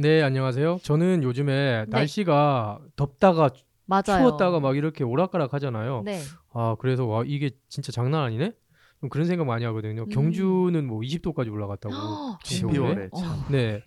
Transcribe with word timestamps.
네 0.00 0.22
안녕하세요 0.22 0.78
저는 0.84 1.24
요즘에 1.24 1.86
네. 1.86 1.90
날씨가 1.90 2.78
덥다가 2.94 3.50
맞아요. 3.86 4.02
추웠다가 4.04 4.60
막 4.60 4.76
이렇게 4.76 5.02
오락가락 5.02 5.52
하잖아요 5.54 6.02
네. 6.04 6.20
아 6.52 6.76
그래서 6.78 7.04
와 7.04 7.24
이게 7.26 7.50
진짜 7.68 7.90
장난 7.90 8.22
아니네 8.22 8.52
좀 9.00 9.08
그런 9.08 9.26
생각 9.26 9.48
많이 9.48 9.64
하거든요 9.64 10.02
음. 10.02 10.08
경주는 10.08 10.86
뭐 10.86 11.00
20도까지 11.00 11.50
올라갔다고 11.52 11.94
진짜? 12.44 12.66
12월에 12.68 13.08
어, 13.10 13.46
네. 13.50 13.82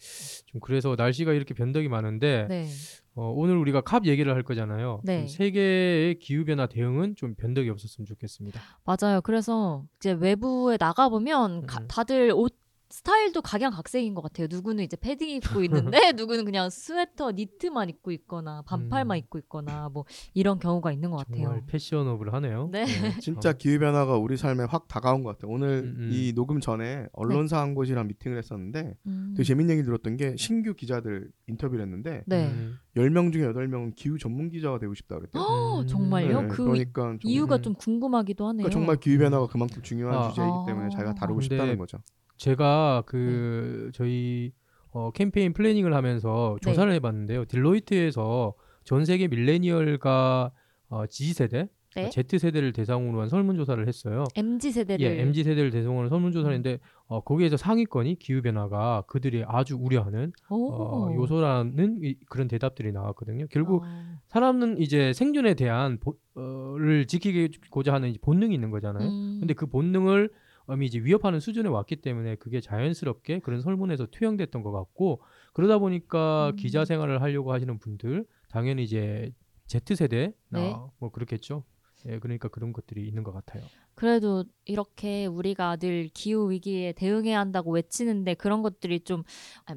좀 0.48 0.59
그래서 0.59 0.95
날씨가 0.98 1.31
이렇게 1.31 1.53
변덕이 1.53 1.88
많은데 1.88 2.45
네. 2.50 2.67
어, 3.16 3.31
오늘 3.34 3.55
우리가 3.55 3.80
캅 3.81 4.05
얘기를 4.05 4.34
할 4.34 4.41
거잖아요. 4.41 5.02
네. 5.03 5.20
좀 5.20 5.28
세계의 5.28 6.20
기후 6.20 6.45
변화 6.45 6.66
대응은 6.67 7.16
좀 7.17 7.36
변덕이 7.36 7.70
없었으면 7.70 8.05
좋겠습니다. 8.05 8.62
맞아요. 8.86 9.20
그래서 9.20 9.84
이제 9.98 10.14
외부에 10.14 10.78
나가 10.78 11.09
보면 11.09 11.66
음. 11.70 11.88
다들 11.89 12.31
옷 12.34 12.61
스타일도 12.91 13.41
각양각색인 13.41 14.13
것 14.13 14.22
같아요. 14.22 14.48
누구는 14.50 14.84
이제 14.84 14.98
패딩 14.98 15.30
입고 15.30 15.63
있는데 15.95 16.12
누구는 16.12 16.45
그냥 16.45 16.70
스웨터 16.70 17.31
니트만 17.31 17.90
입고 17.90 18.12
있거나 18.12 18.62
반팔만 18.64 19.16
음. 19.16 19.20
입고 19.20 19.40
있거나 19.40 19.89
뭐 19.89 20.06
이런 20.34 20.59
경우가 20.59 20.92
있는 20.92 21.09
것 21.12 21.17
같아요. 21.17 21.44
정말 21.45 21.64
패셔너블 21.67 22.34
하네요. 22.34 22.69
네. 22.72 22.86
진짜 23.22 23.53
기후 23.53 23.80
변화가 23.80 24.17
우리 24.17 24.38
삶에 24.38 24.66
확 24.66 24.88
다가온 24.88 25.23
것 25.23 25.38
같아요. 25.38 25.52
오늘 25.53 25.67
음, 25.84 25.95
음. 25.97 26.09
이 26.12 26.34
녹음 26.34 26.59
전에 26.59 27.08
언론사 27.14 27.59
한 27.59 27.73
곳이랑 27.75 28.08
미팅을 28.08 28.38
했었는데 28.38 28.95
음. 29.06 29.34
되게 29.36 29.47
재밌는 29.47 29.75
얘기 29.75 29.84
들었던 29.84 30.17
게 30.17 30.36
신규 30.38 30.73
기자들 30.73 31.31
인터뷰를 31.47 31.84
했는데 31.84 32.23
네. 32.28 32.47
음. 32.47 32.78
10명 32.97 33.31
중에 33.31 33.44
8명은 33.47 33.95
기후 33.95 34.17
전문 34.17 34.50
기자가 34.50 34.78
되고 34.80 34.94
싶다 34.94 35.16
그랬대요. 35.17 35.42
어, 35.42 35.80
음. 35.81 35.88
정말요? 35.88 36.42
네, 36.42 36.47
그 36.50 36.58
그러니까 36.66 37.03
정- 37.03 37.19
이유가 37.23 37.56
음. 37.58 37.62
좀 37.62 37.73
궁금하기도 37.75 38.45
하네요. 38.50 38.64
그러니까 38.64 38.73
정말 38.78 38.97
기후 38.97 39.17
변화가 39.19 39.47
그만큼 39.47 39.81
중요한 39.81 40.17
아. 40.17 40.30
주제이기 40.30 40.52
아. 40.52 40.64
때문에 40.67 40.89
자기가 40.89 41.14
다루고 41.16 41.42
싶다는 41.42 41.78
거죠. 41.78 42.00
제가 42.42 43.03
그 43.06 43.92
저희 43.94 44.52
어, 44.89 45.11
캠페인 45.11 45.53
플래닝을 45.53 45.94
하면서 45.94 46.58
네. 46.64 46.72
조사를 46.72 46.92
해봤는데요. 46.94 47.45
딜로이트에서 47.45 48.56
전 48.84 49.06
세계 49.06 49.28
밀레니얼과 49.28 50.52
어, 50.89 51.06
Z 51.06 51.34
세대, 51.34 51.69
네. 51.95 52.09
Z 52.09 52.39
세대를 52.39 52.73
대상으로 52.73 53.22
한 53.22 53.30
설문조사를 53.30 53.88
했어요. 53.88 54.23
MZ 54.36 54.72
세대를 54.72 55.06
예, 55.06 55.22
MZ 55.22 55.44
세대를 55.44 55.69
대상으로 55.69 56.02
한 56.02 56.09
설문조사인데 56.09 56.80
어, 57.06 57.22
거기에서 57.22 57.58
상위권이 57.58 58.16
기후 58.16 58.42
변화가 58.42 59.03
그들이 59.06 59.44
아주 59.47 59.78
우려하는 59.80 60.34
오. 60.50 60.72
어, 60.73 61.16
요소라는 61.16 62.00
이, 62.02 62.16
그런 62.28 62.47
대답들이 62.47 62.92
나왔거든요. 62.92 63.45
결국 63.52 63.84
어. 63.84 63.88
사람은 64.30 64.80
이제 64.80 65.14
생존에 65.14 65.53
대한 65.53 66.00
보, 66.00 66.16
어, 66.34 66.75
를 66.80 67.06
지키고자 67.06 67.94
하는 67.94 68.16
본능이 68.19 68.56
있는 68.56 68.72
거잖아요. 68.72 69.08
음. 69.08 69.38
근데 69.42 69.53
그 69.53 69.67
본능을 69.67 70.30
음 70.34 70.41
이 70.80 70.86
이제 70.86 71.00
위협하는 71.00 71.39
수준에 71.39 71.69
왔기 71.69 71.97
때문에 71.97 72.36
그게 72.36 72.61
자연스럽게 72.61 73.39
그런 73.39 73.61
설문에서 73.61 74.08
투영됐던 74.08 74.61
것 74.64 74.72
같고 74.72 75.22
그러다 75.53 75.78
보니까 75.80 76.52
음. 76.52 76.55
기자 76.55 76.86
생활을 76.86 77.22
하려고 77.22 77.52
하시는 77.52 77.78
분들 77.78 78.25
당연히 78.50 78.83
이제 78.83 79.33
Z 79.67 79.95
세대 79.95 80.33
네. 80.50 80.75
뭐 81.00 81.11
그렇겠죠. 81.11 81.63
예, 82.07 82.19
그러니까 82.19 82.47
그런 82.47 82.73
것들이 82.73 83.07
있는 83.07 83.23
것 83.23 83.31
같아요. 83.31 83.63
그래도 83.95 84.45
이렇게 84.66 85.25
우리가 85.25 85.75
늘 85.75 86.09
기후 86.13 86.50
위기에 86.50 86.94
대응해야 86.94 87.39
한다고 87.39 87.72
외치는데 87.72 88.34
그런 88.35 88.62
것들이 88.62 89.01
좀 89.01 89.23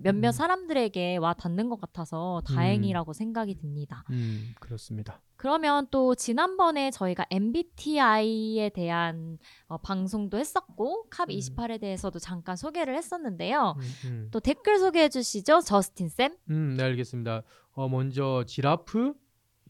몇몇 0.01 0.29
음. 0.29 0.33
사람들에게 0.33 1.17
와 1.19 1.35
닿는 1.35 1.69
것 1.69 1.81
같아서 1.81 2.43
다행이라고 2.47 3.13
생각이 3.13 3.57
듭니다. 3.57 4.05
음, 4.11 4.55
그렇습니다. 4.61 5.21
그러면 5.37 5.87
또 5.91 6.15
지난번에 6.15 6.91
저희가 6.91 7.27
MBTI에 7.31 8.71
대한 8.71 9.39
어, 9.67 9.77
방송도 9.79 10.39
했었고 10.39 11.09
캅 11.11 11.29
음. 11.29 11.35
28에 11.35 11.81
대해서도 11.81 12.19
잠깐 12.19 12.57
소개를 12.57 12.97
했었는데요. 12.97 13.75
음, 13.77 14.09
음. 14.09 14.29
또 14.31 14.41
댓글 14.41 14.79
소개해 14.79 15.09
주시죠, 15.11 15.61
저스틴 15.61 16.09
쌤. 16.09 16.35
음, 16.51 16.77
네, 16.79 16.85
알겠습니다. 16.85 17.43
어, 17.73 17.89
먼저 17.89 18.45
지라프 18.47 19.13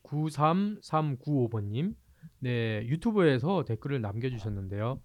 93395번님, 0.05 1.95
네 2.41 2.85
유튜브에서 2.87 3.65
댓글을 3.65 4.01
남겨주셨는데요. 4.01 5.01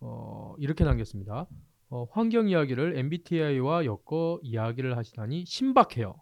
어, 0.00 0.54
이렇게 0.58 0.84
남겼습니다. 0.84 1.46
어, 1.90 2.06
환경 2.10 2.48
이야기를 2.48 2.98
MBTI와 2.98 3.84
엮어 3.84 4.40
이야기를 4.42 4.96
하시다니 4.96 5.44
신박해요. 5.46 6.14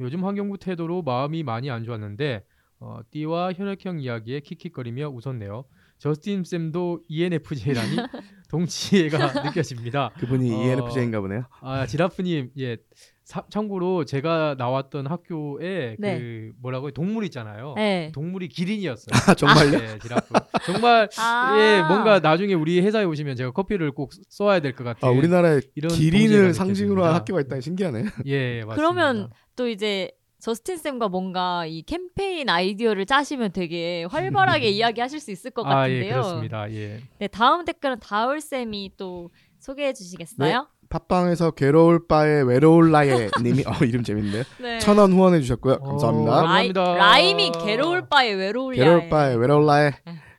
요즘 0.00 0.24
환경부 0.24 0.58
태도로 0.58 1.02
마음이 1.02 1.42
많이 1.42 1.70
안 1.70 1.84
좋았는데 1.84 2.44
어, 2.80 3.00
띠와 3.10 3.52
혈액형 3.52 4.00
이야기에 4.00 4.40
킥킥거리며 4.40 5.10
웃었네요. 5.10 5.64
저스틴 5.98 6.42
쌤도 6.42 7.04
ENFJ라니 7.06 7.96
동지애가 8.50 9.44
느껴집니다. 9.44 10.10
그분이 10.18 10.52
어, 10.52 10.62
ENFJ인가 10.64 11.20
보네요. 11.20 11.44
아 11.60 11.86
지라프님 11.86 12.50
예 12.58 12.76
사- 13.24 13.44
참고로 13.50 14.04
제가 14.04 14.56
나왔던 14.58 15.06
학교에 15.06 15.96
네. 15.98 16.18
그 16.18 16.52
뭐라고 16.60 16.88
요 16.88 16.90
동물 16.90 17.24
있잖아요. 17.24 17.74
네. 17.76 18.10
동물이 18.12 18.48
기린이었어요. 18.48 19.14
아, 19.28 19.34
정말요? 19.34 19.78
네, 19.78 19.98
지라프. 20.00 20.34
정말 20.66 21.08
아. 21.18 21.56
예 21.58 21.82
뭔가 21.86 22.18
나중에 22.18 22.54
우리 22.54 22.80
회사에 22.80 23.04
오시면 23.04 23.36
제가 23.36 23.52
커피를 23.52 23.92
꼭 23.92 24.12
써야 24.28 24.60
될것 24.60 24.86
아, 24.86 24.94
같아요. 24.94 25.12
우리나라에 25.16 25.60
이런 25.76 25.92
기린을 25.92 26.52
상징으로 26.54 27.04
한. 27.04 27.14
학교가 27.14 27.40
있다니 27.42 27.62
신기하네. 27.62 28.04
예, 28.26 28.64
맞습니다. 28.64 28.74
그러면 28.74 29.30
또 29.54 29.68
이제 29.68 30.10
저스틴 30.40 30.76
쌤과 30.78 31.08
뭔가 31.08 31.64
이 31.66 31.82
캠페인 31.82 32.48
아이디어를 32.48 33.06
짜시면 33.06 33.52
되게 33.52 34.02
활발하게 34.10 34.68
이야기하실 34.70 35.20
수 35.20 35.30
있을 35.30 35.52
것 35.52 35.64
아, 35.64 35.88
예, 35.88 35.94
같은데요. 35.94 36.12
그렇습니다. 36.14 36.72
예. 36.72 36.98
네, 37.20 37.28
다음 37.28 37.64
댓글은 37.64 38.00
다울 38.00 38.40
쌤이 38.40 38.94
또 38.96 39.30
소개해 39.60 39.92
주시겠어요? 39.92 40.66
팟빵에서 40.92 41.52
괴로울 41.52 42.06
바에 42.06 42.42
외로울 42.42 42.90
나의 42.90 43.30
님이 43.42 43.64
어 43.66 43.72
이름 43.84 44.02
재밌네요. 44.02 44.42
네. 44.60 44.78
천원 44.78 45.12
후원해 45.12 45.40
주셨고요. 45.40 45.74
어, 45.74 45.88
감사합니다. 45.90 46.30
감사합니다. 46.30 46.84
라이, 46.94 46.96
라임이 46.98 47.52
괴로울 47.64 48.08
바에 48.08 48.32
외로울 48.34 48.74
괴로울 48.74 49.08
바에 49.08 49.34
외로울 49.34 49.66
네. 49.66 49.92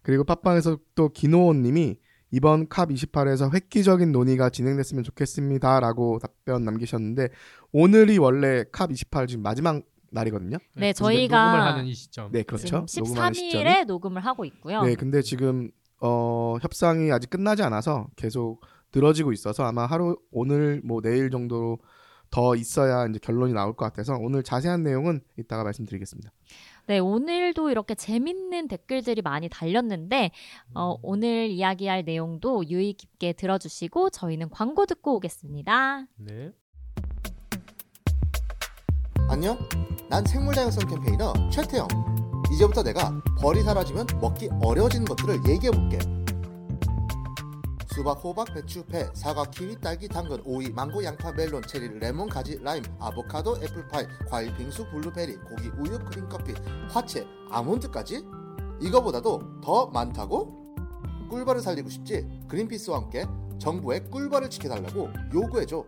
그리고 0.03 0.23
팟빵에서 0.23 0.77
또 0.93 1.09
기노원 1.09 1.63
님이 1.63 1.97
이번 2.29 2.67
캅 2.67 2.89
28에서 2.89 3.53
획기적인 3.53 4.11
논의가 4.11 4.49
진행됐으면 4.49 5.03
좋겠습니다라고 5.03 6.19
답변 6.19 6.63
남기셨는데 6.65 7.29
오늘이 7.71 8.19
원래 8.19 8.63
캅 8.71 8.91
28 8.91 9.27
지금 9.27 9.43
마지막 9.43 9.81
날이거든요. 10.11 10.57
네, 10.75 10.93
저희가 10.93 11.45
녹음을 11.45 11.65
하는 11.65 11.85
이 11.85 11.93
시점. 11.95 12.31
네, 12.31 12.43
그렇죠. 12.43 12.85
지금 12.85 13.07
녹음하는 13.07 13.33
시점이. 13.33 13.63
13일에 13.63 13.85
녹음을 13.85 14.23
하고 14.23 14.45
있고요. 14.45 14.83
네, 14.83 14.93
근데 14.93 15.23
지금 15.23 15.71
어, 15.99 16.57
협상이 16.61 17.11
아직 17.11 17.29
끝나지 17.29 17.63
않아서 17.63 18.07
계속 18.15 18.61
늘어지고 18.93 19.31
있어서 19.31 19.63
아마 19.63 19.85
하루 19.85 20.17
오늘 20.31 20.81
뭐 20.83 21.01
내일 21.01 21.29
정도 21.29 21.79
더 22.29 22.55
있어야 22.55 23.05
이제 23.07 23.19
결론이 23.21 23.53
나올 23.53 23.75
것 23.75 23.85
같아서 23.85 24.15
오늘 24.19 24.41
자세한 24.41 24.81
내용은 24.81 25.21
이따가 25.37 25.63
말씀드리겠습니다. 25.63 26.31
네, 26.87 26.97
오늘도 26.97 27.69
이렇게 27.69 27.93
재밌는 27.95 28.67
댓글들이 28.67 29.21
많이 29.21 29.49
달렸는데 29.49 30.31
음. 30.69 30.71
어, 30.75 30.97
오늘 31.03 31.49
이야기할 31.49 32.03
내용도 32.05 32.67
유의 32.67 32.93
깊게 32.93 33.33
들어주시고 33.33 34.09
저희는 34.09 34.49
광고 34.49 34.85
듣고 34.85 35.15
오겠습니다. 35.15 36.07
네. 36.17 36.51
안녕? 39.29 39.57
난 40.09 40.25
생물 40.25 40.55
다양성 40.55 40.87
campaigner 40.89 41.33
최태영. 41.51 41.87
이제부터 42.53 42.83
내가 42.83 43.21
벌이 43.41 43.61
사라지면 43.61 44.07
먹기 44.19 44.49
어려워지는 44.61 45.05
것들을 45.05 45.39
얘기해볼게. 45.49 46.22
수박, 47.93 48.23
호박, 48.23 48.51
배추, 48.51 48.83
배, 48.85 49.07
사과, 49.13 49.43
키위, 49.43 49.79
딸기, 49.79 50.07
당근, 50.07 50.41
오이, 50.45 50.71
망고, 50.71 51.03
양파, 51.03 51.31
멜론, 51.31 51.61
체리, 51.61 51.99
레몬, 51.99 52.27
가지, 52.27 52.57
라임, 52.59 52.81
아보카도, 52.97 53.57
애플파이, 53.61 54.07
과일, 54.27 54.51
빙수, 54.55 54.89
블루베리, 54.89 55.35
고기, 55.35 55.67
우유, 55.77 55.99
크림, 55.99 56.27
커피, 56.27 56.53
화채, 56.89 57.23
아몬드까지? 57.51 58.25
이거보다도 58.81 59.61
더 59.61 59.85
많다고? 59.91 60.75
꿀벌을 61.29 61.61
살리고 61.61 61.89
싶지? 61.89 62.27
그린피스와 62.47 62.97
함께 62.97 63.27
정부의 63.59 64.09
꿀벌을 64.09 64.49
지켜달라고 64.49 65.09
요구해줘. 65.31 65.85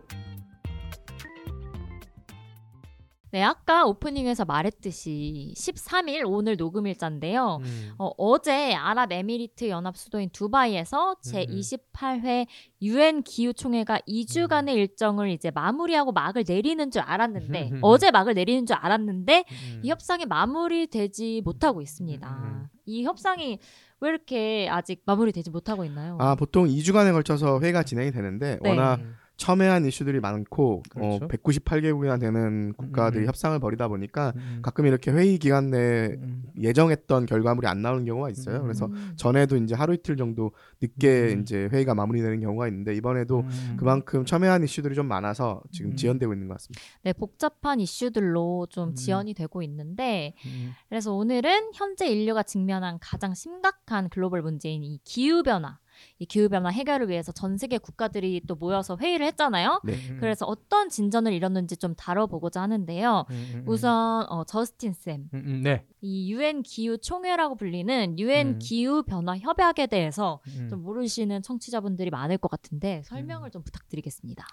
네, 3.32 3.42
아까 3.42 3.84
오프닝에서 3.84 4.44
말했듯이 4.44 5.52
13일 5.56 6.22
오늘 6.26 6.56
녹음일자인데요. 6.56 7.58
음. 7.62 7.92
어, 7.98 8.10
어제 8.16 8.72
아랍에미리트 8.74 9.68
연합 9.68 9.96
수도인 9.96 10.30
두바이에서 10.30 11.16
제 11.22 11.44
28회 11.44 12.46
유엔 12.82 13.22
기후 13.22 13.52
총회가 13.52 13.98
2주간의 14.08 14.74
일정을 14.76 15.30
이제 15.30 15.50
마무리하고 15.50 16.12
막을 16.12 16.44
내리는 16.46 16.90
줄 16.90 17.02
알았는데 17.02 17.70
음. 17.72 17.80
어제 17.82 18.10
막을 18.10 18.34
내리는 18.34 18.64
줄 18.64 18.76
알았는데 18.76 19.44
음. 19.50 19.80
이 19.82 19.90
협상이 19.90 20.24
마무리되지 20.26 21.42
못하고 21.44 21.82
있습니다. 21.82 22.28
음. 22.28 22.68
이 22.84 23.04
협상이 23.04 23.58
왜 24.00 24.08
이렇게 24.08 24.68
아직 24.70 25.02
마무리되지 25.04 25.50
못하고 25.50 25.84
있나요? 25.84 26.16
아 26.20 26.34
보통 26.36 26.66
2주간에 26.66 27.12
걸쳐서 27.12 27.60
회의가 27.60 27.82
진행이 27.82 28.12
되는데 28.12 28.58
네. 28.62 28.68
워낙 28.68 29.00
음. 29.00 29.16
첨예한 29.36 29.84
이슈들이 29.84 30.20
많고 30.20 30.82
그렇죠. 30.88 31.24
어, 31.24 31.28
198개국이나 31.28 32.18
되는 32.18 32.72
국가들이 32.72 33.24
음. 33.24 33.28
협상을 33.28 33.58
벌이다 33.58 33.88
보니까 33.88 34.32
음. 34.36 34.60
가끔 34.62 34.86
이렇게 34.86 35.10
회의 35.10 35.38
기간 35.38 35.70
내에 35.70 36.16
음. 36.20 36.44
예정했던 36.58 37.26
결과물이 37.26 37.66
안 37.66 37.82
나오는 37.82 38.04
경우가 38.04 38.30
있어요. 38.30 38.58
음. 38.58 38.62
그래서 38.62 38.86
음. 38.86 39.12
전에도 39.16 39.56
이제 39.56 39.74
하루 39.74 39.92
이틀 39.94 40.16
정도 40.16 40.52
늦게 40.80 41.34
음. 41.34 41.42
이제 41.42 41.68
회의가 41.70 41.94
마무리되는 41.94 42.40
경우가 42.40 42.66
있는데 42.68 42.94
이번에도 42.94 43.40
음. 43.40 43.76
그만큼 43.78 44.24
첨예한 44.24 44.64
이슈들이 44.64 44.94
좀 44.94 45.06
많아서 45.06 45.62
지금 45.70 45.90
음. 45.90 45.96
지연되고 45.96 46.32
있는 46.32 46.48
것 46.48 46.54
같습니다. 46.54 46.82
네, 47.02 47.12
복잡한 47.12 47.80
이슈들로 47.80 48.68
좀 48.70 48.90
음. 48.90 48.94
지연이 48.94 49.34
되고 49.34 49.62
있는데 49.62 50.34
음. 50.46 50.72
그래서 50.88 51.12
오늘은 51.12 51.72
현재 51.74 52.06
인류가 52.06 52.42
직면한 52.42 52.98
가장 53.00 53.34
심각한 53.34 54.08
글로벌 54.08 54.40
문제인 54.40 54.82
이 54.82 54.98
기후 55.04 55.42
변화, 55.42 55.78
이 56.18 56.26
기후 56.26 56.48
변화 56.48 56.70
해결을 56.70 57.08
위해서 57.08 57.32
전 57.32 57.56
세계 57.56 57.78
국가들이 57.78 58.42
또 58.46 58.54
모여서 58.54 58.96
회의를 59.00 59.26
했잖아요. 59.26 59.80
네. 59.84 59.94
음. 60.10 60.18
그래서 60.20 60.46
어떤 60.46 60.88
진전을 60.88 61.32
이뤘는지 61.32 61.76
좀 61.76 61.94
다뤄보고자 61.94 62.62
하는데요. 62.62 63.26
음, 63.30 63.34
음, 63.34 63.58
음. 63.60 63.64
우선 63.66 64.26
어, 64.28 64.44
저스틴 64.44 64.92
쌤, 64.92 65.28
음, 65.34 65.42
음, 65.46 65.62
네. 65.62 65.84
이 66.00 66.32
유엔 66.32 66.62
기후 66.62 66.98
총회라고 66.98 67.56
불리는 67.56 68.18
유엔 68.18 68.48
음. 68.48 68.58
기후 68.58 69.02
변화 69.02 69.36
협약에 69.36 69.86
대해서 69.86 70.40
음. 70.58 70.68
좀 70.68 70.82
모르시는 70.82 71.42
청취자분들이 71.42 72.10
많을 72.10 72.38
것 72.38 72.50
같은데 72.50 73.02
설명을 73.04 73.48
음. 73.48 73.50
좀 73.50 73.62
부탁드리겠습니다. 73.62 74.46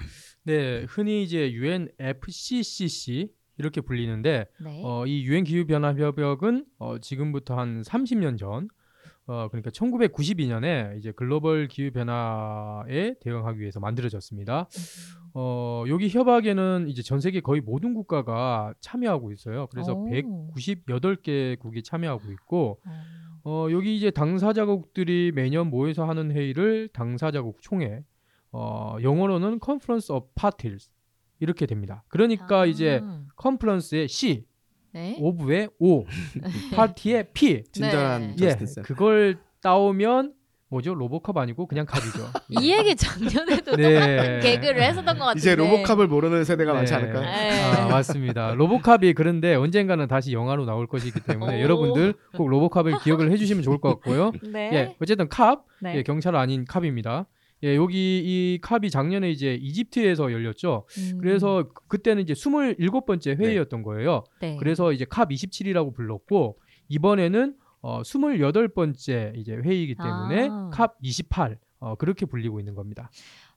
네, 0.44 0.86
흔히 0.90 1.24
이제 1.24 1.52
UNFCCC 1.52 3.30
이렇게 3.58 3.82
불리는데 3.82 4.46
네. 4.64 4.82
어, 4.84 5.06
이 5.06 5.24
유엔 5.24 5.44
기후 5.44 5.66
변화 5.66 5.94
협약은 5.94 6.66
어, 6.80 6.98
지금부터 7.00 7.56
한 7.56 7.82
30년 7.82 8.38
전 8.38 8.68
어, 9.26 9.48
그러니까 9.50 9.70
1992년에 9.72 10.98
이제 10.98 11.12
글로벌 11.12 11.68
기후 11.68 11.92
변화에 11.92 13.16
대응하기 13.22 13.60
위해서 13.60 13.80
만들어졌습니다. 13.80 14.68
어, 15.34 15.84
여기 15.88 16.10
협약에는 16.10 16.88
이제 16.90 17.02
전 17.02 17.22
세계 17.22 17.40
거의 17.40 17.62
모든 17.62 17.94
국가가 17.94 18.74
참여하고 18.82 19.32
있어요. 19.32 19.68
그래서 19.68 19.94
오. 19.94 20.08
198개국이 20.10 21.84
참여하고 21.84 22.32
있고 22.32 22.80
어. 22.86 22.92
어, 23.46 23.68
여기 23.72 23.96
이제 23.96 24.10
당사자국들이 24.12 25.32
매년 25.34 25.70
모여서 25.70 26.06
하는 26.06 26.32
회의를 26.32 26.90
당사자국 26.94 27.62
총회, 27.62 28.04
어, 28.52 28.98
영어로는 29.02 29.60
Conference 29.64 30.14
of 30.14 30.28
Parties 30.36 30.90
이렇게 31.40 31.66
됩니다. 31.66 32.04
그러니까 32.08 32.62
아. 32.62 32.66
이제 32.66 33.02
컨퍼런스의 33.36 34.08
C, 34.08 34.46
네. 34.94 35.18
오브의 35.20 35.70
O, 35.80 36.06
파티의 36.76 37.28
P, 37.34 37.64
친절한 37.72 38.22
네. 38.22 38.36
예, 38.42 38.50
저스틴 38.50 38.68
쌤. 38.68 38.84
그걸 38.84 39.38
따오면 39.62 40.34
뭐죠? 40.70 40.96
로보캅 40.96 41.38
아니고 41.38 41.68
그냥 41.68 41.86
캅이죠. 41.86 42.32
이 42.62 42.72
얘기 42.72 42.96
작년에도 42.96 43.76
네. 43.76 43.94
똑같은 43.94 44.40
개그를 44.40 44.82
했었던 44.82 45.18
것 45.20 45.26
같은데. 45.26 45.40
이제 45.40 45.56
로보캅을 45.56 46.08
모르는 46.08 46.44
세대가 46.44 46.72
네. 46.74 46.78
많지 46.80 46.94
않을까요? 46.96 47.22
네. 47.22 47.62
아, 47.62 47.88
맞습니다. 47.88 48.56
로보캅이 48.56 49.14
그런데 49.14 49.54
언젠가는 49.54 50.08
다시 50.08 50.34
영화로 50.34 50.66
나올 50.66 50.88
것이기 50.88 51.20
때문에 51.22 51.60
오. 51.60 51.62
여러분들 51.62 52.16
꼭 52.36 52.48
로보캅을 52.50 53.00
기억을 53.04 53.32
해주시면 53.32 53.62
좋을 53.62 53.80
것 53.80 53.90
같고요. 53.90 54.32
네. 54.52 54.70
예, 54.74 54.96
어쨌든 55.00 55.30
캅, 55.30 55.64
네. 55.82 55.98
예, 55.98 56.04
경찰 56.04 56.36
아닌 56.36 56.66
캅입니다. 56.66 57.28
예, 57.64 57.76
여기 57.76 58.20
이 58.24 58.60
캅이 58.62 58.90
작년에 58.90 59.32
이제 59.32 59.56
이집트에서 59.56 60.32
열렸죠. 60.32 60.86
음, 60.98 61.18
그래서 61.20 61.64
그- 61.74 61.88
그때는 61.88 62.22
이제 62.24 62.34
27번째 62.34 63.38
회의였던 63.40 63.84
거예요. 63.84 64.24
네. 64.42 64.58
그래서 64.58 64.92
이제 64.92 65.06
캅 65.06 65.30
27이라고 65.30 65.94
불렀고 65.96 66.60
이번에는 66.90 67.56
어 67.82 68.02
28번째 68.02 69.36
이제 69.38 69.54
회의이기 69.56 69.96
때문에 69.96 70.50
아. 70.52 70.70
캅 70.74 70.96
28. 71.02 71.58
어, 71.80 71.96
그렇게 71.96 72.26
불리고 72.26 72.60
있는 72.60 72.76
겁니다. 72.76 73.10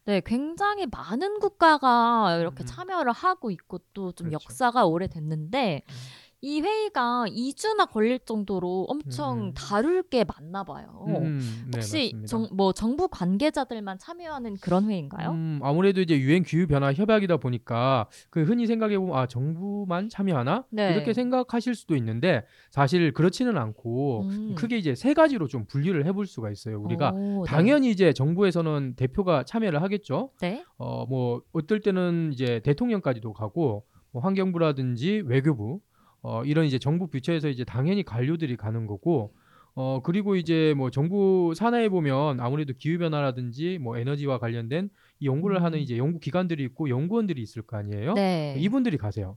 네, 0.05 0.21
굉장히 0.25 0.87
많은 0.87 1.39
국가가 1.41 2.37
이렇게 2.39 2.63
음. 2.63 2.67
참여를 2.67 3.13
하고 3.13 3.51
있고 3.51 3.79
또 3.93 4.13
좀 4.13 4.29
그렇죠. 4.29 4.45
역사가 4.45 4.85
오래됐는데 4.87 5.83
음. 5.89 5.95
이 6.43 6.61
회의가 6.61 7.25
2주나 7.29 7.91
걸릴 7.91 8.19
정도로 8.19 8.87
엄청 8.89 9.49
음. 9.49 9.55
다룰 9.55 10.03
게 10.03 10.25
많나 10.25 10.65
봐요. 10.65 11.05
음, 11.09 11.41
네, 11.71 11.79
혹시. 11.79 12.15
정, 12.27 12.49
뭐 12.53 12.73
정부 12.73 13.09
관계자들만 13.09 13.99
참여하는 13.99 14.57
그런 14.61 14.89
회의인가요? 14.89 15.31
음, 15.31 15.61
아무래도 15.63 16.03
이제 16.03 16.19
유엔 16.19 16.43
기후 16.43 16.67
변화 16.67 16.93
협약이다 16.93 17.39
보니까 17.39 18.09
그 18.29 18.43
흔히 18.43 18.67
생각해 18.67 18.99
보면 18.99 19.17
아 19.17 19.27
정부만 19.27 20.11
참여하나 20.11 20.67
네. 20.71 20.93
이렇게 20.93 21.15
생각하실 21.15 21.75
수도 21.75 21.97
있는데 21.97 22.45
사실 22.71 23.13
그렇지는 23.13 23.57
않고 23.57 24.23
음. 24.23 24.55
크게 24.57 24.77
이제 24.77 24.95
세 24.95 25.15
가지로 25.15 25.49
좀 25.49 25.65
분류를 25.65 26.05
해볼 26.07 26.27
수가 26.27 26.51
있어요. 26.51 26.81
우리가 26.81 27.13
오, 27.13 27.45
네. 27.45 27.51
당연히 27.51 27.91
이제 27.91 28.13
정부에서는 28.13 28.95
대표가 28.97 29.45
참여를 29.45 29.81
하겠죠. 29.83 30.31
네. 30.43 30.65
어뭐 30.77 31.41
어떨 31.53 31.81
때는 31.81 32.31
이제 32.35 32.61
대통령까지도 32.63 33.33
가고 33.33 33.85
뭐 34.13 34.23
환경부라든지 34.23 35.23
외교부 35.27 35.81
어 36.27 36.45
이런 36.45 36.67
이제 36.67 36.77
정부 36.77 37.07
부처에서 37.07 37.49
이제 37.49 37.63
당연히 37.63 38.03
관료들이 38.03 38.57
가는 38.57 38.87
거고 38.87 39.33
어 39.75 40.01
그리고 40.03 40.35
이제 40.35 40.75
뭐 40.77 40.91
정부 40.91 41.53
산하에 41.55 41.89
보면 41.89 42.41
아무래도 42.41 42.73
기후 42.77 42.99
변화라든지 42.99 43.79
뭐 43.79 43.97
에너지와 43.97 44.39
관련된 44.41 44.91
이 45.21 45.27
연구를 45.27 45.59
음. 45.59 45.63
하는 45.63 45.79
이제 45.79 45.97
연구 45.97 46.19
기관들이 46.19 46.65
있고 46.65 46.89
연구원들이 46.89 47.41
있을 47.41 47.63
거 47.63 47.77
아니에요. 47.77 48.15
네. 48.15 48.57
이분들이 48.59 48.97
가세요. 48.97 49.37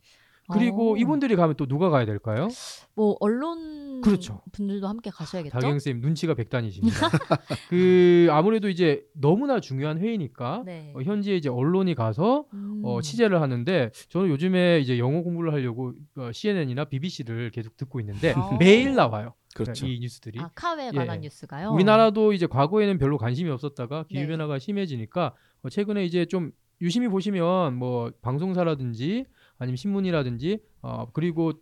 그리고 0.51 0.93
어, 0.93 0.97
이분들이 0.97 1.35
가면 1.35 1.55
또 1.55 1.65
누가 1.65 1.89
가야 1.89 2.05
될까요? 2.05 2.47
뭐 2.95 3.15
언론 3.19 4.01
그렇죠. 4.01 4.41
분들도 4.51 4.87
함께 4.87 5.09
가셔야겠죠. 5.09 5.51
다경 5.51 5.79
쌤 5.79 5.99
눈치가 6.01 6.33
백단이십니다. 6.33 6.97
그 7.69 8.27
아무래도 8.31 8.69
이제 8.69 9.05
너무나 9.13 9.59
중요한 9.59 9.99
회의니까 9.99 10.63
네. 10.65 10.93
어, 10.95 11.01
현지에 11.01 11.35
이제 11.35 11.49
언론이 11.49 11.95
가서 11.95 12.45
음. 12.53 12.81
어, 12.83 13.01
취재를 13.01 13.41
하는데 13.41 13.91
저는 14.09 14.29
요즘에 14.29 14.79
이제 14.79 14.97
영어 14.99 15.21
공부를 15.21 15.53
하려고 15.53 15.93
어, 16.17 16.31
CNN이나 16.31 16.85
BBC를 16.85 17.51
계속 17.51 17.77
듣고 17.77 17.99
있는데 17.99 18.33
아. 18.35 18.57
매일 18.59 18.95
나와요. 18.95 19.33
그렇죠. 19.55 19.87
이 19.87 19.99
뉴스들이. 19.99 20.39
아 20.39 20.51
카웨에 20.55 20.91
예. 20.93 20.97
관한 20.97 21.21
뉴스가요. 21.21 21.71
우리나라도 21.71 22.33
이제 22.33 22.45
과거에는 22.45 22.97
별로 22.97 23.17
관심이 23.17 23.49
없었다가 23.49 24.05
기후 24.07 24.21
네. 24.21 24.27
변화가 24.27 24.59
심해지니까 24.59 25.33
어, 25.63 25.69
최근에 25.69 26.05
이제 26.05 26.25
좀 26.25 26.51
유심히 26.81 27.07
보시면 27.07 27.75
뭐 27.75 28.11
방송사라든지 28.21 29.25
아니면 29.59 29.75
신문이라든지 29.75 30.59
어, 30.81 31.05
그리고 31.13 31.53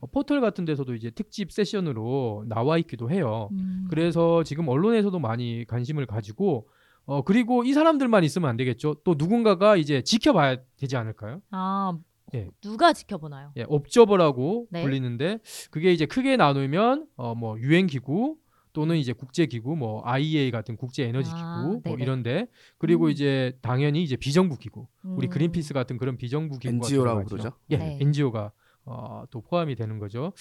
어, 0.00 0.06
포털 0.08 0.40
같은 0.42 0.64
데서도 0.66 0.94
이제 0.94 1.10
특집 1.10 1.50
세션으로 1.50 2.44
나와 2.48 2.76
있기도 2.78 3.10
해요. 3.10 3.48
음. 3.52 3.86
그래서 3.88 4.42
지금 4.44 4.68
언론에서도 4.68 5.18
많이 5.18 5.64
관심을 5.66 6.04
가지고 6.06 6.68
어 7.06 7.22
그리고 7.22 7.64
이 7.64 7.72
사람들만 7.74 8.24
있으면 8.24 8.48
안 8.50 8.56
되겠죠. 8.56 8.96
또 9.04 9.14
누군가가 9.16 9.76
이제 9.76 10.02
지켜봐야 10.02 10.56
되지 10.78 10.96
않을까요? 10.96 11.40
아 11.50 11.96
예. 12.34 12.48
누가 12.62 12.92
지켜보나요? 12.94 13.52
예, 13.58 13.64
옵저버라고 13.68 14.66
네. 14.70 14.82
불리는데 14.82 15.38
그게 15.70 15.92
이제 15.92 16.06
크게 16.06 16.36
나누면 16.36 17.06
어 17.16 17.34
뭐 17.34 17.58
유엔 17.60 17.86
기구 17.86 18.36
또는 18.74 18.96
이제 18.96 19.14
국제 19.14 19.46
기구 19.46 19.76
뭐 19.76 20.02
IEA 20.04 20.50
같은 20.50 20.76
국제 20.76 21.04
에너지 21.04 21.30
기구 21.30 21.40
아, 21.40 21.80
뭐. 21.84 21.96
이런데 21.98 22.48
그리고 22.76 23.06
음. 23.06 23.10
이제 23.10 23.56
당연히 23.62 24.02
이제 24.02 24.16
비정부 24.16 24.58
기구 24.58 24.86
우리 25.02 25.28
음. 25.28 25.30
그린피스 25.30 25.72
같은 25.72 25.96
그런 25.96 26.18
비정부 26.18 26.58
기구가 26.58 26.86
NGO라고. 26.86 27.24
그러죠. 27.24 27.52
예, 27.70 27.78
네. 27.78 27.98
NGO가 28.02 28.52
어, 28.84 29.24
또 29.30 29.40
포함이 29.40 29.76
되는 29.76 29.98
거죠. 29.98 30.32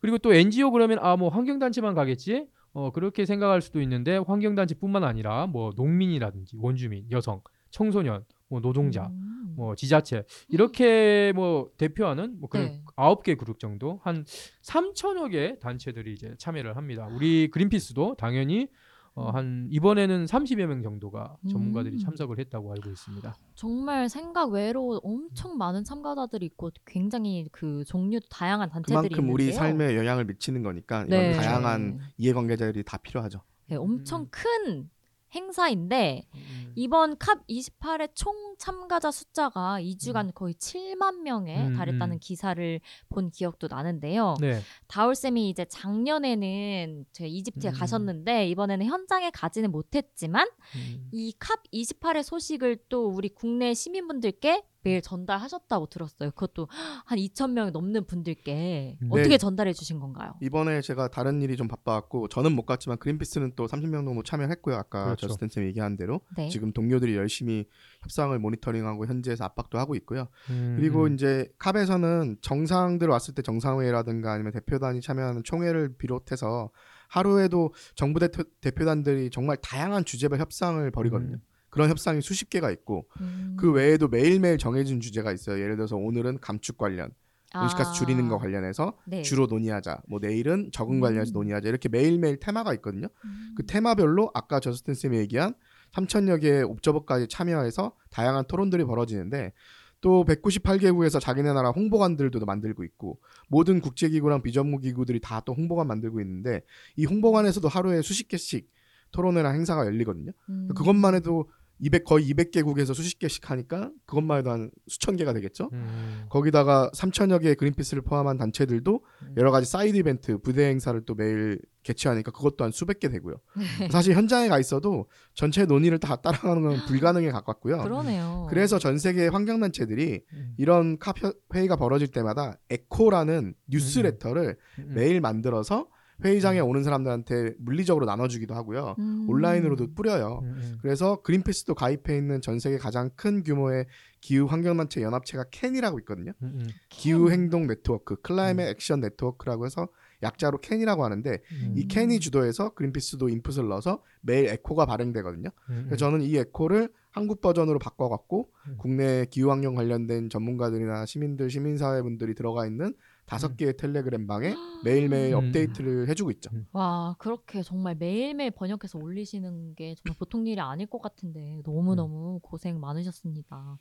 그리고 0.00 0.18
또 0.18 0.32
NGO 0.32 0.70
그러면 0.70 0.98
아 1.00 1.16
뭐 1.16 1.30
환경단체만 1.30 1.94
가겠지? 1.94 2.46
어 2.72 2.92
그렇게 2.92 3.24
생각할 3.24 3.62
수도 3.62 3.80
있는데 3.80 4.18
환경단체뿐만 4.18 5.02
아니라 5.02 5.46
뭐 5.46 5.72
농민이라든지 5.74 6.56
원주민, 6.60 7.10
여성, 7.10 7.40
청소년, 7.70 8.24
뭐 8.48 8.60
노동자, 8.60 9.06
음. 9.06 9.37
뭐 9.58 9.74
지자체 9.74 10.22
이렇게 10.48 11.32
뭐 11.34 11.68
대표하는 11.76 12.38
뭐 12.38 12.48
그런 12.48 12.66
네. 12.66 12.82
아홉 12.94 13.24
개 13.24 13.34
그룹 13.34 13.58
정도 13.58 13.98
한 14.04 14.24
3천여 14.62 15.32
개 15.32 15.58
단체들이 15.58 16.12
이제 16.12 16.32
참여를 16.38 16.76
합니다. 16.76 17.08
우리 17.10 17.50
그린피스도 17.50 18.14
당연히 18.16 18.68
어, 19.14 19.30
한 19.30 19.66
이번에는 19.72 20.26
30여 20.26 20.66
명 20.66 20.80
정도가 20.80 21.38
전문가들이 21.50 21.96
음. 21.96 21.98
참석을 21.98 22.38
했다고 22.38 22.70
알고 22.70 22.88
있습니다. 22.88 23.36
정말 23.56 24.08
생각 24.08 24.52
외로 24.52 25.00
엄청 25.02 25.58
많은 25.58 25.82
참가자들이 25.82 26.46
있고 26.46 26.70
굉장히 26.86 27.48
그 27.50 27.82
종류도 27.84 28.28
다양한 28.30 28.70
단체들이 28.70 29.08
그만큼 29.08 29.34
우리 29.34 29.46
있는데요. 29.46 29.58
삶에 29.58 29.96
영향을 29.96 30.24
미치는 30.24 30.62
거니까 30.62 30.98
이런 30.98 31.08
네. 31.08 31.32
다양한 31.32 31.98
이해관계자들이 32.16 32.84
다 32.84 32.96
필요하죠. 32.98 33.40
네, 33.66 33.74
엄청 33.74 34.22
음. 34.22 34.28
큰 34.30 34.88
행사인데 35.34 36.26
음. 36.34 36.72
이번 36.74 37.16
캅 37.18 37.46
28의 37.48 38.10
총 38.14 38.54
참가자 38.58 39.10
숫자가 39.10 39.80
2주간 39.80 40.32
거의 40.34 40.54
7만 40.54 41.22
명에 41.22 41.66
음, 41.66 41.76
달했다는 41.76 42.16
음. 42.16 42.18
기사를 42.20 42.80
본 43.08 43.30
기억도 43.30 43.68
나는데요. 43.68 44.36
네. 44.40 44.60
다울 44.86 45.14
쌤이 45.14 45.50
이제 45.50 45.64
작년에는 45.64 47.04
이집트에 47.20 47.70
음. 47.70 47.74
가셨는데 47.74 48.48
이번에는 48.48 48.86
현장에 48.86 49.30
가지는 49.30 49.70
못했지만 49.70 50.48
음. 50.76 51.08
이캅 51.12 51.62
28의 51.72 52.22
소식을 52.22 52.84
또 52.88 53.08
우리 53.08 53.28
국내 53.28 53.74
시민분들께 53.74 54.62
매일 54.82 55.02
전달하셨다고 55.02 55.86
들었어요. 55.86 56.30
그것도 56.30 56.68
한 57.04 57.18
2천 57.18 57.52
명 57.52 57.72
넘는 57.72 58.06
분들께 58.06 58.98
음. 59.02 59.08
어떻게 59.10 59.30
네. 59.30 59.38
전달해 59.38 59.72
주신 59.72 59.98
건가요? 59.98 60.34
이번에 60.40 60.80
제가 60.80 61.08
다른 61.08 61.42
일이 61.42 61.56
좀 61.56 61.68
바빠갖고 61.68 62.28
저는 62.28 62.52
못 62.52 62.64
갔지만 62.64 62.98
그린피스는 62.98 63.52
또 63.56 63.66
30명 63.66 64.04
정도 64.04 64.22
참여했고요. 64.22 64.76
아까 64.76 65.04
그렇죠. 65.04 65.28
저스틴 65.28 65.48
쌤이 65.48 65.66
얘기한 65.66 65.96
대로 65.96 66.20
네. 66.36 66.48
지금 66.48 66.72
동료들이 66.72 67.16
열심히 67.16 67.66
협상을 68.02 68.38
모니터링하고 68.38 69.06
현지에서 69.06 69.44
압박도 69.44 69.78
하고 69.78 69.94
있고요. 69.96 70.28
음. 70.50 70.76
그리고 70.78 71.08
이제 71.08 71.48
캅에서는 71.58 72.38
정상들 72.40 73.08
왔을 73.08 73.34
때 73.34 73.42
정상회의라든가 73.42 74.32
아니면 74.32 74.52
대표단이 74.52 75.00
참여하는 75.00 75.42
총회를 75.44 75.96
비롯해서 75.96 76.70
하루에도 77.08 77.72
정부 77.94 78.20
대표, 78.20 78.44
대표단들이 78.60 79.30
정말 79.30 79.56
다양한 79.56 80.04
주제별 80.04 80.38
협상을 80.38 80.88
벌이거든요. 80.90 81.36
음. 81.36 81.47
그런 81.78 81.90
협상이 81.90 82.20
수십 82.22 82.50
개가 82.50 82.72
있고 82.72 83.06
음. 83.20 83.54
그 83.56 83.70
외에도 83.70 84.08
매일매일 84.08 84.58
정해진 84.58 84.98
주제가 85.00 85.30
있어요. 85.30 85.62
예를 85.62 85.76
들어서 85.76 85.94
오늘은 85.94 86.40
감축 86.40 86.76
관련, 86.76 87.10
온실가스 87.54 87.90
아. 87.90 87.92
줄이는 87.92 88.28
거 88.28 88.36
관련해서 88.36 88.98
네. 89.06 89.22
주로 89.22 89.46
논의하자. 89.46 90.02
뭐 90.08 90.18
내일은 90.20 90.70
적응 90.72 90.98
관련해서 90.98 91.30
음. 91.30 91.34
논의하자. 91.34 91.68
이렇게 91.68 91.88
매일매일 91.88 92.40
테마가 92.40 92.74
있거든요. 92.74 93.06
음. 93.24 93.54
그 93.56 93.64
테마별로 93.64 94.32
아까 94.34 94.58
저스틴 94.58 94.94
쌤이 94.94 95.18
얘기한 95.18 95.54
3천여 95.92 96.40
개의 96.40 96.64
옵저버까지 96.64 97.28
참여해서 97.28 97.92
다양한 98.10 98.46
토론들이 98.48 98.82
벌어지는데 98.82 99.52
또 100.00 100.24
198개국에서 100.24 101.20
자기네 101.20 101.52
나라 101.52 101.70
홍보관들도 101.70 102.44
만들고 102.44 102.82
있고 102.82 103.20
모든 103.48 103.80
국제기구랑 103.80 104.42
비정부기구들이 104.42 105.20
다 105.20 105.42
또 105.46 105.54
홍보관 105.54 105.86
만들고 105.86 106.20
있는데 106.22 106.62
이 106.96 107.04
홍보관에서도 107.04 107.68
하루에 107.68 108.02
수십 108.02 108.26
개씩 108.26 108.68
토론회나 109.10 109.50
행사가 109.50 109.86
열리거든요. 109.86 110.32
음. 110.50 110.68
그것만 110.74 111.14
해도 111.14 111.48
200 111.80 112.04
거의 112.04 112.28
200개국에서 112.30 112.94
수십 112.94 113.18
개씩 113.18 113.50
하니까 113.50 113.90
그것만 114.06 114.38
해도 114.38 114.50
한 114.50 114.70
수천 114.88 115.16
개가 115.16 115.32
되겠죠. 115.32 115.70
음. 115.72 116.26
거기다가 116.28 116.90
3천여 116.94 117.40
개의 117.42 117.54
그린피스를 117.54 118.02
포함한 118.02 118.36
단체들도 118.36 119.00
음. 119.22 119.34
여러 119.36 119.50
가지 119.50 119.70
side 119.70 119.96
event, 119.96 120.38
부대 120.38 120.64
행사를 120.64 121.00
또 121.04 121.14
매일 121.14 121.60
개최하니까 121.82 122.32
그것도 122.32 122.64
한 122.64 122.70
수백 122.70 123.00
개 123.00 123.08
되고요. 123.08 123.36
네. 123.78 123.88
사실 123.90 124.14
현장에 124.14 124.48
가 124.48 124.58
있어도 124.58 125.06
전체 125.34 125.64
논의를 125.64 125.98
다 125.98 126.16
따라가는 126.16 126.62
건 126.62 126.76
불가능에 126.86 127.30
가깝고요. 127.30 127.78
그러네요. 127.78 128.46
그래서 128.50 128.78
전 128.78 128.98
세계 128.98 129.28
환경 129.28 129.60
단체들이 129.60 130.22
음. 130.32 130.54
이런 130.58 130.98
카 130.98 131.14
회의가 131.54 131.76
벌어질 131.76 132.08
때마다 132.08 132.58
ECO라는 132.70 133.54
뉴스레터를 133.68 134.56
음. 134.78 134.92
매일 134.94 135.20
만들어서 135.20 135.86
회의장에 136.24 136.60
오는 136.60 136.82
사람들한테 136.82 137.54
물리적으로 137.58 138.06
나눠주기도 138.06 138.54
하고요. 138.54 138.96
음. 138.98 139.26
온라인으로도 139.28 139.94
뿌려요. 139.94 140.40
음, 140.42 140.48
음. 140.48 140.78
그래서 140.82 141.22
그린피스도 141.22 141.74
가입해 141.74 142.16
있는 142.16 142.40
전 142.40 142.58
세계 142.58 142.76
가장 142.76 143.10
큰 143.14 143.44
규모의 143.44 143.86
기후 144.20 144.46
환경단체 144.46 145.00
연합체가 145.02 145.44
CAN이라고 145.50 145.98
있거든요. 146.00 146.32
음, 146.42 146.58
음. 146.60 146.68
기후 146.88 147.30
행동 147.30 147.66
네트워크, 147.66 148.16
Climate 148.16 148.68
Action 148.68 149.00
Network라고 149.00 149.66
해서 149.66 149.88
약자로 150.22 150.58
CAN이라고 150.60 151.04
하는데 151.04 151.38
음. 151.52 151.74
이 151.76 151.86
CAN이 151.86 152.18
주도해서 152.18 152.70
그린피스도 152.70 153.28
input을 153.28 153.68
넣어서 153.68 154.02
매일 154.20 154.48
ECO가 154.48 154.86
발행되거든요. 154.86 155.50
음, 155.70 155.82
그래서 155.86 155.96
저는 155.96 156.22
이 156.22 156.36
ECO를 156.36 156.88
한국 157.10 157.40
버전으로 157.40 157.78
바꿔갖고 157.78 158.50
음. 158.66 158.74
국내 158.78 159.24
기후 159.30 159.50
환경 159.50 159.74
관련된 159.74 160.30
전문가들이나 160.30 161.06
시민들, 161.06 161.50
시민사회분들이 161.50 162.34
들어가 162.34 162.66
있는 162.66 162.94
다섯 163.28 163.52
음. 163.52 163.56
개의 163.56 163.76
텔레그램 163.76 164.26
방에 164.26 164.54
매일매일 164.84 165.34
음. 165.34 165.38
업데이트를 165.38 166.08
해주고 166.08 166.30
있죠. 166.32 166.50
와 166.72 167.14
그렇게 167.18 167.62
정말 167.62 167.94
매일매일 167.94 168.50
번역해서 168.50 168.98
올리시는 168.98 169.74
게 169.74 169.94
정말 169.96 170.16
보통 170.18 170.46
일이 170.46 170.60
아닐 170.60 170.86
것 170.86 171.00
같은데 171.00 171.60
너무너무 171.64 172.40
고생 172.42 172.80
많으셨습니다. 172.80 173.78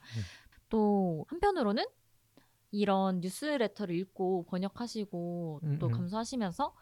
또 0.69 1.25
한편으로는 1.29 1.85
이런 2.71 3.21
뉴스레터를 3.21 3.95
읽고 3.95 4.45
번역하시고 4.49 5.61
음, 5.63 5.79
또 5.79 5.87
음. 5.87 5.91
감수하시면서 5.91 6.73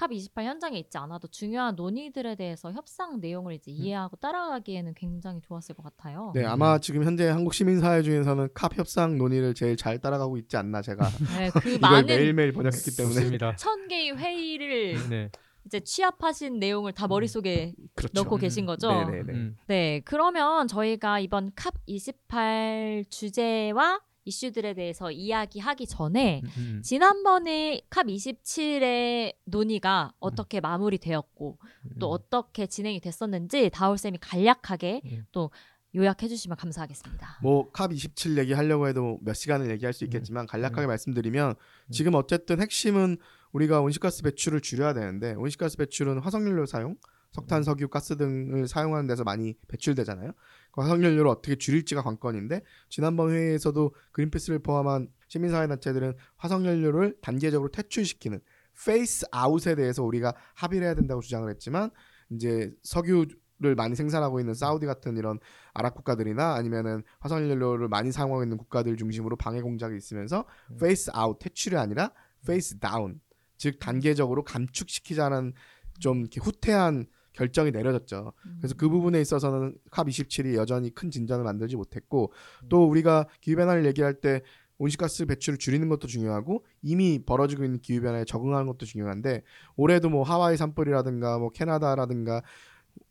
캅28 0.00 0.44
현장에 0.44 0.78
있지 0.78 0.96
않아도 0.96 1.28
중요한 1.28 1.76
논의들에 1.76 2.34
대해서 2.36 2.72
협상 2.72 3.20
내용을 3.20 3.54
이제 3.54 3.70
이해하고 3.70 4.16
따라가기에는 4.16 4.94
굉장히 4.94 5.40
좋았을 5.42 5.74
것 5.74 5.82
같아요. 5.82 6.32
네, 6.34 6.42
음. 6.42 6.48
아마 6.48 6.78
지금 6.78 7.04
현재 7.04 7.28
한국 7.28 7.52
시민사회 7.52 8.02
중에서는 8.02 8.48
캅 8.54 8.78
협상 8.78 9.18
논의를 9.18 9.54
제일 9.54 9.76
잘 9.76 9.98
따라가고 9.98 10.38
있지 10.38 10.56
않나 10.56 10.80
제가 10.80 11.06
네, 11.38 11.50
그 11.50 11.68
이걸 11.68 11.80
많은 11.80 12.06
매일매일 12.06 12.52
번역했기 12.52 12.96
때문에. 12.96 13.38
천 13.56 13.88
개의 13.88 14.16
회의를 14.16 15.08
네. 15.10 15.30
이제 15.66 15.80
취합하신 15.80 16.58
내용을 16.58 16.92
다 16.92 17.06
머릿속에 17.06 17.74
그렇죠. 17.94 18.22
넣고 18.22 18.36
음. 18.36 18.40
계신 18.40 18.64
거죠. 18.64 18.88
네네네. 18.90 19.32
음. 19.32 19.56
네, 19.66 20.00
그러면 20.04 20.66
저희가 20.66 21.20
이번 21.20 21.50
캅28 21.52 23.10
주제와 23.10 24.00
이슈들에 24.24 24.74
대해서 24.74 25.10
이야기하기 25.10 25.86
전에 25.86 26.42
음, 26.44 26.50
음. 26.58 26.82
지난번에 26.82 27.82
캅27의 27.90 29.34
논의가 29.44 30.12
어떻게 30.18 30.60
마무리되었고 30.60 31.58
또 31.98 32.08
음. 32.08 32.12
어떻게 32.12 32.66
진행이 32.66 33.00
됐었는지 33.00 33.70
다울쌤이 33.70 34.18
간략하게 34.18 35.00
음. 35.04 35.26
또 35.32 35.50
요약해 35.94 36.28
주시면 36.28 36.56
감사하겠습니다. 36.56 37.40
뭐캅 37.42 37.92
27 37.92 38.38
얘기하려고 38.38 38.86
해도 38.86 39.18
몇 39.22 39.34
시간을 39.34 39.70
얘기할 39.70 39.92
수 39.92 40.04
있겠지만 40.04 40.46
간략하게 40.46 40.86
말씀드리면 40.86 41.54
지금 41.90 42.14
어쨌든 42.14 42.60
핵심은 42.60 43.16
우리가 43.52 43.80
온실가스 43.80 44.22
배출을 44.22 44.60
줄여야 44.60 44.94
되는데 44.94 45.34
온실가스 45.34 45.76
배출은 45.78 46.20
화석연료 46.20 46.66
사용, 46.66 46.96
석탄, 47.32 47.64
석유, 47.64 47.88
가스 47.88 48.16
등을 48.16 48.68
사용하는 48.68 49.08
데서 49.08 49.24
많이 49.24 49.54
배출되잖아요. 49.66 50.32
그 50.72 50.80
화석연료를 50.80 51.28
어떻게 51.28 51.56
줄일지가 51.56 52.02
관건인데 52.02 52.62
지난번 52.88 53.30
회의에서도 53.30 53.94
그린피스를 54.12 54.60
포함한 54.60 55.08
시민사회 55.28 55.66
단체들은 55.66 56.14
화석연료를 56.36 57.16
단계적으로 57.20 57.70
퇴출시키는 57.70 58.40
phase 58.84 59.26
out에 59.30 59.74
대해서 59.74 60.02
우리가 60.02 60.34
합의를 60.54 60.86
해야 60.86 60.94
된다고 60.94 61.20
주장을 61.20 61.48
했지만 61.50 61.90
이제 62.30 62.72
석유를 62.82 63.74
많이 63.76 63.94
생산하고 63.94 64.40
있는 64.40 64.54
사우디 64.54 64.86
같은 64.86 65.16
이런 65.16 65.38
아랍 65.74 65.94
국가들이나 65.94 66.54
아니면은 66.54 67.02
화석연료를 67.20 67.88
많이 67.88 68.12
사용하고 68.12 68.42
있는 68.42 68.56
국가들 68.56 68.96
중심으로 68.96 69.36
방해 69.36 69.60
공작이 69.60 69.96
있으면서 69.96 70.46
음. 70.70 70.76
phase 70.78 71.10
out 71.12 71.38
퇴출이 71.38 71.76
아니라 71.76 72.12
phase 72.46 72.78
down 72.78 73.20
즉 73.56 73.78
단계적으로 73.78 74.42
감축시키자는 74.44 75.52
좀 75.98 76.20
이렇게 76.20 76.40
후퇴한 76.40 77.06
결정이 77.32 77.70
내려졌죠. 77.70 78.32
그래서 78.58 78.74
그 78.76 78.88
부분에 78.88 79.20
있어서는 79.20 79.74
COP 79.90 80.06
27이 80.06 80.54
여전히 80.54 80.94
큰 80.94 81.10
진전을 81.10 81.44
만들지 81.44 81.76
못했고 81.76 82.32
또 82.68 82.88
우리가 82.88 83.26
기후 83.40 83.56
변화를 83.56 83.86
얘기할 83.86 84.14
때 84.14 84.42
온실가스 84.78 85.26
배출을 85.26 85.58
줄이는 85.58 85.90
것도 85.90 86.06
중요하고 86.06 86.64
이미 86.82 87.22
벌어지고 87.24 87.64
있는 87.64 87.80
기후 87.80 88.00
변화에 88.00 88.24
적응하는 88.24 88.66
것도 88.66 88.86
중요한데 88.86 89.42
올해도 89.76 90.08
뭐 90.08 90.22
하와이 90.22 90.56
산불이라든가 90.56 91.38
뭐 91.38 91.50
캐나다라든가 91.50 92.42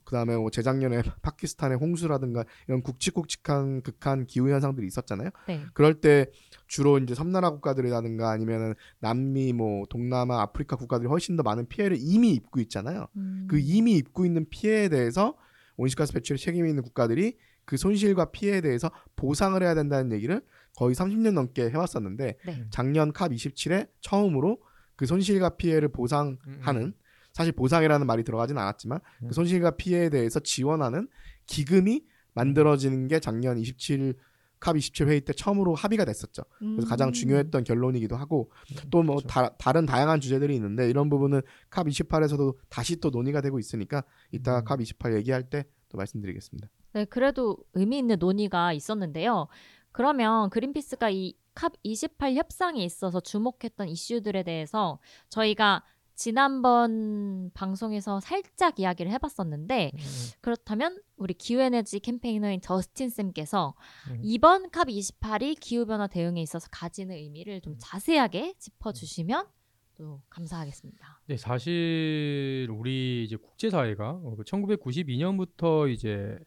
그다음에 0.04 0.36
뭐 0.36 0.50
재작년에 0.50 1.02
파키스탄의 1.22 1.78
홍수라든가 1.78 2.44
이런 2.66 2.82
굵직굵직한 2.82 3.82
극한 3.82 4.26
기후 4.26 4.50
현상들이 4.50 4.86
있었잖아요. 4.86 5.30
네. 5.46 5.64
그럴 5.72 6.00
때 6.00 6.26
주로 6.66 6.98
이제 6.98 7.14
섬나라 7.14 7.50
국가들이라든가 7.50 8.30
아니면은 8.30 8.74
남미 8.98 9.52
뭐 9.52 9.86
동남아 9.88 10.42
아프리카 10.42 10.76
국가들이 10.76 11.08
훨씬 11.08 11.36
더 11.36 11.42
많은 11.42 11.66
피해를 11.66 11.96
이미 12.00 12.32
입고 12.32 12.60
있잖아요. 12.60 13.06
음. 13.16 13.46
그 13.48 13.58
이미 13.58 13.92
입고 13.94 14.24
있는 14.24 14.46
피해에 14.50 14.88
대해서 14.88 15.36
온실가스 15.76 16.12
배출에 16.12 16.36
책임이 16.36 16.68
있는 16.68 16.82
국가들이 16.82 17.36
그 17.64 17.76
손실과 17.76 18.26
피해에 18.26 18.60
대해서 18.60 18.90
보상을 19.16 19.62
해야 19.62 19.74
된다는 19.74 20.12
얘기를 20.12 20.42
거의 20.76 20.94
30년 20.94 21.32
넘게 21.34 21.70
해왔었는데 21.70 22.38
네. 22.44 22.66
작년 22.70 23.12
캅 23.12 23.30
27에 23.30 23.88
처음으로 24.00 24.60
그 24.96 25.06
손실과 25.06 25.50
피해를 25.50 25.88
보상하는 25.88 26.82
음. 26.82 26.92
사실 27.32 27.52
보상이라는 27.52 28.06
말이 28.06 28.24
들어가진 28.24 28.58
않았지만 28.58 29.00
음. 29.22 29.28
그 29.28 29.34
손실과 29.34 29.72
피해에 29.72 30.08
대해서 30.08 30.40
지원하는 30.40 31.08
기금이 31.46 32.04
만들어지는 32.34 33.08
게 33.08 33.18
작년 33.20 33.56
27캅27 33.56 35.08
회의 35.08 35.20
때 35.20 35.32
처음으로 35.32 35.74
합의가 35.74 36.04
됐었죠. 36.04 36.42
그래서 36.58 36.86
가장 36.86 37.08
음. 37.08 37.12
중요했던 37.12 37.64
결론이기도 37.64 38.16
하고 38.16 38.50
또뭐 38.90 39.16
그렇죠. 39.16 39.56
다른 39.58 39.86
다양한 39.86 40.20
주제들이 40.20 40.54
있는데 40.54 40.88
이런 40.88 41.08
부분은 41.08 41.42
캅 41.70 41.86
28에서도 41.86 42.56
다시 42.68 42.96
또 43.00 43.10
논의가 43.10 43.40
되고 43.40 43.58
있으니까 43.58 44.04
이따가 44.30 44.60
음. 44.60 44.64
캅28 44.64 45.16
얘기할 45.16 45.50
때 45.50 45.64
또 45.90 45.98
말씀드리겠습니다. 45.98 46.68
네, 46.92 47.04
그래도 47.04 47.58
의미 47.74 47.98
있는 47.98 48.16
논의가 48.18 48.72
있었는데요. 48.72 49.48
그러면 49.92 50.48
그린피스가 50.50 51.10
이캅28 51.10 52.34
협상에 52.36 52.82
있어서 52.84 53.20
주목했던 53.20 53.88
이슈들에 53.88 54.44
대해서 54.44 54.98
저희가 55.28 55.84
지난번 56.20 57.50
방송에서 57.54 58.20
살짝 58.20 58.78
이야기를 58.78 59.10
해봤었는데 59.12 59.92
음, 59.94 59.98
그렇다면 60.42 61.00
우리 61.16 61.32
기후에너지 61.32 61.98
캠페이너인 61.98 62.60
저스틴 62.60 63.08
쌤께서 63.08 63.74
음. 64.10 64.20
이번 64.22 64.70
컵 64.70 64.88
28이 64.88 65.58
기후변화 65.58 66.08
대응에 66.08 66.42
있어서 66.42 66.68
가지는 66.70 67.16
의미를 67.16 67.54
음. 67.54 67.60
좀 67.62 67.76
자세하게 67.78 68.52
짚어주시면 68.58 69.46
또 69.94 70.20
감사하겠습니다. 70.28 71.22
네, 71.24 71.38
사실 71.38 72.68
우리 72.70 73.24
이제 73.24 73.36
국제사회가 73.36 74.10
어, 74.10 74.36
그 74.36 74.44
1992년부터 74.44 75.90
이제 75.90 76.38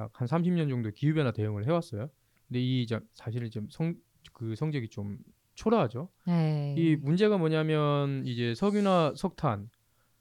약한 0.00 0.26
30년 0.26 0.68
정도 0.68 0.90
기후 0.90 1.14
변화 1.14 1.30
대응을 1.30 1.64
해왔어요. 1.66 2.10
근데 2.48 2.60
이 2.60 2.82
이제 2.82 2.98
사실 3.14 3.48
좀성그 3.48 4.56
성적이 4.56 4.88
좀 4.88 5.18
초라하죠. 5.54 6.08
네. 6.26 6.74
이 6.76 6.96
문제가 6.96 7.38
뭐냐면 7.38 8.24
이제 8.26 8.54
석유나 8.54 9.14
석탄, 9.16 9.68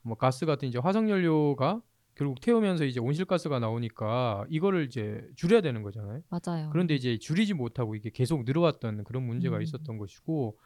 뭐 0.02 0.18
가스 0.18 0.46
같은 0.46 0.68
이제 0.68 0.80
화석 0.80 1.10
연료가 1.10 1.82
결국 2.16 2.42
태우면서 2.42 2.86
이제 2.86 3.00
온실가스가 3.00 3.60
나오니까 3.60 4.46
이거를 4.50 4.86
이제 4.86 5.26
줄여야 5.36 5.62
되는 5.62 5.82
거잖아요. 5.82 6.22
맞아요. 6.30 6.70
그런데 6.72 6.94
이제 6.96 7.18
줄이지 7.18 7.54
못하고 7.54 7.96
이게 7.96 8.10
계속 8.10 8.44
늘어왔던 8.44 9.06
그런 9.06 9.24
문제가 9.24 9.58
음. 9.58 9.62
있었던 9.62 9.98
것이고 9.98 10.58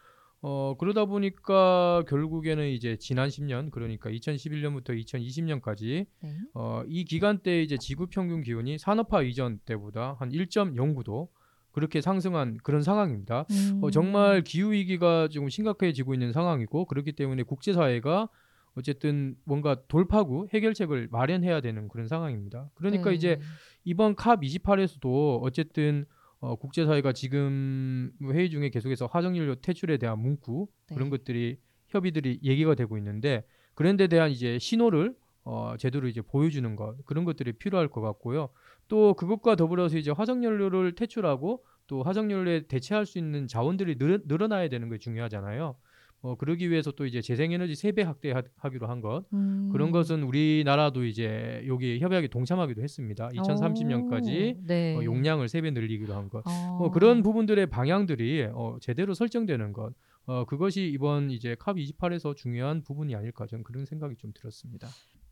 어 0.42 0.74
그러다 0.78 1.06
보니까 1.06 2.04
결국에는 2.08 2.68
이제 2.68 2.96
지난 2.98 3.28
10년 3.28 3.70
그러니까 3.70 4.10
2011년부터 4.10 4.90
2020년까지 5.02 6.06
네. 6.22 6.38
어이 6.52 7.04
기간 7.04 7.38
때 7.38 7.62
이제 7.62 7.78
지구 7.78 8.06
평균 8.06 8.42
기온이 8.42 8.78
산업화 8.78 9.22
이전 9.22 9.58
때보다 9.64 10.16
한 10.18 10.30
1.09도 10.30 11.28
그렇게 11.76 12.00
상승한 12.00 12.56
그런 12.62 12.82
상황입니다. 12.82 13.44
음. 13.50 13.80
어, 13.82 13.90
정말 13.90 14.40
기후 14.40 14.72
위기가 14.72 15.28
지금 15.28 15.50
심각해지고 15.50 16.14
있는 16.14 16.32
상황이고 16.32 16.86
그렇기 16.86 17.12
때문에 17.12 17.42
국제사회가 17.42 18.30
어쨌든 18.76 19.36
뭔가 19.44 19.82
돌파구 19.86 20.48
해결책을 20.54 21.08
마련해야 21.10 21.60
되는 21.60 21.86
그런 21.88 22.08
상황입니다. 22.08 22.70
그러니까 22.76 23.10
네. 23.10 23.16
이제 23.16 23.40
이번 23.84 24.16
캅 24.16 24.40
28에서도 24.40 25.42
어쨌든 25.42 26.06
어, 26.38 26.56
국제사회가 26.56 27.12
지금 27.12 28.10
회의 28.22 28.48
중에 28.48 28.70
계속해서 28.70 29.10
화석연료 29.12 29.56
퇴출에 29.56 29.98
대한 29.98 30.18
문구 30.18 30.68
네. 30.88 30.94
그런 30.94 31.10
것들이 31.10 31.58
협의들이 31.88 32.40
얘기가 32.42 32.74
되고 32.74 32.96
있는데 32.96 33.44
그런 33.74 33.98
데 33.98 34.06
대한 34.06 34.30
이제 34.30 34.58
신호를 34.58 35.14
어, 35.44 35.74
제대로 35.78 36.08
이제 36.08 36.22
보여주는 36.22 36.74
것 36.74 36.96
그런 37.04 37.26
것들이 37.26 37.52
필요할 37.52 37.88
것 37.88 38.00
같고요. 38.00 38.48
또 38.88 39.14
그것과 39.14 39.56
더불어서 39.56 39.98
이제 39.98 40.10
화석연료를 40.10 40.94
퇴출하고 40.94 41.64
또 41.86 42.02
화석연료에 42.02 42.66
대체할 42.68 43.06
수 43.06 43.18
있는 43.18 43.46
자원들이 43.46 43.96
늘, 43.98 44.22
늘어 44.26 44.48
나야 44.48 44.68
되는 44.68 44.88
게 44.88 44.98
중요하잖아요. 44.98 45.76
어, 46.22 46.34
그러기 46.36 46.70
위해서 46.70 46.90
또 46.92 47.06
이제 47.06 47.20
재생에너지 47.20 47.74
세 47.76 47.92
배 47.92 48.02
확대하기로 48.02 48.88
한 48.88 49.00
것. 49.00 49.24
음. 49.32 49.68
그런 49.70 49.90
것은 49.92 50.22
우리나라도 50.24 51.04
이제 51.04 51.62
여기 51.66 52.00
협약에 52.00 52.28
동참하기도 52.28 52.82
했습니다. 52.82 53.28
2030년까지 53.28 54.56
오, 54.56 54.62
네. 54.66 54.96
어, 54.96 55.04
용량을 55.04 55.48
세 55.48 55.60
배 55.60 55.70
늘리기로 55.70 56.14
한 56.14 56.28
것. 56.28 56.42
어. 56.46 56.76
뭐 56.78 56.90
그런 56.90 57.22
부분들의 57.22 57.66
방향들이 57.66 58.48
어, 58.52 58.76
제대로 58.80 59.14
설정되는 59.14 59.72
것. 59.72 59.92
어, 60.24 60.44
그것이 60.46 60.88
이번 60.92 61.30
이제 61.30 61.54
캅 61.54 61.76
28에서 61.76 62.34
중요한 62.34 62.82
부분이 62.82 63.14
아닐까 63.14 63.46
저는 63.46 63.62
그런 63.62 63.84
생각이 63.84 64.16
좀 64.16 64.32
들었습니다. 64.34 64.88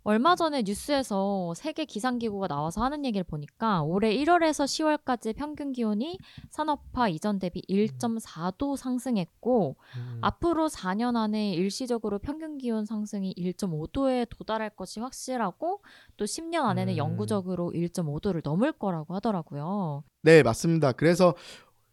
얼마 0.06 0.36
전에 0.36 0.62
뉴스에서 0.66 1.54
세계 1.56 1.86
기상기구가 1.86 2.46
나와서 2.46 2.82
하는 2.82 3.06
얘기를 3.06 3.24
보니까 3.24 3.82
올해 3.82 4.14
1월에서 4.14 4.66
10월까지 4.66 5.34
평균 5.34 5.72
기온이 5.72 6.18
산업화 6.50 7.08
이전 7.08 7.38
대비 7.38 7.62
1.4도 7.70 8.76
상승했고 8.76 9.76
음, 9.96 10.18
앞으로 10.20 10.68
4년 10.68 11.16
안에 11.16 11.54
일시적으로 11.54 12.18
평균 12.18 12.58
기온 12.58 12.84
상승이 12.84 13.34
1.5도에 13.34 14.28
도달할 14.28 14.68
것이 14.76 15.00
확실하고 15.00 15.82
또 16.18 16.24
10년 16.26 16.64
안에는 16.66 16.92
음. 16.92 16.98
영구적으로 16.98 17.72
1.5도를 17.74 18.42
넘을 18.44 18.72
거라고 18.72 19.14
하더라고요. 19.14 20.04
네, 20.20 20.42
맞습니다. 20.42 20.92
그래서 20.92 21.34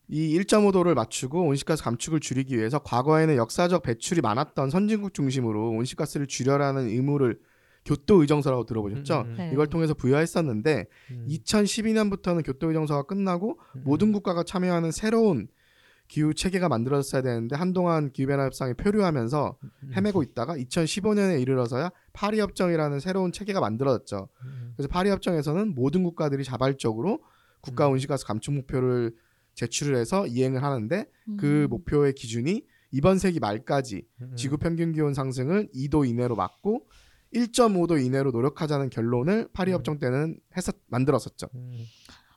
이 0.10 0.38
1.5도를 0.38 0.96
맞추고 0.96 1.44
온실가스 1.44 1.82
감축을 1.82 2.20
줄이기 2.20 2.58
위해서 2.58 2.80
과거에는 2.80 3.38
역사적 3.38 3.84
배출이 3.84 4.20
많았던 4.20 4.70
선진국 4.70 5.14
중심으로 5.14 5.70
온실가스를 5.70 6.28
줄여라는 6.28 6.90
의무를 6.90 7.40
교토 7.86 8.22
의정서라고 8.22 8.66
들어보셨죠? 8.66 9.22
음, 9.22 9.30
음, 9.32 9.36
네. 9.38 9.50
이걸 9.54 9.68
통해서 9.68 9.94
부여했었는데 9.94 10.86
음, 11.12 11.26
2012년부터는 11.30 12.46
교토 12.46 12.68
의정서가 12.70 13.04
끝나고 13.04 13.60
음, 13.76 13.82
모든 13.84 14.12
국가가 14.12 14.44
참여하는 14.44 14.92
새로운 14.92 15.48
기후 16.08 16.34
체계가 16.34 16.68
만들어졌어야 16.68 17.22
되는데 17.22 17.56
한동안 17.56 18.12
기후 18.12 18.28
변화 18.28 18.44
협상이 18.44 18.74
표류하면서 18.74 19.58
음, 19.64 19.92
헤매고 19.96 20.24
있다가 20.24 20.58
2015년에 20.58 21.42
이르러서야 21.42 21.90
파리 22.14 22.40
협정이라는 22.40 23.00
새로운 23.00 23.32
체계가 23.32 23.62
만들어졌죠. 23.62 24.28
음, 24.44 24.74
그래서 24.76 24.90
파리 24.90 25.10
협정에서는 25.10 25.74
모든 25.74 26.04
국가들이 26.04 26.44
자발적으로 26.44 27.24
국가 27.62 27.88
음. 27.88 27.94
온실가스 27.94 28.26
감축 28.26 28.54
목표를 28.54 29.14
제출을 29.54 29.96
해서 29.96 30.28
이행을 30.28 30.64
하는데 30.64 31.06
그 31.38 31.64
음. 31.64 31.70
목표의 31.70 32.14
기준이 32.14 32.64
이번 32.92 33.18
세기 33.18 33.40
말까지 33.40 34.04
음, 34.22 34.34
지구 34.36 34.58
평균 34.58 34.92
기온 34.92 35.14
상승을 35.14 35.70
2도 35.74 36.08
이내로 36.08 36.36
막고 36.36 36.88
1.5도 37.34 38.04
이내로 38.04 38.32
노력하자는 38.32 38.90
결론을 38.90 39.50
파리 39.54 39.72
음. 39.72 39.76
협정 39.76 40.00
때는 40.00 40.40
했었 40.56 40.76
만들었었죠. 40.88 41.48
음, 41.56 41.86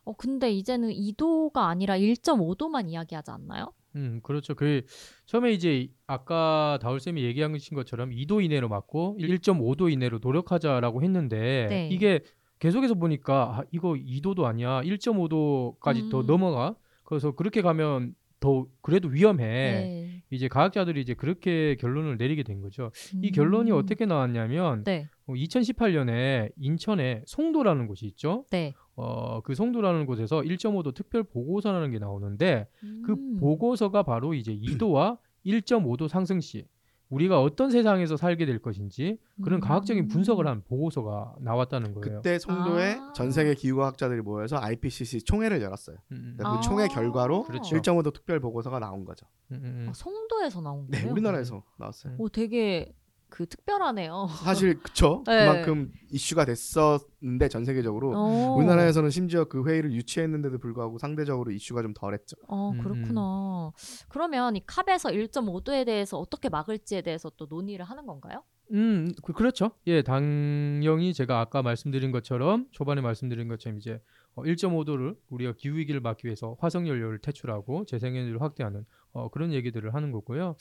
어 0.05 0.15
근데 0.15 0.53
이제는 0.53 0.91
2도가 0.91 1.59
아니라 1.69 1.97
1.5도만 1.99 2.91
이야기하지 2.91 3.31
않나요? 3.31 3.73
음, 3.97 4.21
그렇죠. 4.23 4.55
그 4.55 4.83
처음에 5.27 5.53
이제 5.53 5.89
아까 6.07 6.79
다울 6.83 7.01
쌤이 7.01 7.23
얘기한 7.23 7.57
것처럼 7.75 8.11
2도 8.11 8.45
이내로 8.45 8.69
맞고 8.69 9.17
1.5도 9.21 9.93
이내로 9.93 10.19
노력하자라고 10.21 11.03
했는데 11.03 11.67
네. 11.69 11.89
이게 11.91 12.21
계속해서 12.59 12.95
보니까 12.95 13.59
아, 13.59 13.65
이거 13.71 13.91
2도도 13.93 14.45
아니야. 14.45 14.81
1.5도까지 14.83 16.11
더 16.11 16.21
음. 16.21 16.27
넘어가. 16.27 16.75
그래서 17.05 17.33
그렇게 17.33 17.63
가면 17.63 18.15
더 18.41 18.67
그래도 18.81 19.09
위험해. 19.09 19.45
네. 19.45 20.04
이제 20.35 20.49
과학자들이 20.49 21.01
이제 21.01 21.15
그렇게 21.15 21.77
결론을 21.77 22.17
내리게 22.17 22.43
된 22.43 22.61
거죠. 22.61 22.91
이 23.23 23.29
음. 23.29 23.33
결론이 23.33 23.71
어떻게 23.71 24.07
나왔냐면 24.07 24.85
네. 24.85 25.09
어, 25.27 25.33
2018년에 25.33 26.53
인천에 26.57 27.23
송도라는 27.27 27.87
곳이 27.87 28.07
있죠. 28.07 28.45
네. 28.51 28.75
어, 28.97 29.41
그 29.41 29.55
송도라는 29.55 30.07
곳에서 30.07 30.41
1.5도 30.41 30.95
특별 30.95 31.23
보고서라는 31.23 31.91
게 31.91 31.99
나오는데 31.99 32.69
그 33.05 33.13
음. 33.13 33.37
보고서가 33.39 34.03
바로 34.03 34.35
이제 34.35 34.55
2도와 34.55 35.19
1.5도 35.47 36.09
상승 36.09 36.41
시 36.41 36.67
우리가 37.15 37.41
어떤 37.41 37.71
세상에서 37.71 38.17
살게 38.17 38.45
될 38.45 38.59
것인지 38.59 39.19
그런 39.43 39.59
음. 39.59 39.61
과학적인 39.61 40.09
분석을 40.09 40.49
한 40.49 40.63
보고서가 40.65 41.37
나왔다는 41.41 41.95
거예요. 41.95 42.17
그때 42.17 42.39
송도에 42.41 42.95
아. 42.95 43.13
전 43.13 43.31
세계 43.31 43.55
기후과학자들이 43.55 44.21
모여서 44.21 44.59
IPCC 44.59 45.23
총회를 45.23 45.63
열었어요. 45.63 45.97
음, 46.11 46.17
음, 46.17 46.35
그러니까 46.37 46.61
그 46.61 46.67
총회 46.67 46.89
결과로 46.89 47.45
그렇죠. 47.45 47.77
1.5도 47.77 48.13
특별 48.13 48.41
보고서가 48.41 48.81
나온 48.81 49.05
거죠. 49.05 49.27
음, 49.53 49.61
음, 49.63 49.87
아, 49.89 49.93
송도에서 49.95 50.61
나온 50.61 50.87
네, 50.89 50.99
거예요? 50.99 51.13
우리나라에서 51.13 51.63
나왔어요. 51.79 52.17
오 52.19 52.29
되게 52.29 52.93
그 53.35 53.47
특별하네요. 53.47 54.29
사실 54.45 54.79
그쵸? 54.79 55.25
네. 55.27 55.41
그만큼 55.41 55.91
이슈가 56.13 56.45
됐었는데 56.45 57.49
전 57.49 57.65
세계적으로 57.65 58.13
어. 58.15 58.55
우리나라에서는 58.57 59.11
심지어 59.11 59.47
그 59.47 59.67
회의를 59.67 59.93
유치했는데도 59.93 60.59
불구하고 60.59 60.99
상대적으로 60.99 61.51
이슈가 61.51 61.83
좀 61.83 61.95
덜했죠. 61.95 62.37
어 62.47 62.71
음, 62.71 62.79
그렇구나. 62.79 63.73
그러면 64.09 64.55
이 64.55 64.63
캅에서 64.65 65.11
1.5도에 65.11 65.85
대해서 65.85 66.17
어떻게 66.17 66.49
막을지에 66.49 67.03
대해서 67.03 67.29
또 67.37 67.47
논의를 67.47 67.85
하는 67.85 68.07
건가요? 68.07 68.45
음, 68.73 69.13
그, 69.25 69.33
그렇죠. 69.33 69.73
예, 69.89 70.03
당연히 70.03 71.13
제가 71.13 71.41
아까 71.41 71.61
말씀드린 71.61 72.13
것처럼 72.13 72.69
초반에 72.71 73.01
말씀드린 73.01 73.49
것처럼 73.49 73.79
이제 73.79 74.01
어, 74.37 74.45
1.5도를 74.45 75.17
우리가 75.29 75.55
기후 75.57 75.77
위기를 75.77 76.01
막기 76.01 76.27
위해서 76.27 76.57
화석 76.61 76.87
연료를 76.87 77.19
퇴출하고 77.19 77.85
재생 77.87 78.15
에너지를 78.15 78.41
확대하는 78.41 78.87
어, 79.11 79.29
그런 79.31 79.53
얘기들을 79.53 79.93
하는 79.93 80.13
거고요. 80.13 80.55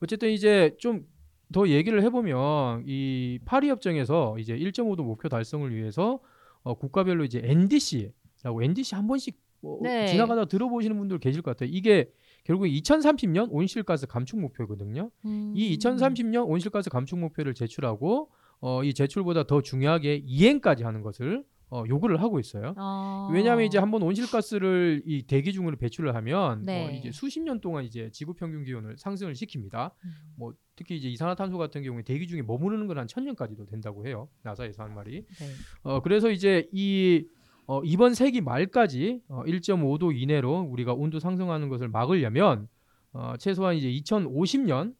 어쨌든 0.00 0.30
이제 0.30 0.76
좀 0.78 1.04
더 1.52 1.68
얘기를 1.68 2.02
해보면 2.02 2.84
이 2.86 3.38
파리 3.44 3.68
협정에서 3.68 4.38
이제 4.38 4.56
1.5도 4.56 5.02
목표 5.02 5.28
달성을 5.28 5.74
위해서 5.74 6.20
어, 6.62 6.74
국가별로 6.74 7.24
이제 7.24 7.40
NDC라고 7.42 8.62
NDC 8.62 8.94
한 8.94 9.06
번씩 9.06 9.36
뭐 9.60 9.80
네. 9.82 10.06
지나가다 10.06 10.46
들어보시는 10.46 10.96
분들 10.96 11.18
계실 11.18 11.42
것 11.42 11.50
같아요. 11.52 11.70
이게 11.72 12.10
결국 12.44 12.64
2030년 12.64 13.48
온실가스 13.50 14.06
감축 14.06 14.40
목표거든요. 14.40 15.10
음. 15.24 15.52
이 15.54 15.76
2030년 15.76 16.48
온실가스 16.48 16.88
감축 16.88 17.18
목표를 17.18 17.54
제출하고 17.54 18.30
어, 18.60 18.84
이 18.84 18.94
제출보다 18.94 19.44
더 19.44 19.60
중요하게 19.60 20.22
이행까지 20.24 20.84
하는 20.84 21.02
것을 21.02 21.44
어, 21.70 21.84
요구를 21.88 22.20
하고 22.20 22.40
있어요. 22.40 22.74
아. 22.76 23.28
왜냐하면 23.32 23.64
이제 23.64 23.78
한번 23.78 24.02
온실가스를 24.02 25.02
이 25.06 25.22
대기 25.26 25.52
중으로 25.52 25.76
배출을 25.76 26.14
하면 26.16 26.62
네. 26.64 26.86
어, 26.86 26.90
이제 26.90 27.12
수십 27.12 27.40
년 27.40 27.60
동안 27.60 27.84
이제 27.84 28.10
지구 28.12 28.34
평균 28.34 28.64
기온을 28.64 28.96
상승을 28.98 29.34
시킵니다. 29.34 29.92
음. 30.04 30.10
뭐 30.36 30.52
특히 30.74 30.96
이제 30.96 31.08
이산화탄소 31.08 31.58
같은 31.58 31.82
경우에 31.82 32.02
대기 32.02 32.26
중에 32.26 32.42
머무르는 32.42 32.86
건 32.88 32.98
한 32.98 33.06
천 33.06 33.24
년까지도 33.24 33.66
된다고 33.66 34.04
해요. 34.06 34.28
나사에서 34.42 34.82
한 34.82 34.94
말이. 34.94 35.24
네. 35.26 35.46
어, 35.84 36.00
그래서 36.02 36.30
이제 36.30 36.68
이 36.72 37.24
어, 37.66 37.80
이번 37.84 38.14
세기 38.14 38.40
말까지 38.40 39.20
어, 39.28 39.44
1.5도 39.44 40.12
이내로 40.16 40.62
우리가 40.62 40.92
온도 40.92 41.20
상승하는 41.20 41.68
것을 41.68 41.88
막으려면 41.88 42.66
어, 43.12 43.34
최소한 43.38 43.76
이제 43.76 43.88
2050년 43.92 44.94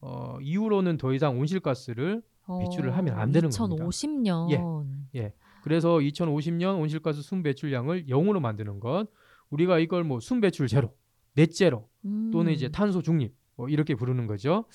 어, 0.00 0.38
이후로는 0.40 0.96
더 0.96 1.12
이상 1.14 1.38
온실가스를 1.38 2.22
배출을 2.60 2.96
하면 2.96 3.14
안 3.14 3.30
되는 3.32 3.48
겁니다. 3.50 3.84
2050년. 3.84 4.50
그래서 5.66 5.98
2050년 5.98 6.78
온실가스 6.80 7.22
순 7.22 7.42
배출량을 7.42 8.06
0으로 8.06 8.38
만드는 8.38 8.78
것 8.78 9.08
우리가 9.50 9.80
이걸 9.80 10.04
뭐 10.04 10.20
순 10.20 10.40
배출 10.40 10.68
제로, 10.68 10.94
넷 11.34 11.50
제로 11.50 11.88
또는 12.30 12.52
이제 12.52 12.68
탄소 12.68 13.02
중립 13.02 13.34
뭐 13.56 13.68
이렇게 13.68 13.96
부르는 13.96 14.28
거죠. 14.28 14.66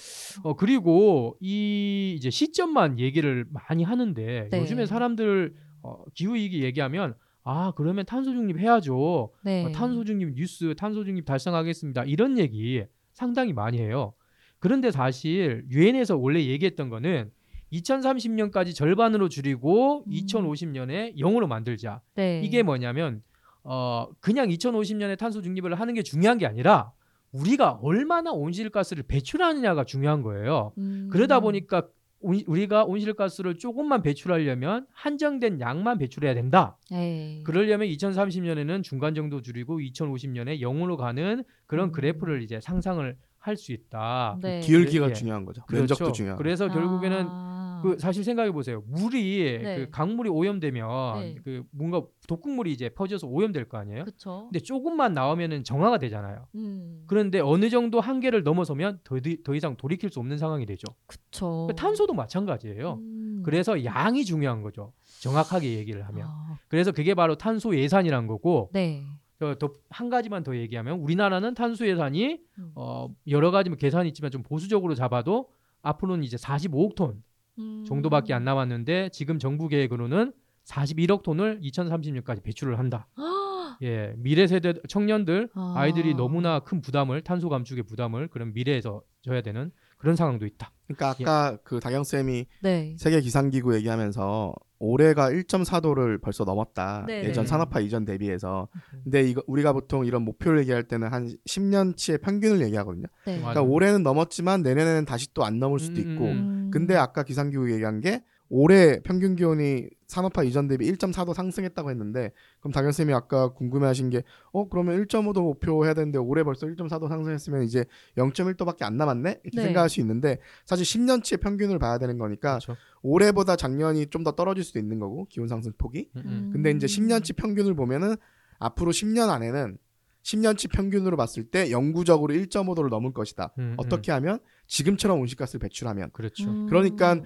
어 0.43 0.53
그리고 0.57 1.37
이 1.39 2.13
이제 2.17 2.29
시점만 2.29 2.99
얘기를 2.99 3.45
많이 3.49 3.85
하는데 3.85 4.49
네. 4.51 4.59
요즘에 4.59 4.85
사람들 4.85 5.55
어, 5.81 6.03
기후 6.13 6.35
위기 6.35 6.61
얘기하면 6.61 7.15
아 7.45 7.71
그러면 7.77 8.03
탄소 8.05 8.33
중립 8.33 8.59
해야죠. 8.59 9.31
네. 9.45 9.63
어, 9.63 9.71
탄소 9.71 10.03
중립 10.03 10.33
뉴스, 10.33 10.75
탄소 10.77 11.05
중립 11.05 11.23
달성하겠습니다. 11.23 12.03
이런 12.03 12.37
얘기 12.37 12.83
상당히 13.13 13.53
많이 13.53 13.79
해요. 13.79 14.13
그런데 14.59 14.91
사실 14.91 15.63
유엔에서 15.69 16.17
원래 16.17 16.43
얘기했던 16.43 16.89
거는 16.89 17.31
2030년까지 17.73 18.75
절반으로 18.75 19.29
줄이고 19.29 20.03
음. 20.07 20.11
2050년에 20.11 21.15
0으로 21.17 21.47
만들자. 21.47 22.01
네. 22.15 22.41
이게 22.43 22.63
뭐냐면 22.63 23.21
어 23.63 24.07
그냥 24.19 24.49
2050년에 24.49 25.17
탄소 25.17 25.41
중립을 25.41 25.75
하는 25.79 25.93
게 25.93 26.01
중요한 26.03 26.37
게 26.37 26.45
아니라 26.45 26.91
우리가 27.31 27.79
얼마나 27.81 28.31
온실가스를 28.31 29.03
배출하느냐가 29.03 29.85
중요한 29.85 30.21
거예요. 30.21 30.73
음. 30.77 31.09
그러다 31.11 31.39
보니까 31.39 31.87
온- 32.19 32.43
우리가 32.45 32.83
온실가스를 32.85 33.57
조금만 33.57 34.03
배출하려면 34.03 34.85
한정된 34.93 35.59
양만 35.59 35.97
배출해야 35.97 36.33
된다. 36.35 36.77
네. 36.91 37.41
그러려면 37.45 37.87
2030년에는 37.87 38.83
중간 38.83 39.15
정도 39.15 39.41
줄이고 39.41 39.79
2050년에 39.79 40.59
0으로 40.59 40.97
가는 40.97 41.43
그런 41.67 41.89
음. 41.89 41.91
그래프를 41.91 42.43
이제 42.43 42.59
상상을 42.59 43.15
할 43.39 43.57
수 43.57 43.71
있다. 43.71 44.37
네. 44.39 44.59
기울기가 44.59 45.09
예. 45.09 45.13
중요한 45.13 45.45
거죠. 45.45 45.63
그렇죠. 45.65 45.81
면적도 45.81 46.11
중요하고. 46.11 46.37
그래서 46.37 46.67
결국에는 46.67 47.25
아. 47.27 47.60
그 47.81 47.97
사실 47.99 48.23
생각해 48.23 48.51
보세요. 48.51 48.83
물이 48.87 49.59
네. 49.63 49.77
그 49.77 49.89
강물이 49.91 50.29
오염되면 50.29 51.19
네. 51.19 51.35
그 51.43 51.63
뭔가 51.71 52.03
독극물이 52.27 52.71
이제 52.71 52.89
퍼져서 52.89 53.27
오염될 53.27 53.69
거 53.69 53.77
아니에요? 53.77 54.05
그쵸. 54.05 54.47
근데 54.51 54.59
조금만 54.59 55.13
나오면은 55.13 55.63
정화가 55.63 55.97
되잖아요. 55.97 56.47
음. 56.55 57.03
그런데 57.07 57.39
어느 57.39 57.69
정도 57.69 57.99
한계를 57.99 58.43
넘어서면 58.43 58.99
더, 59.03 59.17
더 59.43 59.55
이상 59.55 59.75
돌이킬 59.75 60.09
수 60.09 60.19
없는 60.19 60.37
상황이 60.37 60.65
되죠. 60.65 60.85
그쵸. 61.07 61.67
그 61.69 61.75
탄소도 61.75 62.13
마찬가지예요. 62.13 62.93
음. 62.93 63.41
그래서 63.43 63.83
양이 63.83 64.23
중요한 64.23 64.61
거죠. 64.61 64.93
정확하게 65.21 65.77
얘기를 65.77 66.07
하면. 66.07 66.27
아, 66.27 66.57
그래서 66.67 66.91
그게 66.91 67.13
바로 67.13 67.35
탄소 67.35 67.75
예산이란 67.75 68.27
거고 68.27 68.69
네. 68.73 69.03
더한 69.39 70.09
가지만 70.09 70.43
더 70.43 70.55
얘기하면 70.55 70.99
우리나라는 70.99 71.53
탄소 71.55 71.87
예산이 71.87 72.39
음. 72.59 72.71
어, 72.75 73.09
여러 73.27 73.51
가지 73.51 73.69
뭐 73.69 73.77
계산이 73.77 74.07
있지만 74.09 74.29
좀 74.31 74.43
보수적으로 74.43 74.93
잡아도 74.93 75.49
앞으로는 75.81 76.23
이제 76.23 76.37
45억 76.37 76.95
톤 76.95 77.23
음. 77.61 77.85
정도밖에 77.87 78.33
안 78.33 78.43
남았는데 78.43 79.09
지금 79.09 79.39
정부 79.39 79.67
계획으로는 79.67 80.33
41억 80.65 81.23
톤을 81.23 81.59
2030년까지 81.61 82.43
배출을 82.43 82.77
한다. 82.79 83.07
아, 83.15 83.77
예, 83.81 84.13
미래 84.17 84.47
세대 84.47 84.73
청년들 84.87 85.49
아. 85.55 85.73
아이들이 85.75 86.13
너무나 86.13 86.59
큰 86.59 86.81
부담을 86.81 87.21
탄소 87.21 87.49
감축의 87.49 87.83
부담을 87.83 88.27
그런 88.27 88.53
미래에서 88.53 89.01
져야 89.21 89.41
되는 89.41 89.71
그런 89.97 90.15
상황도 90.15 90.45
있다. 90.45 90.71
그러니까 90.87 91.09
아까 91.09 91.57
그 91.63 91.79
다경 91.79 92.03
쌤이 92.03 92.45
네. 92.61 92.95
세계 92.97 93.21
기상기구 93.21 93.75
얘기하면서 93.75 94.53
올해가 94.79 95.29
1.4도를 95.29 96.19
벌써 96.21 96.43
넘었다. 96.43 97.05
네. 97.07 97.23
예전 97.25 97.43
네. 97.43 97.47
산업화 97.47 97.79
이전 97.81 98.03
대비해서. 98.03 98.67
근데 99.03 99.21
이거 99.21 99.43
우리가 99.45 99.73
보통 99.73 100.05
이런 100.05 100.23
목표를 100.23 100.59
얘기할 100.61 100.83
때는 100.83 101.13
한 101.13 101.27
10년치의 101.47 102.21
평균을 102.23 102.61
얘기하거든요. 102.65 103.05
네. 103.25 103.37
그러니까 103.37 103.61
올해는 103.61 104.01
넘었지만 104.01 104.63
내년에는 104.63 105.05
다시 105.05 105.31
또 105.35 105.43
안 105.43 105.59
넘을 105.59 105.79
수도 105.79 106.01
음, 106.01 106.11
있고. 106.13 106.25
음. 106.25 106.60
근데 106.71 106.95
아까 106.95 107.23
기상기구 107.23 107.71
얘기한 107.71 107.99
게 108.01 108.23
올해 108.53 108.99
평균 109.01 109.37
기온이 109.37 109.87
산업화 110.07 110.43
이전 110.43 110.67
대비 110.67 110.91
1.4도 110.91 111.33
상승했다고 111.33 111.89
했는데 111.89 112.33
그럼 112.59 112.73
다경 112.73 112.91
쌤이 112.91 113.13
아까 113.13 113.53
궁금해하신 113.53 114.09
게 114.09 114.23
어 114.51 114.67
그러면 114.67 115.01
1.5도 115.05 115.41
목표 115.41 115.85
해야 115.85 115.93
되는데 115.93 116.17
올해 116.17 116.43
벌써 116.43 116.67
1.4도 116.67 117.07
상승했으면 117.07 117.63
이제 117.63 117.85
0.1도밖에 118.17 118.83
안 118.83 118.97
남았네 118.97 119.39
이렇게 119.43 119.55
네. 119.57 119.63
생각할 119.63 119.89
수 119.89 120.01
있는데 120.01 120.39
사실 120.65 120.85
10년치의 120.85 121.39
평균을 121.39 121.79
봐야 121.79 121.97
되는 121.97 122.17
거니까 122.17 122.59
그렇죠. 122.59 122.75
올해보다 123.01 123.55
작년이 123.55 124.07
좀 124.07 124.25
더 124.25 124.33
떨어질 124.33 124.65
수도 124.65 124.79
있는 124.79 124.99
거고 124.99 125.27
기온 125.29 125.47
상승 125.47 125.71
폭이 125.77 126.09
음, 126.17 126.21
음. 126.25 126.27
음. 126.27 126.49
근데 126.51 126.71
이제 126.71 126.87
10년치 126.87 127.37
평균을 127.37 127.73
보면은 127.75 128.17
앞으로 128.59 128.91
10년 128.91 129.29
안에는 129.29 129.77
10년치 130.23 130.71
평균으로 130.71 131.17
봤을 131.17 131.45
때 131.45 131.71
영구적으로 131.71 132.33
1.5도를 132.33 132.89
넘을 132.89 133.11
것이다. 133.13 133.53
음, 133.57 133.61
음. 133.63 133.73
어떻게 133.77 134.11
하면 134.11 134.37
지금처럼 134.71 135.19
온실가스를 135.19 135.59
배출하면 135.59 136.11
그렇죠. 136.11 136.49
음. 136.49 136.65
그러니까 136.67 137.19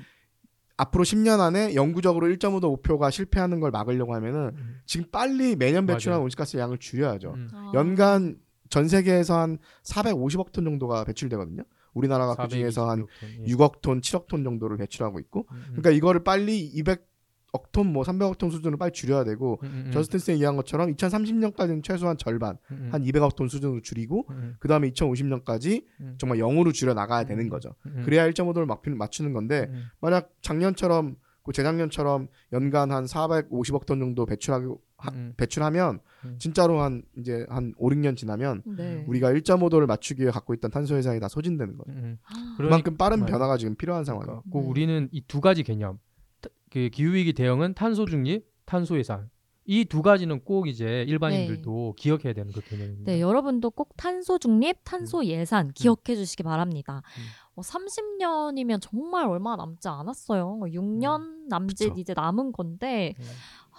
앞으로 0.78 1.04
10년 1.04 1.40
안에 1.40 1.76
영구적으로 1.76 2.28
1.5도 2.28 2.70
목표가 2.70 3.12
실패하는 3.12 3.60
걸 3.60 3.70
막으려고 3.70 4.16
하면은 4.16 4.52
음, 4.58 4.80
지금 4.88 5.06
빨리 5.12 5.56
매년 5.56 5.86
배출하는 5.86 6.18
맞아요. 6.18 6.24
온실가스 6.24 6.58
양을 6.58 6.80
줄여야죠. 6.80 7.34
음. 7.36 7.50
아. 7.54 7.72
연간 7.76 8.40
전 8.70 8.88
세계에서 8.88 9.40
한 9.40 9.60
450억 9.84 10.54
톤 10.54 10.66
정도가 10.66 11.06
배출되거든요. 11.06 11.64
우리나라가 11.94 12.36
그 12.36 12.50
중에서 12.50 12.88
한426 12.88 13.08
톤, 13.20 13.30
예. 13.30 13.54
6억 13.54 13.82
톤, 13.82 14.02
7억 14.02 14.28
톤 14.28 14.44
정도를 14.44 14.78
배출하고 14.78 15.20
있고, 15.20 15.46
음, 15.52 15.56
음. 15.56 15.64
그러니까 15.68 15.92
이거를 15.92 16.24
빨리 16.24 16.60
200 16.60 17.08
억 17.56 17.72
톤, 17.72 17.92
뭐 17.92 18.04
300억 18.04 18.38
톤 18.38 18.52
수준으로 18.52 18.78
빨리 18.78 18.92
줄여야 18.92 19.24
되고, 19.24 19.60
음, 19.64 19.68
음, 19.68 19.84
음. 19.88 19.92
저스틴 19.92 20.20
쌤이 20.20 20.36
얘기한 20.36 20.56
것처럼 20.56 20.94
2030년까지는 20.96 21.84
최소한 21.84 22.18
절반, 22.18 22.58
음, 22.72 22.78
음. 22.88 22.90
한 22.92 23.02
200억 23.04 23.36
톤 23.36 23.48
수준으로 23.48 23.82
줄이고, 23.82 24.26
음, 24.30 24.36
음. 24.36 24.56
그 24.60 24.68
다음에 24.68 24.90
2050년까지 24.92 25.84
음. 26.02 26.16
정말 26.18 26.38
0으로 26.40 26.74
줄여 26.74 26.94
나가야 26.94 27.22
음, 27.24 27.28
되는 27.28 27.50
거죠. 27.50 27.76
음, 27.88 27.94
음. 27.98 28.02
그래야 28.06 28.30
1.5도를 28.30 28.96
맞추는 28.96 29.34
건데, 29.34 29.68
음, 29.70 29.84
만약 30.02 30.32
작년처럼 30.42 31.16
그 31.44 31.52
재작년처럼 31.54 32.28
연간 32.54 32.92
한 32.92 33.06
450억 33.06 33.86
ton 33.86 34.00
정도 34.00 34.26
배출하고 34.26 34.82
하- 34.98 35.12
음, 35.12 35.34
배출하면 35.38 36.00
음. 36.24 36.36
진짜로 36.40 36.82
한 36.82 37.04
이제 37.18 37.46
한 37.50 37.74
5, 37.78 37.90
6년 37.90 38.18
지나면 38.18 38.64
네. 38.66 39.04
우리가 39.08 39.32
1.5도를 39.32 39.86
맞추기 39.86 40.24
위해 40.24 40.32
갖고 40.32 40.56
있던 40.56 40.72
탄소 40.72 40.96
회사이 40.96 41.20
다 41.20 41.28
소진되는 41.28 41.78
거예요. 41.78 42.16
아, 42.24 42.56
그러니까 42.58 42.64
그만큼 42.64 42.98
빠른. 42.98 43.26
변화가 43.28 43.58
지금 43.58 43.76
필요한 43.76 44.04
상황이에요. 44.06 44.26
그러니까 44.26 44.50
꼭 44.50 44.62
네. 44.64 44.68
우리는 44.70 45.10
이 45.12 45.22
두 45.28 45.40
가지 45.40 45.62
개념, 45.62 45.98
타- 45.98 46.02
그 46.72 46.90
기후 46.90 47.14
위기 47.14 47.34
대응은 47.34 47.74
탄소 47.76 48.06
중립, 48.06 48.48
탄소 48.66 48.98
예산. 48.98 49.30
이 49.68 49.84
두 49.86 50.04
가지는 50.04 50.44
꼭 50.44 50.68
이제 50.68 51.04
일반인들도 51.08 51.96
기억해야 51.98 52.34
되는 52.34 52.52
그 52.54 52.62
개념입니다. 52.62 53.12
네, 53.12 53.20
여러분도 53.20 53.72
꼭 53.72 53.98
탄소 53.98 54.38
중립, 54.38 54.78
탄소 54.84 55.26
예산 55.26 55.72
기억해 55.72 56.16
주시기 56.16 56.44
바랍니다. 56.44 57.02
음. 57.18 57.24
어, 57.56 57.62
30년이면 57.62 58.80
정말 58.80 59.26
얼마 59.26 59.56
남지 59.56 59.88
않았어요. 59.88 60.60
6년 60.68 61.48
남짓 61.48 61.90
그쵸. 61.90 62.00
이제 62.00 62.14
남은 62.16 62.52
건데 62.52 63.16
음. 63.20 63.26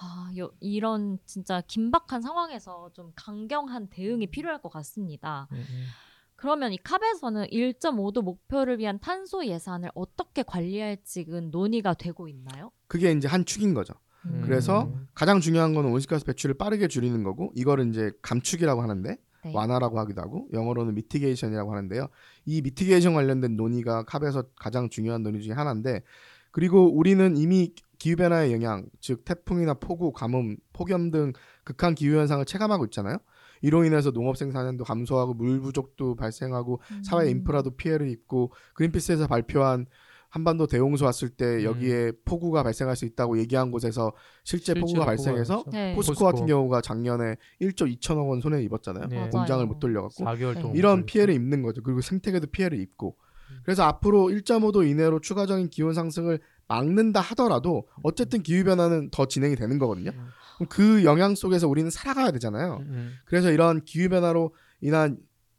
아, 0.01 0.31
여- 0.38 0.51
이런 0.59 1.18
진짜 1.25 1.61
긴박한 1.61 2.20
상황에서 2.20 2.90
좀 2.92 3.12
강경한 3.14 3.87
대응이 3.88 4.27
필요할 4.27 4.61
것 4.61 4.68
같습니다. 4.70 5.46
음, 5.53 5.57
음. 5.59 5.85
그러면 6.35 6.72
이 6.72 6.79
COP에서는 6.83 7.46
1.5도 7.46 8.22
목표를 8.22 8.79
위한 8.81 8.99
탄소 8.99 9.46
예산을 9.46 9.90
어떻게 9.94 10.42
관리할지는 10.42 11.51
논의가 11.53 11.94
되고 11.94 12.27
있나요? 12.29 12.72
그게 12.87 13.12
이제 13.12 13.29
한 13.29 13.44
축인 13.44 13.75
거죠. 13.75 13.94
음. 14.27 14.42
그래서 14.44 14.92
가장 15.14 15.40
중요한 15.40 15.75
거는 15.75 15.90
온실가스 15.90 16.25
배출을 16.25 16.57
빠르게 16.57 16.88
줄이는 16.88 17.22
거고 17.22 17.53
이거를 17.55 17.88
이제 17.88 18.11
감축이라고 18.22 18.83
하는데 18.83 19.16
네. 19.44 19.53
완화라고 19.55 19.99
하기도 20.01 20.20
하고 20.20 20.49
영어로는 20.53 20.94
mitigation이라고 20.94 21.70
하는데요. 21.72 22.09
이 22.44 22.62
mitigation 22.62 23.14
관련된 23.14 23.57
논의가 23.57 24.05
COP에서 24.05 24.44
가장 24.57 24.88
중요한 24.88 25.22
논의 25.22 25.42
중에 25.42 25.55
하나인데 25.55 26.03
그리고 26.51 26.92
우리는 26.96 27.37
이미 27.37 27.75
기후 27.99 28.16
변화의 28.16 28.53
영향, 28.53 28.87
즉 29.01 29.25
태풍이나 29.25 29.75
폭우, 29.75 30.12
가뭄, 30.12 30.57
폭염 30.72 31.11
등 31.11 31.33
극한 31.64 31.94
기후 31.94 32.18
현상을 32.18 32.44
체감하고 32.44 32.85
있잖아요. 32.87 33.18
이로 33.62 33.85
인해서 33.85 34.11
농업 34.11 34.37
생산량도 34.37 34.85
감소하고 34.85 35.35
물 35.35 35.61
부족도 35.61 36.14
발생하고 36.14 36.81
사회 37.03 37.27
음. 37.27 37.31
인프라도 37.31 37.70
피해를 37.70 38.09
입고 38.11 38.53
그린피스에서 38.75 39.27
발표한 39.27 39.87
한반도 40.37 40.66
대홍수 40.66 41.05
왔을 41.07 41.31
때 41.31 41.64
여기에 41.64 42.12
폭우가 42.27 42.62
발생할 42.62 42.94
수 42.94 43.07
있다고 43.07 43.38
얘기한 43.38 43.70
곳에서 43.70 44.12
실제 44.44 44.75
폭우가 44.75 45.07
발생해서 45.07 45.57
폭우가 45.57 45.70
네. 45.70 45.94
포스코, 45.94 46.12
포스코. 46.12 46.25
같은 46.27 46.46
경우가 46.46 46.83
작년에 46.83 47.37
1조 47.62 47.99
2천억 47.99 48.29
원 48.29 48.42
손해 48.42 48.62
입었잖아요. 48.62 49.07
네. 49.07 49.31
공장을 49.31 49.49
맞아요. 49.49 49.66
못 49.66 49.79
돌려갖고 49.79 50.25
4개월 50.27 50.55
네. 50.55 50.61
동안 50.61 50.77
이런 50.77 50.99
못 51.01 51.07
피해를 51.07 51.33
입는 51.33 51.62
거죠. 51.62 51.83
그리고 51.83 52.03
생태계도 52.03 52.49
피해를 52.49 52.79
입고. 52.79 53.16
음. 53.51 53.57
그래서 53.64 53.85
앞으로 53.85 54.27
1.5도 54.27 54.87
이내로 54.87 55.20
추가적인 55.20 55.70
기온 55.70 55.94
상승을 55.94 56.38
막는다 56.68 57.20
하더라도 57.20 57.88
어쨌든 58.03 58.42
기후 58.42 58.62
변화는 58.64 59.09
더 59.11 59.25
진행이 59.25 59.57
되는 59.57 59.79
거거든요. 59.79 60.11
음. 60.11 60.27
그럼 60.57 60.68
그 60.68 61.03
영향 61.05 61.35
속에서 61.35 61.66
우리는 61.66 61.88
살아가야 61.90 62.31
되잖아요. 62.33 62.83
음, 62.83 62.87
음. 62.90 63.14
그래서 63.25 63.51
이런 63.51 63.83
기후 63.85 64.11
변화로 64.11 64.55
인한 64.83 65.16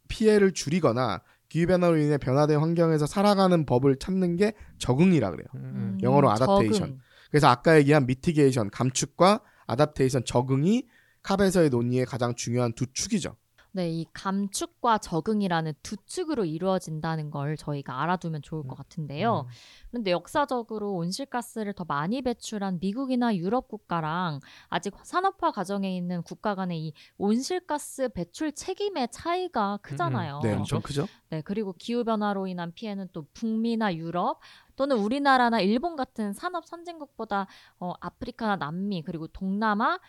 피해를 0.08 0.52
줄이거나 0.54 1.22
기후 1.50 1.68
변화로 1.68 1.98
인해 1.98 2.18
변화된 2.18 2.60
환경에서 2.60 3.06
살아가는 3.06 3.66
법을 3.66 3.98
찾는 4.00 4.36
게 4.36 4.54
적응이라 4.80 5.32
그래요. 5.32 5.48
음, 5.56 5.60
음. 5.60 5.76
음, 5.76 5.98
영어로 6.02 6.30
adaptation. 6.32 6.74
적응. 6.74 7.00
그래서 7.30 7.48
아까 7.48 7.78
얘기한 7.78 8.06
미티게이션, 8.06 8.70
감축과 8.70 9.42
아답테이션, 9.68 10.24
적응이 10.26 10.88
캅에서의 11.24 11.70
논의의 11.70 12.06
가장 12.06 12.36
중요한 12.36 12.74
두 12.74 12.86
축이죠. 12.88 13.36
네, 13.78 13.92
이 13.92 14.08
감축과 14.12 14.98
적응이라는 14.98 15.72
두 15.84 15.98
축으로 16.08 16.46
이루어진다는 16.46 17.30
걸 17.30 17.56
저희가 17.56 18.02
알아두면 18.02 18.42
좋을 18.42 18.68
것 18.68 18.76
같은데요. 18.76 19.46
음. 19.46 19.52
그런데 19.92 20.10
역사적으로 20.10 20.96
온실가스를 20.96 21.74
더 21.74 21.86
많이 21.86 22.24
배출한 22.24 22.80
미국이나 22.80 23.36
유럽 23.36 23.68
국가랑 23.68 24.40
아직 24.70 24.96
산업화 25.04 25.52
과정에 25.52 25.96
있는 25.96 26.24
국가 26.24 26.56
간의 26.56 26.88
이 26.88 26.94
온실가스 27.20 28.10
배출 28.10 28.52
책임의 28.52 29.10
차이가 29.12 29.78
크잖아요. 29.84 30.40
네, 30.42 30.56
그렇죠. 30.56 30.78
엄청 30.78 30.82
크죠. 30.82 31.08
네, 31.30 31.42
그리고 31.42 31.74
기후 31.74 32.04
변화로 32.04 32.48
인한 32.48 32.74
피해는 32.74 33.10
또 33.14 33.28
북미나 33.36 33.94
유럽 33.94 34.40
또는 34.76 34.98
우리나라나 34.98 35.60
일본 35.60 35.96
같은 35.96 36.34
산업 36.34 36.66
선진국보다 36.66 37.46
어, 37.80 37.94
아프리카나 38.00 38.56
남미 38.56 39.04
그리고 39.04 39.28
동남아 39.28 40.00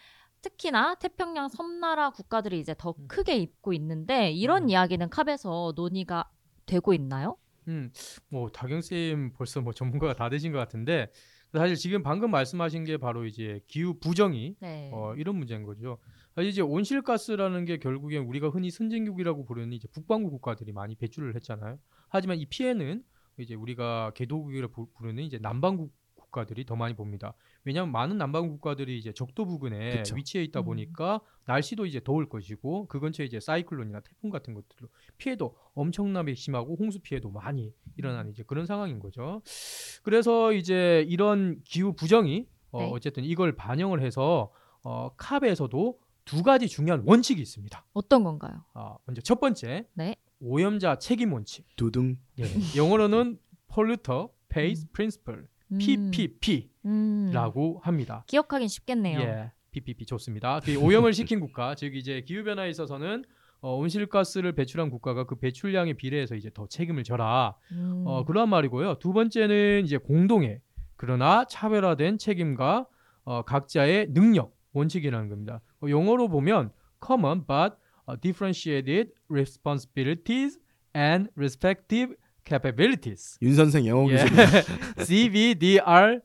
특히나 0.42 0.94
태평양 0.96 1.48
섬나라 1.48 2.10
국가들이 2.10 2.60
이제 2.60 2.74
더 2.76 2.94
음. 2.98 3.08
크게 3.08 3.36
입고 3.36 3.72
있는데 3.74 4.30
이런 4.30 4.64
음. 4.64 4.68
이야기는 4.70 5.08
캅에서 5.10 5.72
논의가 5.76 6.30
되고 6.66 6.92
있나요? 6.94 7.36
음, 7.68 7.90
뭐 8.28 8.48
다경 8.50 8.80
쌤 8.80 9.32
벌써 9.34 9.60
뭐 9.60 9.72
전문가가 9.72 10.14
다 10.14 10.28
되신 10.30 10.52
것 10.52 10.58
같은데 10.58 11.10
사실 11.52 11.76
지금 11.76 12.02
방금 12.02 12.30
말씀하신 12.30 12.84
게 12.84 12.96
바로 12.98 13.24
이제 13.26 13.60
기후 13.68 13.94
부정이 13.98 14.56
네. 14.60 14.90
어, 14.92 15.14
이런 15.16 15.36
문제인 15.36 15.62
거죠. 15.64 15.98
사실 16.34 16.50
이제 16.50 16.60
온실가스라는 16.62 17.64
게 17.64 17.78
결국엔 17.78 18.24
우리가 18.24 18.48
흔히 18.50 18.70
선진국이라고 18.70 19.44
부르는 19.44 19.72
이제 19.72 19.88
북반구 19.88 20.30
국가들이 20.30 20.72
많이 20.72 20.94
배출을 20.94 21.34
했잖아요. 21.36 21.78
하지만 22.10 22.38
이 22.38 22.46
피해는 22.46 23.02
이제 23.38 23.54
우리가 23.54 24.12
개도국이라 24.14 24.68
부- 24.68 24.90
부르는 24.92 25.22
이제 25.24 25.38
남반구 25.38 25.90
국가들이 26.28 26.64
더 26.64 26.76
많이 26.76 26.94
봅니다. 26.94 27.34
왜냐하면 27.64 27.92
많은 27.92 28.18
남반구 28.18 28.52
국가들이 28.52 28.98
이제 28.98 29.12
적도 29.12 29.44
부근에 29.44 29.98
그쵸. 29.98 30.14
위치해 30.14 30.44
있다 30.44 30.60
음. 30.60 30.64
보니까 30.66 31.20
날씨도 31.46 31.86
이제 31.86 32.00
더울 32.02 32.28
것이고 32.28 32.86
그 32.86 33.00
근처에 33.00 33.26
이제 33.26 33.40
사이클론이나 33.40 34.00
태풍 34.00 34.30
같은 34.30 34.54
것들로 34.54 34.88
피해도 35.16 35.56
엄청나게 35.74 36.34
심하고 36.34 36.76
홍수 36.78 37.00
피해도 37.00 37.30
많이 37.30 37.72
일어나는 37.96 38.30
이제 38.32 38.42
그런 38.46 38.66
상황인 38.66 39.00
거죠. 39.00 39.42
그래서 40.02 40.52
이제 40.52 41.04
이런 41.08 41.60
기후 41.64 41.92
부정이 41.94 42.46
어, 42.70 42.82
네. 42.82 42.90
어쨌든 42.92 43.24
이걸 43.24 43.56
반영을 43.56 44.02
해서 44.02 44.52
어, 44.84 45.10
캅에서도 45.16 45.98
두 46.24 46.42
가지 46.42 46.68
중요한 46.68 47.02
원칙이 47.06 47.40
있습니다. 47.40 47.86
어떤 47.94 48.22
건가요? 48.22 48.62
아, 48.74 48.98
먼저 49.06 49.22
첫 49.22 49.40
번째 49.40 49.86
네. 49.94 50.16
오염자 50.40 50.98
책임 50.98 51.32
원칙. 51.32 51.66
두둥. 51.76 52.18
예. 52.38 52.44
영어로는 52.76 53.38
Polluter 53.72 54.28
Pays 54.48 54.84
음. 54.84 54.88
Principle 54.92 55.40
음, 55.40 55.48
(PPP)라고 55.72 56.70
음, 56.86 57.80
합니다. 57.82 58.24
기억하긴 58.26 58.68
쉽겠네요. 58.68 59.20
예, 59.20 59.52
PPP 59.70 60.06
좋습니다. 60.06 60.60
그 60.60 60.76
오염을 60.76 61.12
시킨 61.12 61.40
국가, 61.40 61.74
즉 61.74 61.94
이제 61.94 62.22
기후 62.22 62.44
변화에 62.44 62.70
있어서는 62.70 63.24
어, 63.60 63.76
온실가스를 63.76 64.52
배출한 64.52 64.88
국가가 64.88 65.24
그 65.24 65.34
배출량에 65.36 65.94
비례해서 65.94 66.36
이제 66.36 66.50
더 66.52 66.66
책임을 66.68 67.02
져라. 67.02 67.56
음, 67.72 68.04
어, 68.06 68.24
그러한 68.24 68.48
말이고요. 68.48 68.96
두 69.00 69.12
번째는 69.12 69.82
이제 69.84 69.96
공동의 69.96 70.60
그러나 70.96 71.44
차별화된 71.44 72.18
책임과 72.18 72.86
어, 73.24 73.42
각자의 73.42 74.12
능력 74.12 74.56
원칙이라는 74.72 75.28
겁니다. 75.28 75.60
어, 75.82 75.88
영어로 75.88 76.28
보면 76.28 76.70
common 77.04 77.44
but 77.46 77.74
differentiated 78.20 79.12
responsibilities 79.28 80.58
and 80.96 81.30
respective 81.36 82.14
capabilities. 82.48 83.38
윤 83.42 83.54
선생 83.54 83.86
영어 83.86 84.08
예. 84.10 84.16
교수. 84.16 85.04
CBDR 85.04 86.20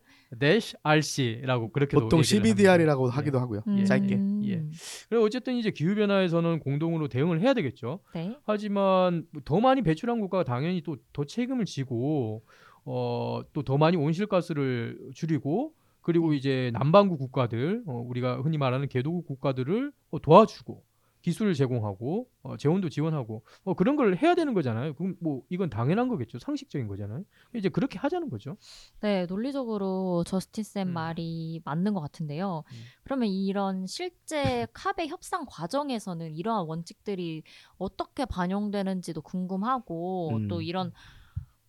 RC라고 0.81 1.71
그렇게 1.71 1.95
보통 1.95 2.23
CBDR이라고 2.23 3.07
하기도 3.09 3.39
하고요. 3.39 3.61
예. 3.77 3.83
짧게. 3.83 4.19
예. 4.45 4.63
그리고 5.09 5.25
어쨌든 5.25 5.55
이제 5.55 5.69
기후 5.69 5.93
변화에서는 5.95 6.59
공동으로 6.59 7.07
대응을 7.07 7.39
해야 7.41 7.53
되겠죠. 7.53 7.99
네. 8.15 8.35
하지만 8.45 9.25
더 9.45 9.59
많이 9.59 9.81
배출한 9.83 10.19
국가가 10.19 10.43
당연히 10.43 10.81
또 10.81 10.95
더 11.13 11.23
책임을 11.25 11.65
지고 11.65 12.43
어, 12.85 13.41
또 13.53 13.61
더 13.63 13.77
많이 13.77 13.95
온실가스를 13.97 14.97
줄이고 15.13 15.73
그리고 16.01 16.33
이제 16.33 16.71
남반구 16.73 17.17
국가들 17.17 17.83
어, 17.85 18.03
우리가 18.07 18.41
흔히 18.41 18.57
말하는 18.57 18.87
개도국 18.87 19.25
국가들을 19.27 19.91
어, 20.11 20.19
도와주고 20.19 20.83
기술을 21.23 21.53
제공하고 21.53 22.29
어, 22.43 22.57
재원도 22.57 22.89
지원하고 22.89 23.43
어, 23.63 23.73
그런 23.73 23.95
걸 23.95 24.17
해야 24.17 24.35
되는 24.35 24.53
거잖아요. 24.53 24.93
그럼 24.93 25.15
뭐 25.19 25.43
이건 25.49 25.69
당연한 25.69 26.09
거겠죠. 26.09 26.37
상식적인 26.37 26.87
거잖아요. 26.87 27.23
이제 27.55 27.69
그렇게 27.69 27.97
하자는 27.97 28.29
거죠. 28.29 28.57
네, 28.99 29.25
논리적으로 29.25 30.25
저스틴 30.25 30.63
쌤 30.65 30.89
음. 30.89 30.93
말이 30.93 31.61
맞는 31.63 31.93
것 31.93 32.01
같은데요. 32.01 32.63
음. 32.69 32.77
그러면 33.03 33.29
이런 33.29 33.87
실제 33.87 34.67
캅의 34.73 35.07
협상 35.07 35.45
과정에서는 35.47 36.35
이러한 36.35 36.67
원칙들이 36.67 37.43
어떻게 37.77 38.25
반영되는지도 38.25 39.21
궁금하고 39.21 40.35
음. 40.35 40.47
또 40.49 40.61
이런 40.61 40.91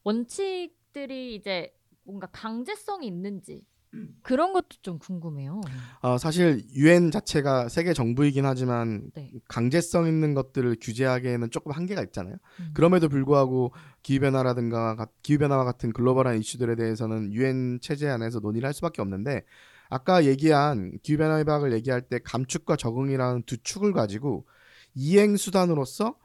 원칙들이 0.03 1.37
이제 1.37 1.73
뭔가 2.03 2.27
강제성이 2.27 3.07
있는지 3.07 3.65
그런 4.23 4.53
것도 4.53 4.69
좀 4.83 4.99
궁금해요. 4.99 5.61
어, 6.01 6.19
사실 6.19 6.65
유엔 6.75 7.11
자체가 7.11 7.69
세계 7.69 7.93
정부이긴 7.93 8.47
하지만 8.47 9.11
네. 9.15 9.33
강제성 9.49 10.07
있는 10.07 10.35
것들을 10.35 10.77
규제하기에는 10.81 11.51
조금 11.51 11.73
한계가 11.73 12.03
있잖아요. 12.05 12.37
음. 12.61 12.71
그럼에도 12.75 13.09
불구하고 13.09 13.73
기후 14.03 14.21
변화라든가 14.21 15.07
기후 15.23 15.39
변화와 15.39 15.65
같은 15.65 15.93
글로벌한 15.93 16.39
이슈들에 16.39 16.77
대해서는 16.77 17.33
유엔 17.33 17.79
체제 17.81 18.09
안에서 18.09 18.41
논의를 18.41 18.67
할 18.67 18.75
수밖에 18.75 19.03
없는데 19.03 19.43
아까 19.89 20.25
얘기한 20.25 20.99
기후 21.03 21.19
변화 21.19 21.39
협약을 21.41 21.73
얘기할 21.73 22.03
때 22.03 22.19
감축과 22.25 22.77
적응이라는 22.77 23.45
두 23.45 23.59
축을 23.59 23.93
가지고 23.93 24.47
이행 24.95 25.37
수단으로서 25.37 26.17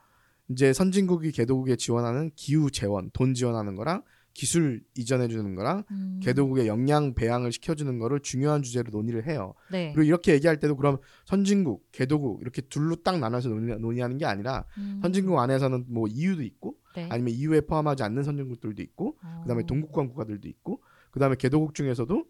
이제 0.49 0.73
선진국이 0.73 1.31
개도국에 1.31 1.75
지원하는 1.75 2.31
기후 2.35 2.71
재원, 2.71 3.11
돈 3.13 3.33
지원하는 3.33 3.75
거랑 3.75 4.03
기술 4.39 4.81
이전해 4.95 5.27
주는 5.27 5.53
거랑 5.53 5.83
음. 5.91 6.21
개도국의 6.23 6.65
역량 6.65 7.13
배양을 7.13 7.51
시켜주는 7.51 7.99
거를 7.99 8.21
중요한 8.21 8.61
주제로 8.61 8.89
논의를 8.89 9.27
해요. 9.27 9.53
네. 9.69 9.91
그리고 9.93 10.07
이렇게 10.07 10.31
얘기할 10.31 10.61
때도 10.61 10.77
그럼 10.77 10.97
선진국, 11.25 11.91
개도국 11.91 12.39
이렇게 12.39 12.61
둘로 12.61 12.95
딱 12.95 13.19
나눠서 13.19 13.49
논의, 13.49 13.77
논의하는 13.77 14.17
게 14.17 14.23
아니라 14.23 14.63
음. 14.77 14.99
선진국 15.01 15.37
안에서는 15.37 15.87
뭐 15.89 16.07
EU도 16.07 16.41
있고 16.43 16.77
네. 16.95 17.09
아니면 17.11 17.33
EU에 17.33 17.61
포함하지 17.61 18.03
않는 18.03 18.23
선진국들도 18.23 18.81
있고 18.81 19.17
어. 19.21 19.41
그다음에 19.41 19.63
동국권 19.63 20.07
국가들도 20.07 20.47
있고 20.47 20.81
그다음에 21.11 21.35
개도국 21.35 21.75
중에서도 21.75 22.23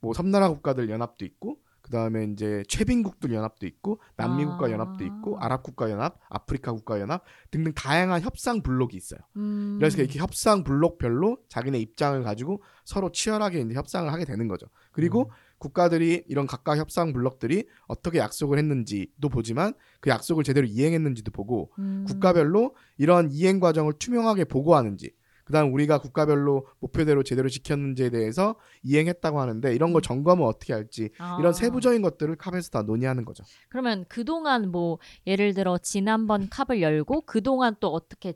뭐 0.00 0.12
섬나라 0.12 0.50
국가들 0.50 0.90
연합도 0.90 1.24
있고 1.24 1.53
그다음에 1.94 2.24
이제 2.24 2.64
최빈국들 2.68 3.32
연합도 3.32 3.66
있고 3.66 4.00
남미 4.16 4.44
국가 4.44 4.66
아. 4.66 4.70
연합도 4.72 5.04
있고 5.04 5.38
아랍 5.38 5.62
국가 5.62 5.88
연합, 5.90 6.18
아프리카 6.28 6.72
국가 6.72 6.98
연합 6.98 7.22
등등 7.52 7.72
다양한 7.72 8.20
협상 8.20 8.62
블록이 8.62 8.96
있어요. 8.96 9.20
음. 9.36 9.76
그래서 9.78 9.98
이렇게 9.98 10.18
협상 10.18 10.64
블록별로 10.64 11.38
자기네 11.48 11.78
입장을 11.78 12.20
가지고 12.24 12.62
서로 12.84 13.12
치열하게 13.12 13.60
이제 13.60 13.74
협상을 13.74 14.12
하게 14.12 14.24
되는 14.24 14.48
거죠. 14.48 14.66
그리고 14.90 15.30
국가들이 15.58 16.24
이런 16.26 16.48
각각 16.48 16.78
협상 16.78 17.12
블록들이 17.12 17.68
어떻게 17.86 18.18
약속을 18.18 18.58
했는지도 18.58 19.28
보지만 19.28 19.72
그 20.00 20.10
약속을 20.10 20.42
제대로 20.42 20.66
이행했는지도 20.66 21.30
보고 21.30 21.70
음. 21.78 22.04
국가별로 22.08 22.74
이런 22.98 23.30
이행 23.30 23.60
과정을 23.60 23.94
투명하게 24.00 24.44
보고하는지 24.46 25.12
그다음 25.44 25.72
우리가 25.72 25.98
국가별로 25.98 26.66
목표대로 26.80 27.22
제대로 27.22 27.48
지켰는지에 27.48 28.10
대해서 28.10 28.56
이행했다고 28.82 29.40
하는데 29.40 29.74
이런 29.74 29.92
걸 29.92 30.02
점검을 30.02 30.44
어떻게 30.44 30.72
할지 30.72 31.10
아. 31.18 31.36
이런 31.38 31.52
세부적인 31.52 32.02
것들을 32.02 32.36
캅에서 32.36 32.70
다 32.70 32.82
논의하는 32.82 33.24
거죠. 33.24 33.44
그러면 33.68 34.04
그동안 34.08 34.70
뭐 34.70 34.98
예를 35.26 35.54
들어 35.54 35.78
지난번 35.78 36.48
캅을 36.50 36.82
열고 36.82 37.22
그동안 37.22 37.76
또 37.80 37.88
어떻게 37.88 38.34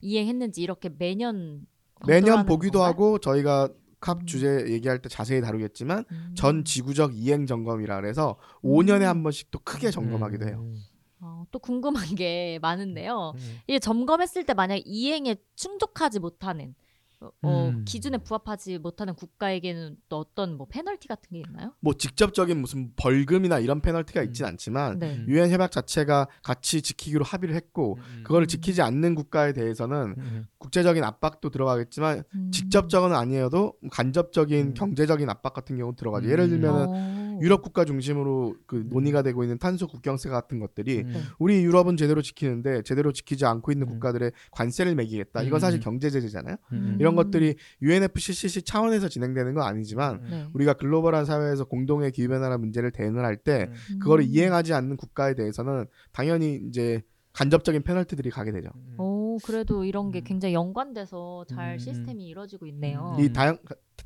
이행했는지 0.00 0.62
이렇게 0.62 0.90
매년 0.96 1.66
매년 2.06 2.44
보기도 2.46 2.80
건가요? 2.80 2.90
하고 2.90 3.18
저희가 3.18 3.68
캅 4.00 4.20
음. 4.20 4.26
주제 4.26 4.66
얘기할 4.68 5.00
때 5.00 5.08
자세히 5.08 5.40
다루겠지만 5.40 6.04
음. 6.10 6.34
전 6.36 6.64
지구적 6.64 7.14
이행 7.14 7.46
점검이라 7.46 8.00
그래서 8.00 8.36
5년에 8.62 9.02
음. 9.02 9.06
한 9.06 9.22
번씩 9.22 9.50
또 9.50 9.58
크게 9.64 9.90
점검하기도 9.90 10.46
해요. 10.46 10.58
음, 10.60 10.76
어, 11.24 11.46
또 11.50 11.58
궁금한 11.58 12.14
게 12.14 12.58
많은데요. 12.60 13.32
음. 13.34 13.58
이게 13.66 13.78
점검했을 13.78 14.44
때 14.44 14.52
만약 14.52 14.82
이행에 14.84 15.36
충족하지 15.56 16.20
못하는 16.20 16.74
어, 17.20 17.30
어, 17.40 17.68
음. 17.68 17.84
기준에 17.86 18.18
부합하지 18.18 18.78
못하는 18.78 19.14
국가에게는 19.14 19.96
또 20.10 20.18
어떤 20.18 20.58
뭐 20.58 20.66
페널티 20.68 21.08
같은 21.08 21.30
게 21.32 21.38
있나요? 21.38 21.72
뭐 21.80 21.94
직접적인 21.94 22.60
무슨 22.60 22.92
벌금이나 22.96 23.58
이런 23.58 23.80
페널티가 23.80 24.22
있진 24.24 24.44
음. 24.44 24.48
않지만 24.48 24.98
네. 24.98 25.16
음. 25.16 25.24
유엔 25.28 25.50
협약 25.50 25.70
자체가 25.70 26.28
같이 26.42 26.82
지키기로 26.82 27.24
합의를 27.24 27.54
했고 27.54 27.96
음, 27.98 28.20
그거를 28.24 28.44
음. 28.44 28.48
지키지 28.48 28.82
않는 28.82 29.14
국가에 29.14 29.54
대해서는 29.54 30.14
음, 30.18 30.44
국제적인 30.58 31.02
압박도 31.04 31.48
들어가겠지만 31.48 32.24
음. 32.34 32.50
직접적은 32.50 33.14
아니어도 33.14 33.74
간접적인 33.90 34.66
음. 34.66 34.74
경제적인 34.74 35.30
압박 35.30 35.54
같은 35.54 35.78
경우 35.78 35.94
들어가죠. 35.96 36.26
음. 36.26 36.30
예를 36.30 36.50
들면은 36.50 36.86
어. 36.88 37.23
유럽 37.40 37.62
국가 37.62 37.84
중심으로 37.84 38.56
그 38.66 38.84
논의가 38.88 39.22
되고 39.22 39.42
있는 39.42 39.58
탄소 39.58 39.86
국경세 39.86 40.28
같은 40.28 40.58
것들이 40.58 41.00
음. 41.00 41.22
우리 41.38 41.62
유럽은 41.64 41.96
제대로 41.96 42.22
지키는데 42.22 42.82
제대로 42.82 43.12
지키지 43.12 43.44
않고 43.44 43.72
있는 43.72 43.86
음. 43.86 43.92
국가들의 43.92 44.32
관세를 44.52 44.94
매기겠다. 44.94 45.42
이건 45.42 45.60
사실 45.60 45.80
음. 45.80 45.82
경제 45.82 46.10
제재잖아요. 46.10 46.56
음. 46.72 46.96
이런 47.00 47.16
것들이 47.16 47.56
UNFCCC 47.82 48.62
차원에서 48.62 49.08
진행되는 49.08 49.54
건 49.54 49.64
아니지만 49.64 50.16
음. 50.16 50.28
네. 50.30 50.46
우리가 50.54 50.74
글로벌한 50.74 51.24
사회에서 51.24 51.64
공동의 51.64 52.12
기후 52.12 52.28
변화나 52.28 52.58
문제를 52.58 52.90
대응을 52.90 53.24
할때 53.24 53.70
음. 53.92 53.98
그거를 53.98 54.24
음. 54.24 54.28
이행하지 54.30 54.72
않는 54.74 54.96
국가에 54.96 55.34
대해서는 55.34 55.86
당연히 56.12 56.60
이제 56.68 57.02
간접적인 57.34 57.82
페널티들이 57.82 58.30
가게 58.30 58.52
되죠. 58.52 58.70
음. 58.74 58.94
오, 58.98 59.38
그래도 59.44 59.84
이런 59.84 60.10
게 60.10 60.20
음. 60.20 60.24
굉장히 60.24 60.54
연관돼서 60.54 61.44
잘 61.48 61.74
음. 61.74 61.78
시스템이 61.78 62.24
이루어지고 62.26 62.66
있네요. 62.66 63.16
음. 63.18 63.24
이 63.24 63.32
다영 63.32 63.58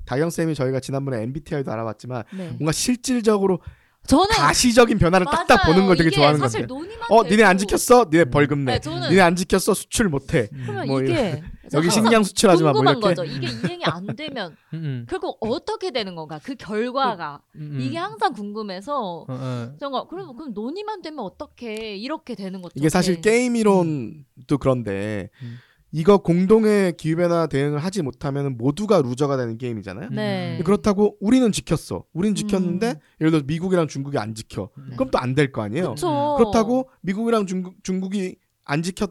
다영 0.07 0.31
쌤이 0.31 0.55
저희가 0.55 0.81
지난번에 0.81 1.23
MBTI도 1.23 1.71
알아봤지만 1.71 2.25
네. 2.35 2.49
뭔가 2.53 2.73
실질적으로 2.73 3.61
저는 4.09 4.27
가시적인 4.27 4.99
변화를 4.99 5.27
딱딱. 5.27 5.67
보는 5.67 5.87
걸 5.87 5.97
되게 5.97 6.11
좋아하는 6.11 6.41
사실. 6.41 6.67
논의만 6.67 7.07
어, 7.11 7.23
니네 7.25 7.45
안 7.45 7.59
지켰어? 7.59 8.07
니네 8.11 8.25
음. 8.25 8.31
벌금 8.31 8.65
내. 8.65 8.73
네, 8.73 8.81
저는 8.81 9.11
니네 9.11 9.21
안 9.21 9.37
지켰어? 9.37 9.75
수출 9.75 10.09
못 10.09 10.35
해. 10.35 10.49
그러면 10.65 10.87
뭐 10.87 11.03
이게 11.03 11.43
여기 11.75 11.91
식량 11.91 12.23
수출하지 12.25 12.63
마. 12.63 12.73
뭐 12.73 12.81
궁금한 12.83 12.99
이렇게. 12.99 13.15
거죠. 13.15 13.25
이게 13.25 13.47
이행이 13.47 13.85
안 13.85 14.07
되면 14.17 14.57
음, 14.73 14.79
음. 14.85 15.07
결국 15.09 15.37
어떻게 15.41 15.91
되는 15.91 16.15
건가? 16.15 16.41
그 16.43 16.55
결과가 16.55 17.43
음, 17.57 17.73
음. 17.75 17.81
이게 17.83 17.99
항상 17.99 18.33
궁금해서 18.33 18.99
어, 18.99 19.27
어. 19.29 19.73
정말 19.79 20.05
그럼 20.09 20.35
그럼 20.37 20.55
논의만 20.55 21.03
되면 21.03 21.21
어떻게 21.21 21.97
이렇게 21.97 22.35
되는 22.35 22.63
거죠? 22.63 22.73
이게 22.77 22.89
사실 22.89 23.21
게임 23.21 23.57
이론도 23.57 24.57
그런데 24.59 25.29
음. 25.43 25.59
이거 25.91 26.19
공동의 26.19 26.97
기후변화 26.99 27.47
대응을 27.47 27.79
하지 27.79 28.03
못하면 28.03 28.57
모두가 28.59 29.01
loser가 29.01 29.37
되는 29.39 29.57
게임이잖아요. 29.57 30.11
네. 30.11 30.61
그렇다고 30.65 31.17
우리는 31.21 31.51
지켰어. 31.51 32.05
우리는 32.13 32.35
지켰는데 32.35 32.89
음. 32.89 32.95
예를 33.21 33.31
들어 33.31 33.43
미국이랑 33.47 33.89
중국이 33.89 34.19
안 34.19 34.35
지켜. 34.35 34.71
음. 34.77 34.91
그럼 34.97 35.11
또 35.11 35.19
안 35.19 35.35
될 35.35 35.51
거 35.51 35.63
아니에요. 35.63 35.85
그렇죠. 35.95 36.35
그렇다고 36.37 36.91
미국이랑 37.03 37.47
중국 37.47 37.75
중국이 37.83 38.37
안 38.65 38.83
지켰 38.83 39.11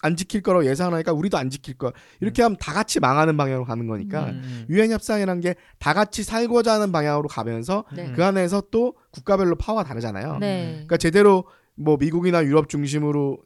안 0.00 0.16
지킬 0.16 0.42
거라고 0.42 0.66
예상하니까 0.66 1.12
우리도 1.12 1.36
안 1.38 1.48
지킬 1.50 1.74
거야. 1.78 1.90
이렇게 2.20 2.42
하면 2.42 2.56
다 2.58 2.72
같이 2.74 3.00
망하는 3.00 3.36
방향으로 3.38 3.64
가는 3.64 3.86
거니까 3.86 4.24
음, 4.24 4.40
음. 4.44 4.66
유엔 4.70 4.90
협상이란 4.90 5.40
게 5.40 5.54
다 5.78 5.92
같이 5.94 6.22
살고자 6.22 6.74
하는 6.74 6.92
방향으로 6.92 7.28
가면서 7.28 7.84
네. 7.94 8.12
그 8.12 8.24
안에서 8.24 8.62
또 8.70 8.94
국가별로 9.10 9.56
파워가 9.56 9.84
다르잖아요. 9.84 10.38
네. 10.40 10.70
그러니까 10.72 10.96
제대로 10.98 11.44
뭐 11.76 11.96
미국이나 11.96 12.44
유럽 12.44 12.68
중심으로 12.68 13.38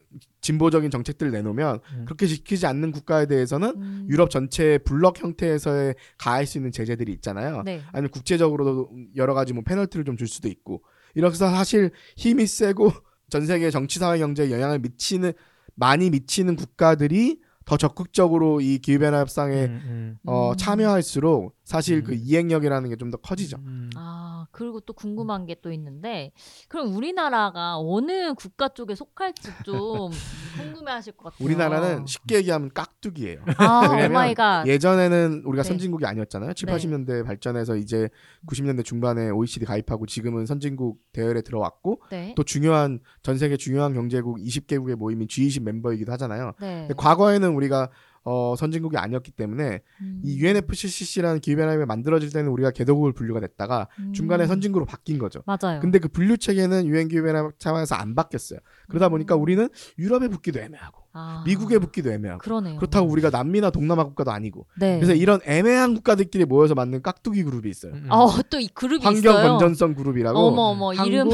진보적인 0.43 0.91
정책들을 0.91 1.33
내놓으면 1.33 1.81
음. 1.93 2.05
그렇게 2.05 2.27
지키지 2.27 2.67
않는 2.67 2.93
국가에 2.93 3.27
대해서는 3.27 3.69
음. 3.77 4.07
유럽 4.11 4.31
전체의 4.31 4.81
블럭 4.81 5.23
형태에서의 5.23 5.95
가할 6.19 6.47
수 6.47 6.59
있는 6.59 6.71
제재들이 6.71 7.13
있잖아요. 7.13 7.63
네. 7.65 7.83
아니면 7.93 8.11
국제적으로도 8.11 8.91
여러 9.17 9.35
가지 9.35 9.53
뭐 9.53 9.63
페널티를 9.65 10.05
좀 10.05 10.17
줄 10.19 10.27
수도 10.29 10.49
있고 10.49 10.83
이렇게 11.15 11.33
해서 11.35 11.49
사실 11.51 11.91
힘이 12.17 12.47
세고 12.47 12.93
전 13.31 13.47
세계 13.47 13.71
정치 13.71 13.99
사회 13.99 14.19
경제에 14.19 14.51
영향을 14.51 14.79
미치는 14.81 15.33
많이 15.75 16.11
미치는 16.11 16.57
국가들이 16.57 17.41
더 17.65 17.77
적극적으로 17.77 18.61
이 18.61 18.79
기후변화 18.79 19.21
협상에 19.21 19.67
음, 19.67 19.83
음. 19.85 20.19
어, 20.27 20.53
음. 20.53 20.57
참여할수록 20.57 21.55
사실 21.69 21.99
음. 21.99 22.05
그 22.05 22.15
이행력이라는 22.15 22.89
게 22.91 22.97
좀 22.97 23.11
더 23.11 23.19
커지죠. 23.19 23.59
음. 23.59 23.91
아 23.95 24.47
그리고 24.53 24.81
또 24.81 24.93
궁금한 24.95 25.45
게 25.47 25.55
또 25.61 25.71
있는데 25.73 26.33
그럼 26.69 26.95
우리나라가 26.95 27.77
어느 27.79 28.33
국가 28.35 28.69
쪽에 28.69 28.95
속할지 28.95 29.51
좀 29.65 30.11
궁금해하실 30.57 31.13
것 31.15 31.25
같아요. 31.33 31.45
우리나라는 31.45 32.07
쉽게 32.07 32.37
얘기하면 32.37 32.71
깍두기예요. 32.73 33.41
아 33.59 33.89
왜냐면 33.91 34.67
예전에는 34.67 35.43
우리가 35.45 35.63
네. 35.63 35.69
선진국이 35.69 36.07
아니었잖아요. 36.07 36.53
7, 36.55 36.67
네. 36.67 36.73
80년대 36.77 37.25
발전해서 37.25 37.77
이제 37.77 38.09
90년대 38.47 38.85
중반에 38.85 39.31
OECD 39.31 39.65
가입하고 39.67 40.07
지금은 40.07 40.47
선진국 40.47 41.01
대열에 41.13 41.43
들어왔고 41.43 42.03
네. 42.11 42.35
또 42.37 42.45
중요한 42.45 43.01
전 43.23 43.37
세계 43.37 43.57
중요한 43.57 43.95
경제국 43.95 44.39
20개국의 44.39 44.97
모임인 44.97 45.29
G20 45.29 45.63
멤버이기도 45.65 46.13
하잖아요. 46.13 46.53
네. 46.61 46.81
근데 46.89 46.95
과거에는 46.97 47.51
우리가 47.55 47.91
어, 48.25 48.55
선진국이 48.57 48.97
아니었기 48.97 49.33
때문에 49.33 49.81
음. 50.01 50.21
이 50.25 50.39
UNFCCC라는 50.39 51.41
기후변화협이 51.41 51.87
만들어질 51.87 52.31
때는 52.31 52.51
우리가 52.51 52.71
개도국을 52.71 53.13
분류가 53.13 53.41
됐다가 53.41 53.89
음. 53.99 54.13
중간에 54.13 54.47
선진국으로 54.47 54.87
바뀐 54.87 55.19
거죠. 55.19 55.43
맞아요. 55.47 55.81
근데 55.81 55.99
그 55.99 56.09
분류 56.09 56.37
체계는 56.37 56.87
유엔 56.87 57.09
기후변화 57.09 57.51
차원에서 57.59 57.95
안 57.95 58.15
바뀌었어요. 58.15 58.61
그러다 58.89 59.09
보니까 59.09 59.35
음. 59.37 59.43
우리는 59.43 59.69
유럽에 59.99 60.29
붙기도 60.29 60.61
애매하고 60.61 61.03
아, 61.13 61.43
미국에 61.47 61.79
붙기도 61.79 62.13
애매하고 62.13 62.41
그러네요. 62.41 62.77
그렇다고 62.77 63.09
우리가 63.09 63.31
남미나 63.31 63.71
동남아 63.71 64.05
국가도 64.05 64.31
아니고 64.31 64.67
네. 64.79 64.97
그래서 64.97 65.15
이런 65.15 65.41
애매한 65.45 65.95
국가들끼리 65.95 66.45
모여서 66.45 66.75
만든 66.75 67.03
깍두기 67.03 67.43
그룹이 67.45 67.71
있어요. 67.71 67.93
음. 67.95 68.07
어또 68.11 68.61
이 68.61 68.69
그룹이 68.69 69.05
환경 69.05 69.35
있어요. 69.35 69.49
건전성 69.49 69.95
그룹이라고 69.95 70.39
어머 70.39 70.63
어머 70.63 70.93
이름 70.93 71.29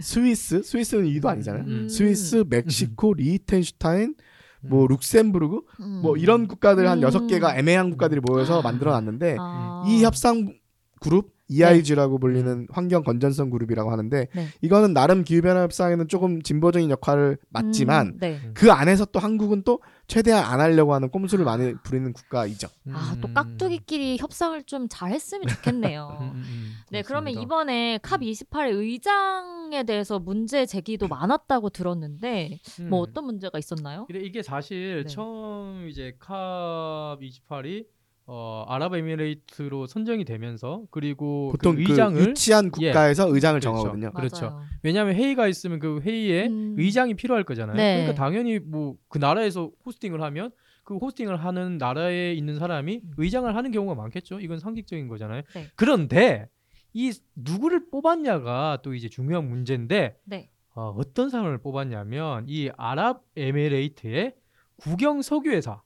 스위스, 0.00 0.62
스위스는 0.62 1.06
EU도 1.06 1.28
아니잖아요. 1.28 1.64
음. 1.64 1.88
스위스, 1.88 2.44
멕시코, 2.48 3.14
리텐슈타인, 3.14 4.14
뭐 4.60 4.86
룩셈부르크, 4.86 5.60
음. 5.80 6.00
뭐 6.02 6.16
이런 6.16 6.46
국가들 6.48 6.88
한 6.88 6.98
음. 6.98 7.02
여섯 7.02 7.26
개가 7.26 7.56
애매한 7.56 7.90
국가들이 7.90 8.20
모여서 8.20 8.62
만들어 8.62 8.92
놨는데 8.92 9.36
아. 9.38 9.84
이 9.86 10.02
협상 10.02 10.54
그룹 11.00 11.37
EIG라고 11.48 12.18
불리는 12.18 12.68
환경 12.70 13.02
건전성 13.02 13.50
그룹이라고 13.50 13.90
하는데 13.90 14.28
네. 14.34 14.48
이거는 14.60 14.92
나름 14.92 15.24
기후변화 15.24 15.62
협상에는 15.62 16.08
조금 16.08 16.42
진보적인 16.42 16.90
역할을 16.90 17.38
맡지만 17.48 18.06
음, 18.06 18.18
네. 18.20 18.40
그 18.54 18.70
안에서 18.70 19.06
또 19.06 19.18
한국은 19.18 19.62
또 19.64 19.80
최대한 20.06 20.44
안 20.44 20.60
하려고 20.60 20.94
하는 20.94 21.10
꼼수를 21.10 21.44
많이 21.44 21.74
부리는 21.82 22.12
국가이죠. 22.12 22.68
아, 22.92 23.16
또 23.20 23.28
음. 23.28 23.34
깍두기끼리 23.34 24.16
협상을 24.18 24.62
좀 24.64 24.86
잘했으면 24.90 25.46
좋겠네요. 25.48 26.18
음, 26.20 26.26
음, 26.26 26.42
음. 26.44 26.72
네, 26.90 27.02
그러면. 27.02 27.34
이번에 27.34 27.98
캅 27.98 28.20
28의 28.20 28.74
의장에 28.74 29.84
대해서 29.84 30.18
문제 30.18 30.66
제기도 30.66 31.08
많았다고 31.08 31.70
들었는데 31.70 32.58
뭐 32.88 33.00
음. 33.00 33.06
어떤 33.08 33.24
문제가 33.24 33.58
있었나요? 33.58 34.06
이게 34.12 34.42
사실 34.42 35.04
네. 35.04 35.08
처음 35.08 35.88
이제 35.88 36.16
캅 36.18 37.18
28이 37.20 37.86
어, 38.30 38.64
아랍에미레이트로 38.68 39.86
선정이 39.86 40.26
되면서 40.26 40.82
그리고 40.90 41.50
보통 41.50 41.76
그그 41.76 41.90
의장을 41.90 42.20
유치한 42.20 42.70
국가에서 42.70 43.26
의장을 43.34 43.58
그렇죠. 43.58 43.76
정하거든요. 43.78 44.12
그렇죠. 44.12 44.50
맞아요. 44.50 44.62
왜냐하면 44.82 45.14
회의가 45.14 45.48
있으면 45.48 45.78
그 45.78 46.00
회의에 46.00 46.46
음. 46.46 46.74
의장이 46.76 47.14
필요할 47.14 47.44
거잖아요. 47.44 47.76
네. 47.76 48.02
그러니까 48.02 48.22
당연히 48.22 48.58
뭐 48.58 48.96
그 49.08 49.16
나라에서 49.18 49.70
호스팅을 49.86 50.20
하면 50.22 50.50
그 50.84 50.96
호스팅을 50.96 51.36
하는 51.36 51.78
나라에 51.78 52.34
있는 52.34 52.58
사람이 52.58 53.00
의장을 53.16 53.54
하는 53.54 53.70
경우가 53.70 53.94
많겠죠. 53.94 54.40
이건 54.40 54.58
상식적인 54.58 55.08
거잖아요. 55.08 55.42
네. 55.54 55.66
그런데 55.74 56.48
이 56.92 57.12
누구를 57.34 57.90
뽑았냐가 57.90 58.80
또 58.82 58.94
이제 58.94 59.08
중요한 59.08 59.48
문제인데 59.48 60.18
네. 60.24 60.50
어, 60.74 60.94
어떤 60.96 61.30
사람을 61.30 61.58
뽑았냐면 61.58 62.44
이 62.46 62.70
아랍에미레이트의 62.76 64.34
국영 64.76 65.22
석유회사 65.22 65.80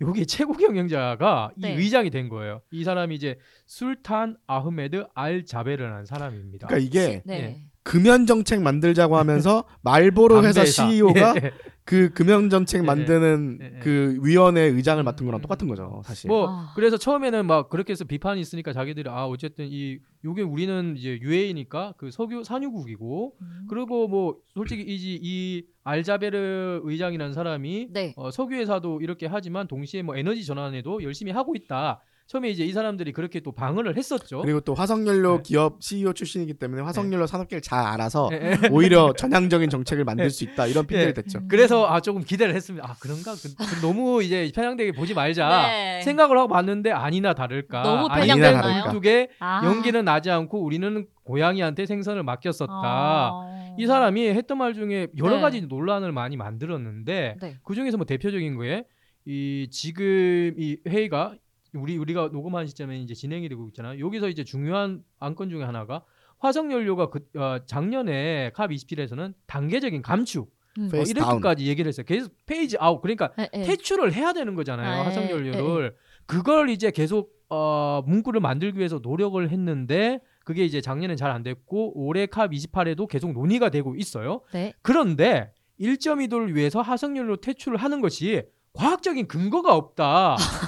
여기 0.00 0.26
최고 0.26 0.54
경영자가 0.54 1.52
네. 1.56 1.74
이 1.74 1.76
의장이 1.78 2.10
된 2.10 2.28
거예요. 2.28 2.62
이 2.70 2.84
사람이 2.84 3.14
이제 3.14 3.38
술탄 3.66 4.36
아흐메드 4.46 5.06
알 5.14 5.44
자베르라는 5.44 6.06
사람입니다. 6.06 6.66
그러니까 6.66 6.86
이게 6.86 7.22
네. 7.24 7.34
예. 7.34 7.62
금연 7.82 8.26
정책 8.26 8.62
만들자고 8.62 9.16
하면서 9.16 9.64
말보로 9.82 10.44
회사. 10.44 10.64
CEO가 10.64 11.34
예, 11.36 11.46
예. 11.46 11.52
그 11.86 12.10
금연 12.14 12.48
정책 12.48 12.78
예, 12.78 12.82
만드는 12.82 13.58
예, 13.60 13.64
예. 13.76 13.78
그 13.80 14.18
위원회 14.22 14.62
의장을 14.62 15.02
맡은 15.02 15.26
거랑 15.26 15.40
음, 15.40 15.42
똑같은 15.42 15.66
음. 15.66 15.68
거죠, 15.68 16.02
사실. 16.04 16.28
뭐 16.28 16.48
아. 16.48 16.72
그래서 16.74 16.96
처음에는 16.96 17.46
막 17.46 17.68
그렇게 17.68 17.92
해서 17.92 18.04
비판이 18.04 18.40
있으니까 18.40 18.72
자기들이 18.72 19.10
아 19.10 19.26
어쨌든 19.26 19.66
이 19.68 19.98
요게 20.24 20.42
우리는 20.42 20.96
이제 20.96 21.18
UAE니까 21.20 21.94
그 21.98 22.10
석유 22.10 22.42
산유국이고 22.42 23.34
음. 23.38 23.66
그리고 23.68 24.08
뭐 24.08 24.38
솔직히 24.54 24.82
이지 24.82 25.20
이 25.22 25.66
알자베르 25.82 26.80
의장이라는 26.84 27.34
사람이 27.34 27.88
네. 27.90 28.14
어, 28.16 28.30
석유 28.30 28.56
회사도 28.56 29.02
이렇게 29.02 29.26
하지만 29.26 29.68
동시에 29.68 30.00
뭐 30.00 30.16
에너지 30.16 30.46
전환에도 30.46 31.02
열심히 31.02 31.32
하고 31.32 31.54
있다. 31.54 32.00
처음에 32.26 32.48
이제 32.48 32.64
이 32.64 32.72
사람들이 32.72 33.12
그렇게 33.12 33.40
또 33.40 33.52
방어를 33.52 33.98
했었죠. 33.98 34.40
그리고 34.40 34.60
또 34.60 34.74
화석연료 34.74 35.36
네. 35.36 35.42
기업 35.42 35.82
CEO 35.82 36.14
출신이기 36.14 36.54
때문에 36.54 36.80
화석연료 36.82 37.26
산업계를 37.26 37.60
잘 37.60 37.84
알아서 37.84 38.30
예, 38.32 38.52
예. 38.62 38.68
오히려 38.70 39.12
전향적인 39.18 39.68
정책을 39.68 40.04
만들 40.04 40.24
예. 40.24 40.28
수 40.30 40.44
있다 40.44 40.66
이런 40.66 40.86
핑계를 40.86 41.10
예. 41.10 41.12
댔죠. 41.12 41.40
음. 41.40 41.48
그래서 41.48 41.86
아 41.86 42.00
조금 42.00 42.24
기대를 42.24 42.54
했습니다. 42.54 42.88
아 42.88 42.96
그런가? 42.98 43.34
그, 43.34 43.54
그 43.54 43.86
너무 43.86 44.22
이제 44.22 44.50
편향되게 44.54 44.92
보지 44.92 45.12
말자 45.12 45.66
네. 45.68 46.02
생각을 46.02 46.38
하고 46.38 46.48
봤는데 46.48 46.92
아니나 46.92 47.34
다를까. 47.34 47.82
너무? 47.82 48.08
다를까. 48.08 48.90
쪽에 48.90 49.28
아. 49.40 49.60
연기는 49.64 50.02
나지 50.02 50.30
않고 50.30 50.64
우리는 50.64 51.06
고양이한테 51.24 51.84
생선을 51.84 52.22
맡겼었다. 52.22 52.72
아. 52.72 53.74
이 53.78 53.86
사람이 53.86 54.28
했던 54.28 54.56
말 54.56 54.72
중에 54.72 55.08
여러 55.18 55.36
네. 55.36 55.40
가지 55.42 55.60
논란을 55.60 56.12
많이 56.12 56.38
만들었는데 56.38 57.36
네. 57.40 57.56
그 57.62 57.74
중에서 57.74 57.98
뭐 57.98 58.06
대표적인 58.06 58.56
거에 58.56 58.84
이 59.26 59.68
지금 59.70 60.54
이 60.56 60.78
회의가 60.88 61.34
우리 61.74 61.96
우리가 61.96 62.30
녹음한 62.32 62.66
시점에 62.66 62.98
이제 62.98 63.14
진행이 63.14 63.48
되고 63.48 63.66
있잖아요. 63.68 63.98
여기서 64.04 64.28
이제 64.28 64.44
중요한 64.44 65.02
안건 65.18 65.50
중에 65.50 65.62
하나가 65.62 66.04
화석 66.38 66.70
연료가 66.70 67.10
그 67.10 67.20
어, 67.36 67.58
작년에 67.66 68.50
캅 68.54 68.70
27에서는 68.70 69.34
단계적인 69.46 70.02
감축 70.02 70.52
음. 70.78 70.90
어. 70.92 70.96
이렇게까지 70.98 71.66
얘기를 71.66 71.88
했어요. 71.88 72.04
계속 72.06 72.32
phase 72.46 72.76
out 72.78 73.00
그러니까 73.00 73.32
네, 73.36 73.48
네. 73.52 73.62
퇴출을 73.62 74.12
해야 74.12 74.32
되는 74.32 74.54
거잖아요. 74.54 75.02
아, 75.02 75.06
화석 75.06 75.24
예, 75.24 75.30
연료를 75.30 75.94
그걸 76.26 76.70
이제 76.70 76.90
계속 76.90 77.32
어, 77.48 78.02
문구를 78.06 78.40
만들기 78.40 78.78
위해서 78.78 78.98
노력을 79.02 79.48
했는데 79.48 80.20
그게 80.44 80.64
이제 80.64 80.80
작년엔 80.80 81.16
잘 81.16 81.30
안 81.30 81.42
됐고 81.42 81.92
올해 81.98 82.26
COP 82.26 82.50
28에도 82.50 83.06
계속 83.08 83.32
논의가 83.32 83.70
되고 83.70 83.94
있어요. 83.96 84.42
네. 84.52 84.72
그런데 84.82 85.52
1.2도를 85.80 86.54
위해서 86.54 86.82
화석연료 86.82 87.36
퇴출을 87.36 87.78
하는 87.78 88.00
것이 88.00 88.42
과학적인 88.74 89.28
근거가 89.28 89.74
없다. 89.74 90.36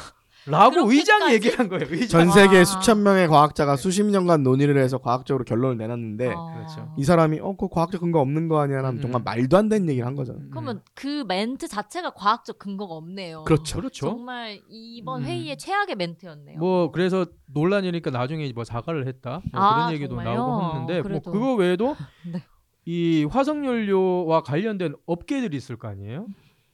라고 0.47 0.91
의장이? 0.91 1.33
얘기한 1.35 1.69
거예요. 1.69 1.87
의장. 1.91 2.09
전 2.27 2.31
세계 2.31 2.59
와. 2.59 2.65
수천 2.65 3.03
명의 3.03 3.27
과학자가 3.29 3.77
네. 3.77 3.83
수십 3.83 4.05
년간 4.05 4.43
논의를 4.43 4.79
해서 4.79 4.99
과학적으로 4.99 5.45
결론을 5.45 5.77
내놨는데 5.77 6.33
어. 6.35 6.53
그렇죠. 6.55 6.95
이 6.97 7.05
사람이 7.05 7.41
어, 7.41 7.57
그 7.57 7.69
과학적 7.69 8.01
근거 8.01 8.21
없는 8.21 8.49
거 8.49 8.61
아니야? 8.61 8.77
라면 8.83 8.97
음. 8.99 9.01
정말 9.03 9.23
말도 9.25 9.57
안 9.57 9.69
되는 9.69 9.89
얘기를 9.89 10.07
한 10.07 10.15
거잖아요. 10.15 10.45
음. 10.45 10.51
그러면 10.51 10.83
그 10.95 11.25
멘트 11.27 11.69
자체가 11.69 12.11
과학적 12.11 12.59
근거가 12.59 12.95
없네요. 12.95 13.45
그렇죠. 13.45 13.79
그렇죠. 13.79 14.09
정말 14.11 14.61
이번 14.69 15.23
음. 15.23 15.27
회의의 15.27 15.59
최악의 15.59 15.97
멘트였네요. 15.97 16.59
뭐 16.59 16.91
그래서 16.93 17.27
논란이니까 17.47 18.11
나중에 18.11 18.51
뭐 18.55 18.65
사과를 18.65 19.07
했다 19.09 19.41
뭐 19.53 19.61
아, 19.61 19.75
그런 19.75 19.93
얘기도 19.95 20.17
정말요? 20.17 20.35
나오고 20.39 20.87
그래도. 20.87 21.09
뭐 21.09 21.21
그거 21.21 21.55
외에도 21.55 21.97
네. 22.33 22.43
이 22.85 23.25
화석 23.29 23.65
연료와 23.65 24.43
관련된 24.43 24.95
업계들이 25.07 25.57
있을 25.57 25.77
거 25.77 25.89
아니에요? 25.89 26.27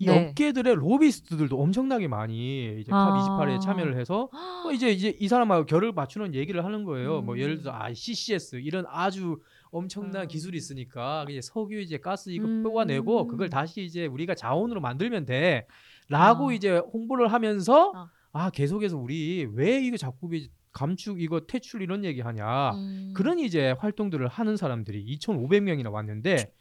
이 0.02 0.06
네. 0.06 0.30
업계들의 0.30 0.74
로비스트들도 0.74 1.56
엄청나게 1.56 2.08
많이 2.08 2.76
이제 2.80 2.90
아. 2.92 3.12
컵 3.12 3.46
28에 3.46 3.60
참여를 3.60 3.96
해서 3.96 4.28
뭐 4.64 4.72
이제 4.72 4.90
이제 4.90 5.16
이 5.20 5.28
사람하고 5.28 5.64
결을 5.66 5.92
맞추는 5.92 6.34
얘기를 6.34 6.64
하는 6.64 6.82
거예요. 6.82 7.22
뭐 7.22 7.36
음. 7.36 7.38
예를 7.38 7.62
들어 7.62 7.72
아 7.72 7.94
CCS 7.94 8.56
이런 8.56 8.84
아주 8.88 9.38
엄청난 9.70 10.22
음. 10.22 10.28
기술이 10.28 10.58
있으니까 10.58 11.24
이제 11.28 11.40
석유 11.40 11.80
이제 11.80 11.98
가스 11.98 12.30
이거 12.30 12.46
음. 12.46 12.64
뽑아내고 12.64 13.28
그걸 13.28 13.48
다시 13.48 13.84
이제 13.84 14.06
우리가 14.06 14.34
자원으로 14.34 14.80
만들면 14.80 15.24
돼라고 15.24 16.50
아. 16.50 16.52
이제 16.52 16.78
홍보를 16.78 17.32
하면서 17.32 17.92
아. 17.94 18.10
아 18.32 18.50
계속해서 18.50 18.96
우리 18.96 19.46
왜 19.54 19.80
이거 19.80 19.96
자꾸 19.96 20.34
이 20.34 20.50
감축 20.72 21.22
이거 21.22 21.40
퇴출 21.46 21.80
이런 21.80 22.04
얘기하냐 22.04 22.70
음. 22.72 23.12
그런 23.14 23.38
이제 23.38 23.70
활동들을 23.78 24.26
하는 24.26 24.56
사람들이 24.56 25.04
2,500명이나 25.16 25.92
왔는데 25.92 26.52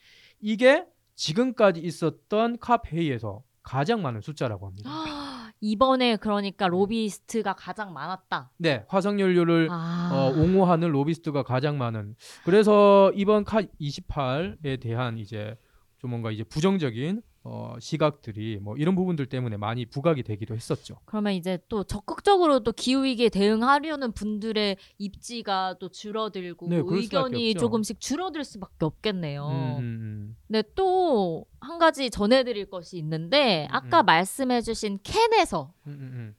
이게 0.42 0.86
지금까지 1.16 1.82
있었던 1.82 2.58
캅 2.60 2.88
회의에서 2.88 3.44
가장 3.64 4.02
많은 4.02 4.22
숫자라고 4.22 4.68
합니다. 4.68 4.90
이번에 5.62 6.16
그러니까 6.16 6.68
로비스트가 6.68 7.54
가장 7.54 7.94
많았다. 7.94 8.52
네, 8.58 8.84
화석연료를 8.88 9.68
아. 9.70 10.10
어, 10.12 10.40
옹호하는 10.40 10.90
로비스트가 10.90 11.44
가장 11.44 11.78
많은. 11.78 12.16
그래서 12.44 13.12
이번 13.16 13.44
카 13.44 13.62
28에 13.80 14.82
대한 14.82 15.20
이제 15.20 15.56
좀 16.00 16.10
뭔가 16.10 16.32
이제 16.32 16.44
부정적인 16.44 17.22
어, 17.44 17.76
시각들이 17.80 18.60
뭐 18.62 18.78
이런 18.78 18.94
부분들 18.96 19.26
때문에 19.26 19.58
많이 19.58 19.86
부각이 19.88 20.22
되기도 20.22 20.54
했었죠. 20.54 20.98
그러면 21.06 21.34
이제 21.34 21.58
또 21.70 21.84
적극적으로 21.84 22.60
또 22.60 22.72
기후 22.72 23.04
위기에 23.04 23.30
대응하려는 23.30 24.12
분들의 24.12 24.78
입지가 25.00 25.78
또 25.80 25.90
줄어들고 25.90 26.68
네, 26.70 26.82
의견이. 26.86 27.56
조금씩 27.56 28.00
줄어들 28.00 28.44
수밖에 28.44 28.86
없겠네요. 28.86 29.48
음, 29.48 29.80
음, 29.80 30.38
근데 30.48 30.64
또한 30.76 31.80
가지 31.80 32.12
전해드릴 32.12 32.70
것이 32.70 32.98
있는데 33.00 33.68
아까 33.72 34.02
음. 34.02 34.06
말씀해주신 34.06 35.00
캔에서 35.02 35.74
음, 35.88 35.92
음, 35.92 36.02
음. 36.02 36.36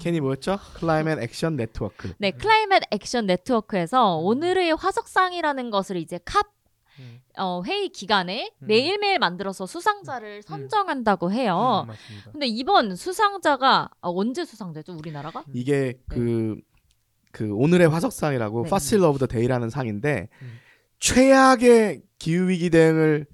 CAN이 0.00 0.20
뭐였죠? 0.20 0.58
Climate 0.74 1.20
Action 1.20 1.56
Network. 1.56 2.12
네 2.18 2.30
Climate 2.30 2.82
Action 2.92 3.26
Network에서 3.26 4.14
오늘의 4.18 4.76
화석상이라는 4.76 5.70
것을 5.70 5.96
이제 5.96 6.18
COP 6.24 6.59
음, 7.00 7.20
어, 7.38 7.62
회의 7.64 7.88
기간에 7.88 8.52
음. 8.60 8.66
매일매일 8.66 9.18
만들어서 9.18 9.66
수상자를 9.66 10.42
선정한다고 10.42 11.32
해요. 11.32 11.86
음. 11.88 11.94
근데 12.32 12.46
이번 12.46 12.94
수상자가 12.94 13.90
아, 14.00 14.08
언제 14.08 14.44
수상되죠? 14.44 14.92
우리나라가? 14.96 15.44
이게 15.54 15.94
그, 16.08 16.56
그 17.32 17.52
오늘의 17.54 17.88
화석상이라고 17.88 18.64
네. 18.64 18.70
Fossil 18.70 19.02
of 19.02 19.18
the 19.18 19.26
Day라는 19.26 19.70
상인데 19.70 20.28
음. 20.42 20.60
최악의 20.98 22.02
기후 22.18 22.48
위기 22.48 22.70
대응을 22.70 23.26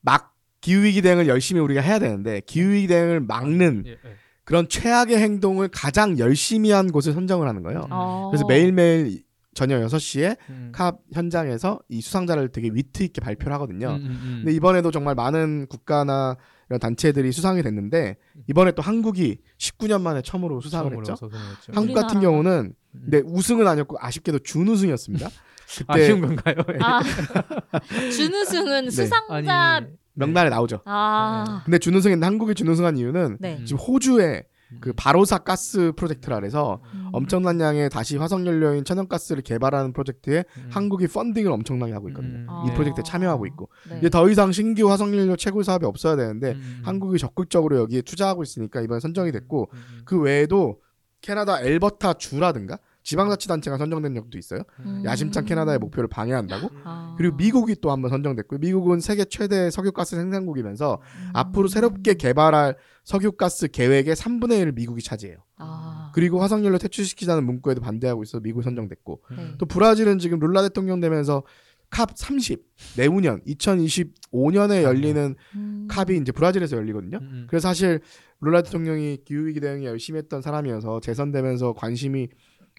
막 0.00 0.36
기후 0.60 0.84
위기 0.84 1.02
대응을 1.02 1.26
열심히 1.26 1.60
우리가 1.60 1.80
해야 1.80 1.98
되는데 1.98 2.40
기후 2.46 2.70
위기 2.70 2.86
대응을 2.86 3.20
막는 3.20 3.84
예, 3.86 3.90
예. 3.90 3.98
그런 4.44 4.68
최악의 4.68 5.16
행동을 5.16 5.68
가장 5.68 6.18
열심히 6.18 6.70
한 6.70 6.90
곳을 6.90 7.12
선정을 7.12 7.48
하는 7.48 7.62
거예요. 7.62 7.80
음. 7.80 7.88
어. 7.90 8.28
그래서 8.30 8.46
매일매일 8.46 9.22
저녁 9.60 9.82
6시에 9.88 10.38
음. 10.48 10.72
캅 10.74 11.02
현장에서 11.12 11.80
이 11.90 12.00
수상자를 12.00 12.48
되게 12.48 12.70
위트 12.72 13.02
있게 13.02 13.20
발표를 13.20 13.52
하거든요. 13.54 13.90
음, 13.90 13.94
음, 13.96 14.06
음. 14.06 14.34
근데 14.38 14.52
이번에도 14.52 14.90
정말 14.90 15.14
많은 15.14 15.66
국가나 15.66 16.38
이런 16.70 16.80
단체들이 16.80 17.30
수상이 17.30 17.62
됐는데 17.62 18.16
이번에 18.48 18.72
또 18.72 18.80
한국이 18.80 19.36
19년 19.58 20.00
만에 20.00 20.22
처음으로 20.22 20.62
수상을 20.62 20.84
처음으로 20.84 21.00
했죠. 21.00 21.14
수상했죠. 21.16 21.72
한국 21.74 21.92
같은 21.92 22.16
우리나라가? 22.16 22.20
경우는 22.20 22.74
음. 22.94 23.06
네 23.06 23.18
우승은 23.22 23.68
아니었고 23.68 23.98
아쉽게도 24.00 24.38
준우승이었습니다. 24.38 25.28
그때 25.76 25.84
아쉬운 25.88 26.22
건가요? 26.22 26.54
아, 26.80 27.02
준우승은 28.16 28.88
수상자 28.88 29.40
네. 29.42 29.50
아니 29.50 29.86
명단에 30.14 30.48
나오죠. 30.48 30.80
아, 30.86 31.62
근데 31.66 31.78
준우승인데 31.78 32.24
한국이 32.24 32.54
준우승한 32.54 32.96
이유는 32.96 33.36
네. 33.40 33.58
음. 33.58 33.66
지금 33.66 33.78
호주에 33.78 34.36
음. 34.38 34.49
그 34.80 34.92
바로사 34.92 35.38
가스 35.38 35.92
프로젝트라 35.96 36.36
그래서 36.36 36.80
음. 36.94 37.08
엄청난 37.12 37.60
양의 37.60 37.90
다시 37.90 38.16
화석 38.16 38.46
연료인 38.46 38.84
천연가스를 38.84 39.42
개발하는 39.42 39.92
프로젝트에 39.92 40.44
음. 40.56 40.68
한국이 40.70 41.08
펀딩을 41.08 41.50
엄청나게 41.50 41.92
하고 41.92 42.08
있거든요. 42.10 42.38
음. 42.38 42.46
아. 42.48 42.64
이 42.66 42.72
프로젝트에 42.74 43.02
참여하고 43.02 43.46
있고 43.46 43.68
네. 43.88 43.98
이제 43.98 44.10
더 44.10 44.28
이상 44.30 44.52
신규 44.52 44.90
화석 44.90 45.12
연료 45.16 45.36
채굴 45.36 45.64
사업이 45.64 45.84
없어야 45.86 46.16
되는데 46.16 46.52
음. 46.52 46.82
한국이 46.84 47.18
적극적으로 47.18 47.78
여기에 47.78 48.02
투자하고 48.02 48.42
있으니까 48.42 48.80
이번에 48.80 49.00
선정이 49.00 49.32
됐고 49.32 49.70
음, 49.72 49.78
음. 49.78 50.02
그 50.04 50.20
외에도 50.20 50.80
캐나다 51.20 51.60
엘버타 51.60 52.14
주라든가 52.14 52.78
지방자치단체가 53.02 53.78
선정된 53.78 54.14
적도 54.14 54.38
있어요. 54.38 54.62
음. 54.80 55.02
야심찬 55.04 55.44
캐나다의 55.46 55.78
목표를 55.78 56.08
방해한다고. 56.08 56.70
아. 56.84 57.14
그리고 57.16 57.36
미국이 57.36 57.76
또 57.80 57.90
한번 57.90 58.10
선정됐고 58.10 58.58
미국은 58.58 59.00
세계 59.00 59.24
최대 59.24 59.70
석유가스 59.70 60.16
생산국이면서 60.16 61.00
음. 61.00 61.30
앞으로 61.32 61.68
새롭게 61.68 62.14
개발할 62.14 62.76
석유가스 63.10 63.68
계획의 63.72 64.14
3분의 64.14 64.62
1을 64.62 64.74
미국이 64.74 65.02
차지해요. 65.02 65.38
아. 65.56 66.12
그리고 66.14 66.40
화석연료 66.40 66.78
퇴출시키자는 66.78 67.44
문구에도 67.44 67.80
반대하고 67.80 68.22
있어 68.22 68.38
미국이 68.38 68.62
선정됐고 68.62 69.22
네. 69.36 69.54
또 69.58 69.66
브라질은 69.66 70.20
지금 70.20 70.38
룰라 70.38 70.62
대통령 70.62 71.00
되면서 71.00 71.42
COP 71.90 72.10
30 72.14 72.64
내후년 72.96 73.42
2025년에 73.48 74.82
열리는 74.82 75.34
음. 75.56 75.88
COP이 75.90 76.18
이제 76.20 76.30
브라질에서 76.30 76.76
열리거든요. 76.76 77.18
음, 77.18 77.28
음. 77.32 77.46
그래서 77.50 77.66
사실 77.66 77.98
룰라 78.42 78.62
대통령이 78.62 79.18
기후위기 79.24 79.58
대응에 79.58 79.86
열심히 79.86 80.18
했던 80.18 80.40
사람이어서 80.40 81.00
재선되면서 81.00 81.72
관심이 81.72 82.28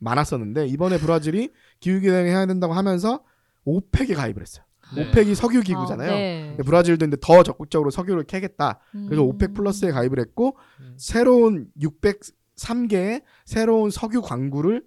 많았었는데 0.01 0.67
이번에 0.67 0.97
브라질이 0.97 1.49
기후위기 1.81 2.07
대응 2.07 2.27
해야 2.27 2.45
된다고 2.45 2.71
하면서 2.71 3.21
오펙에 3.65 4.13
가입을 4.13 4.41
했어요. 4.41 4.63
네. 4.95 5.09
오펙이 5.09 5.35
석유 5.35 5.61
기구잖아요. 5.61 6.11
아, 6.11 6.13
네. 6.15 6.57
브라질도 6.65 7.05
이제 7.05 7.17
더 7.21 7.43
적극적으로 7.43 7.91
석유를 7.91 8.23
캐겠다. 8.23 8.79
그래서 8.91 9.23
음. 9.23 9.29
OPEC 9.29 9.53
Plus에 9.53 9.91
가입을 9.91 10.19
했고 10.19 10.57
음. 10.79 10.95
새로운 10.97 11.67
603개의 11.79 13.23
새로운 13.45 13.89
석유 13.89 14.21
광구를 14.21 14.83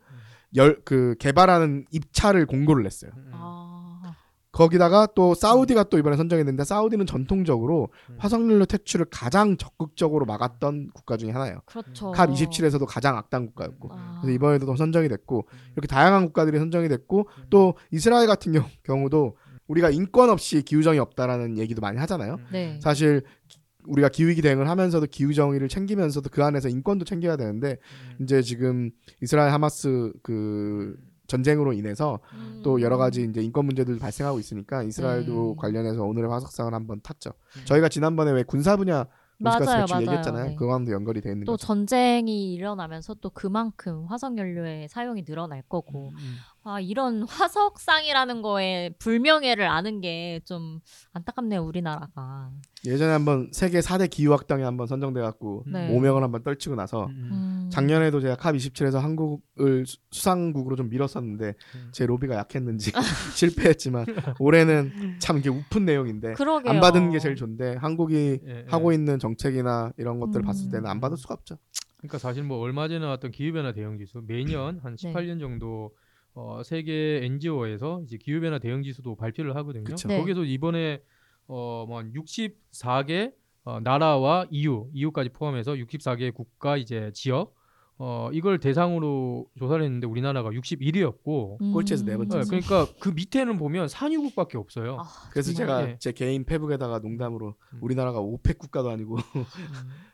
열 0.56 0.80
그 0.84 1.16
개발하는 1.18 1.86
입찰을 1.90 2.46
공고를 2.46 2.82
냈어요. 2.84 3.10
음, 3.16 3.24
음. 3.26 3.30
아. 3.34 4.14
거기다가 4.52 5.08
또 5.16 5.34
사우디가 5.34 5.84
또 5.84 5.98
이번에 5.98 6.16
선정이 6.16 6.44
됐는데 6.44 6.62
사우디는 6.62 7.06
전통적으로 7.06 7.88
음. 8.08 8.16
화석연료 8.20 8.66
퇴출을 8.66 9.06
가장 9.10 9.56
적극적으로 9.56 10.26
막았던 10.26 10.90
국가 10.94 11.16
중에 11.16 11.32
하나예요. 11.32 11.58
그렇죠. 11.66 12.12
캅 12.12 12.30
27에서도 12.30 12.86
가장 12.86 13.16
악당 13.16 13.46
국가였고 13.46 13.88
아. 13.92 14.20
그래서 14.22 14.32
이번에도 14.32 14.66
또 14.66 14.76
선정이 14.76 15.08
됐고 15.08 15.48
음. 15.52 15.58
이렇게 15.72 15.88
다양한 15.88 16.26
국가들이 16.26 16.60
선정이 16.60 16.88
됐고 16.88 17.28
또 17.50 17.74
이스라엘 17.90 18.28
같은 18.28 18.52
경우, 18.52 18.64
경우도 18.84 19.36
우리가 19.66 19.90
인권 19.90 20.30
없이 20.30 20.62
기후정이 20.62 20.98
없다라는 20.98 21.58
얘기도 21.58 21.80
많이 21.80 21.98
하잖아요. 21.98 22.38
네. 22.52 22.78
사실 22.82 23.22
기- 23.48 23.58
우리가 23.86 24.08
기후위기 24.08 24.40
대응을 24.42 24.68
하면서도 24.68 25.06
기후정의를 25.06 25.68
챙기면서도 25.68 26.30
그 26.30 26.42
안에서 26.42 26.68
인권도 26.68 27.04
챙겨야 27.04 27.36
되는데 27.36 27.78
음. 28.18 28.24
이제 28.24 28.40
지금 28.42 28.90
이스라엘 29.22 29.52
하마스 29.52 30.12
그 30.22 30.96
전쟁으로 31.26 31.72
인해서 31.72 32.20
음. 32.34 32.60
또 32.64 32.80
여러 32.82 32.96
가지 32.98 33.24
이제 33.24 33.42
인권 33.42 33.66
문제들 33.66 33.98
발생하고 33.98 34.38
있으니까 34.38 34.82
이스라엘도 34.82 35.54
네. 35.56 35.60
관련해서 35.60 36.02
오늘의 36.04 36.30
화석상을 36.30 36.72
한번 36.72 37.00
탔죠. 37.02 37.30
음. 37.58 37.62
저희가 37.64 37.88
지난번에 37.88 38.30
왜 38.32 38.42
군사 38.42 38.76
분야 38.76 39.06
맞아요, 39.38 39.64
맞아요. 39.64 40.02
얘기했잖아요. 40.02 40.46
네. 40.50 40.54
그거와도 40.54 40.92
연결이 40.92 41.20
돼 41.20 41.30
있는 41.32 41.44
또 41.44 41.52
거죠. 41.54 41.66
전쟁이 41.66 42.54
일어나면서 42.54 43.14
또 43.14 43.30
그만큼 43.30 44.06
화석 44.06 44.38
연료의 44.38 44.88
사용이 44.88 45.24
늘어날 45.24 45.62
거고 45.68 46.10
음. 46.10 46.36
아 46.66 46.80
이런 46.80 47.24
화석상이라는 47.24 48.40
거에 48.40 48.90
불명예를 48.98 49.66
아는 49.68 50.00
게 50.00 50.40
좀 50.46 50.80
안타깝네요 51.12 51.62
우리나라가 51.62 52.50
예전에 52.86 53.12
한번 53.12 53.48
세계 53.52 53.80
4대 53.80 54.10
기후학당에 54.10 54.62
한번 54.64 54.86
선정돼 54.86 55.20
갖고 55.20 55.64
네. 55.66 55.94
오명을 55.94 56.22
한번 56.22 56.42
떨치고 56.42 56.74
나서 56.74 57.06
음. 57.06 57.28
음. 57.32 57.70
작년에도 57.70 58.20
제가 58.20 58.36
캅 58.36 58.54
27에서 58.56 58.98
한국을 59.00 59.86
수- 59.86 59.98
수상국으로 60.10 60.76
좀 60.76 60.88
밀었었는데 60.88 61.54
음. 61.74 61.88
제 61.92 62.04
로비가 62.06 62.34
약했는지 62.36 62.92
실패했지만 63.34 64.06
올해는 64.38 65.16
참 65.18 65.38
이게 65.38 65.48
우픈 65.50 65.84
내용인데 65.84 66.34
그러게요 66.34 66.72
안 66.72 66.80
받은 66.80 67.10
게 67.10 67.18
제일 67.18 67.36
좋은데 67.36 67.76
한국이 67.76 68.40
예, 68.46 68.50
예. 68.50 68.64
하고 68.68 68.92
있는 68.92 69.18
정책이나 69.18 69.92
이런 69.98 70.18
것들을 70.20 70.42
음. 70.42 70.46
봤을 70.46 70.70
때는 70.70 70.86
안 70.88 71.00
받을 71.00 71.16
수가 71.16 71.34
없죠. 71.34 71.56
그러니까 71.98 72.18
사실 72.18 72.42
뭐 72.42 72.58
얼마 72.58 72.86
전에 72.88 73.00
나왔던 73.00 73.30
기후변화 73.30 73.72
대응 73.72 73.96
지수 73.98 74.22
매년 74.26 74.78
한 74.82 74.96
네. 74.96 75.12
18년 75.12 75.40
정도 75.40 75.92
어, 76.34 76.62
세계 76.64 77.20
NGO에서 77.24 78.02
이제 78.04 78.16
기후변화 78.16 78.58
대응 78.58 78.82
지수도 78.82 79.14
발표를 79.16 79.54
하거든요. 79.56 79.84
그쵸. 79.84 80.08
네. 80.08 80.18
거기서 80.18 80.44
이번에 80.44 81.00
어뭐 81.46 82.02
64개 82.14 83.32
어, 83.64 83.80
나라와 83.80 84.46
EU, 84.50 84.90
EU까지 84.92 85.30
포함해서 85.30 85.74
64개 85.74 86.32
국가 86.34 86.76
이제 86.76 87.10
지역 87.14 87.54
어, 87.96 88.28
이걸 88.32 88.58
대상으로 88.58 89.46
조사를 89.56 89.82
했는데 89.84 90.06
우리나라가 90.08 90.50
61위였고 90.50 91.60
음. 91.60 91.72
꼴찌에서 91.72 92.04
네 92.04 92.16
번째. 92.16 92.40
그러니까 92.48 92.86
그 92.98 93.10
밑에는 93.10 93.56
보면 93.56 93.86
산유국밖에 93.88 94.58
없어요. 94.58 94.96
아, 95.00 95.04
그래서 95.30 95.52
정말. 95.52 95.76
제가 95.84 95.90
예. 95.90 95.96
제 96.00 96.10
개인 96.12 96.44
페북에다가 96.44 96.98
농담으로 96.98 97.54
음. 97.74 97.78
우리나라가 97.80 98.18
오펙 98.20 98.58
국가도 98.58 98.90
아니고 98.90 99.16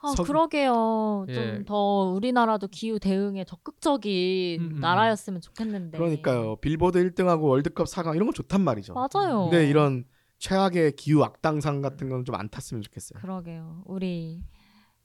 아, 0.03 0.09
석- 0.17 0.27
그러게요. 0.27 1.25
예. 1.29 1.35
좀 1.35 1.65
더 1.65 1.75
우리나라도 2.15 2.69
기후 2.69 2.99
대응에 2.99 3.45
적극적인 3.45 4.61
음, 4.61 4.71
음, 4.77 4.81
나라였으면 4.81 5.41
좋겠는데. 5.41 5.97
그러니까요. 5.99 6.57
빌보드 6.57 6.99
1등하고 7.13 7.43
월드컵 7.45 7.87
4강 7.87 8.15
이런 8.15 8.27
건 8.27 8.35
좋단 8.35 8.61
말이죠. 8.61 8.95
맞아요. 8.95 9.49
근데 9.51 9.69
이런 9.69 10.05
최악의 10.39 10.97
기후 10.97 11.23
악당상 11.23 11.81
같은 11.83 12.09
건 12.09 12.25
좀 12.25 12.35
안 12.35 12.49
탔으면 12.49 12.83
좋겠어요. 12.83 13.21
그러게요. 13.21 13.83
우리 13.87 14.43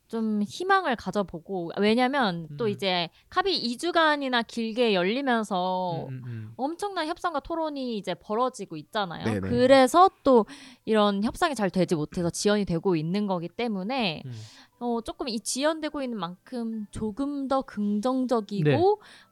좀 0.08 0.44
희망을 0.44 0.96
가져보고 0.96 1.72
왜냐면 1.80 2.48
또 2.58 2.66
음. 2.66 2.70
이제 2.70 3.10
캅이 3.30 3.76
2주간이나 3.76 4.46
길게 4.46 4.94
열리면서 4.94 6.06
음, 6.08 6.14
음, 6.14 6.22
음. 6.26 6.54
엄청난 6.58 7.08
협상과 7.08 7.40
토론이 7.40 7.98
이제 7.98 8.14
벌어지고 8.14 8.78
있잖아요. 8.78 9.26
네네. 9.26 9.50
그래서 9.50 10.10
또 10.24 10.46
이런 10.86 11.24
협상이 11.24 11.56
잘 11.56 11.70
되지 11.70 11.96
못해서 11.96 12.30
지연이 12.30 12.66
되고 12.66 12.96
있는 12.96 13.26
거기 13.26 13.48
때문에 13.48 14.22
음. 14.26 14.32
어, 14.80 15.02
조금 15.02 15.28
이 15.28 15.40
지연되고 15.40 16.02
있는 16.04 16.20
만큼 16.20 16.86
조금 16.92 17.48
더 17.48 17.62
긍정적이고 17.62 18.70
네. 18.70 18.78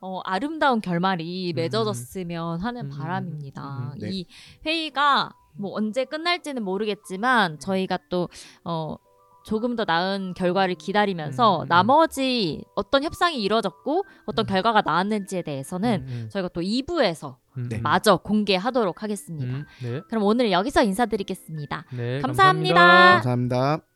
어, 0.02 0.22
아름다운 0.24 0.82
결말이 0.82 1.52
음. 1.52 1.56
맺어졌으면 1.56 2.62
하는 2.62 2.86
음, 2.86 2.90
바람입니다. 2.90 3.94
음, 3.94 4.00
네. 4.00 4.10
이 4.12 4.28
회의가 4.66 5.34
뭐 5.56 5.76
언제 5.76 6.06
끝날지는 6.06 6.64
모르겠지만 6.64 7.60
저희가 7.60 8.00
또 8.10 8.30
어, 8.64 8.96
조금 9.44 9.76
더 9.76 9.86
나은 9.86 10.34
결과를 10.36 10.76
기다리면서 10.76 11.60
음, 11.60 11.62
음. 11.64 11.68
나머지 11.68 12.64
어떤 12.76 13.04
협상이 13.04 13.42
이루어졌고 13.42 14.06
어떤 14.26 14.46
음. 14.46 14.48
결과가 14.48 14.82
나왔는지에 14.86 15.42
대해서는 15.42 16.06
음, 16.08 16.14
음. 16.24 16.30
저희가 16.30 16.50
또 16.50 16.62
2부에서 16.62 17.38
음, 17.58 17.70
네. 17.70 17.78
음. 17.78 17.84
마저 17.84 18.18
공개하도록 18.18 19.04
하겠습니다. 19.04 19.54
음, 19.54 19.66
네. 19.82 20.02
그럼 20.10 20.24
오늘 20.24 20.52
여기서 20.52 20.84
인사드리겠습니다. 20.84 21.86
네, 21.92 22.22
감사합니다. 22.22 22.74
감사합니다. 22.74 23.14
감사합니다. 23.22 23.93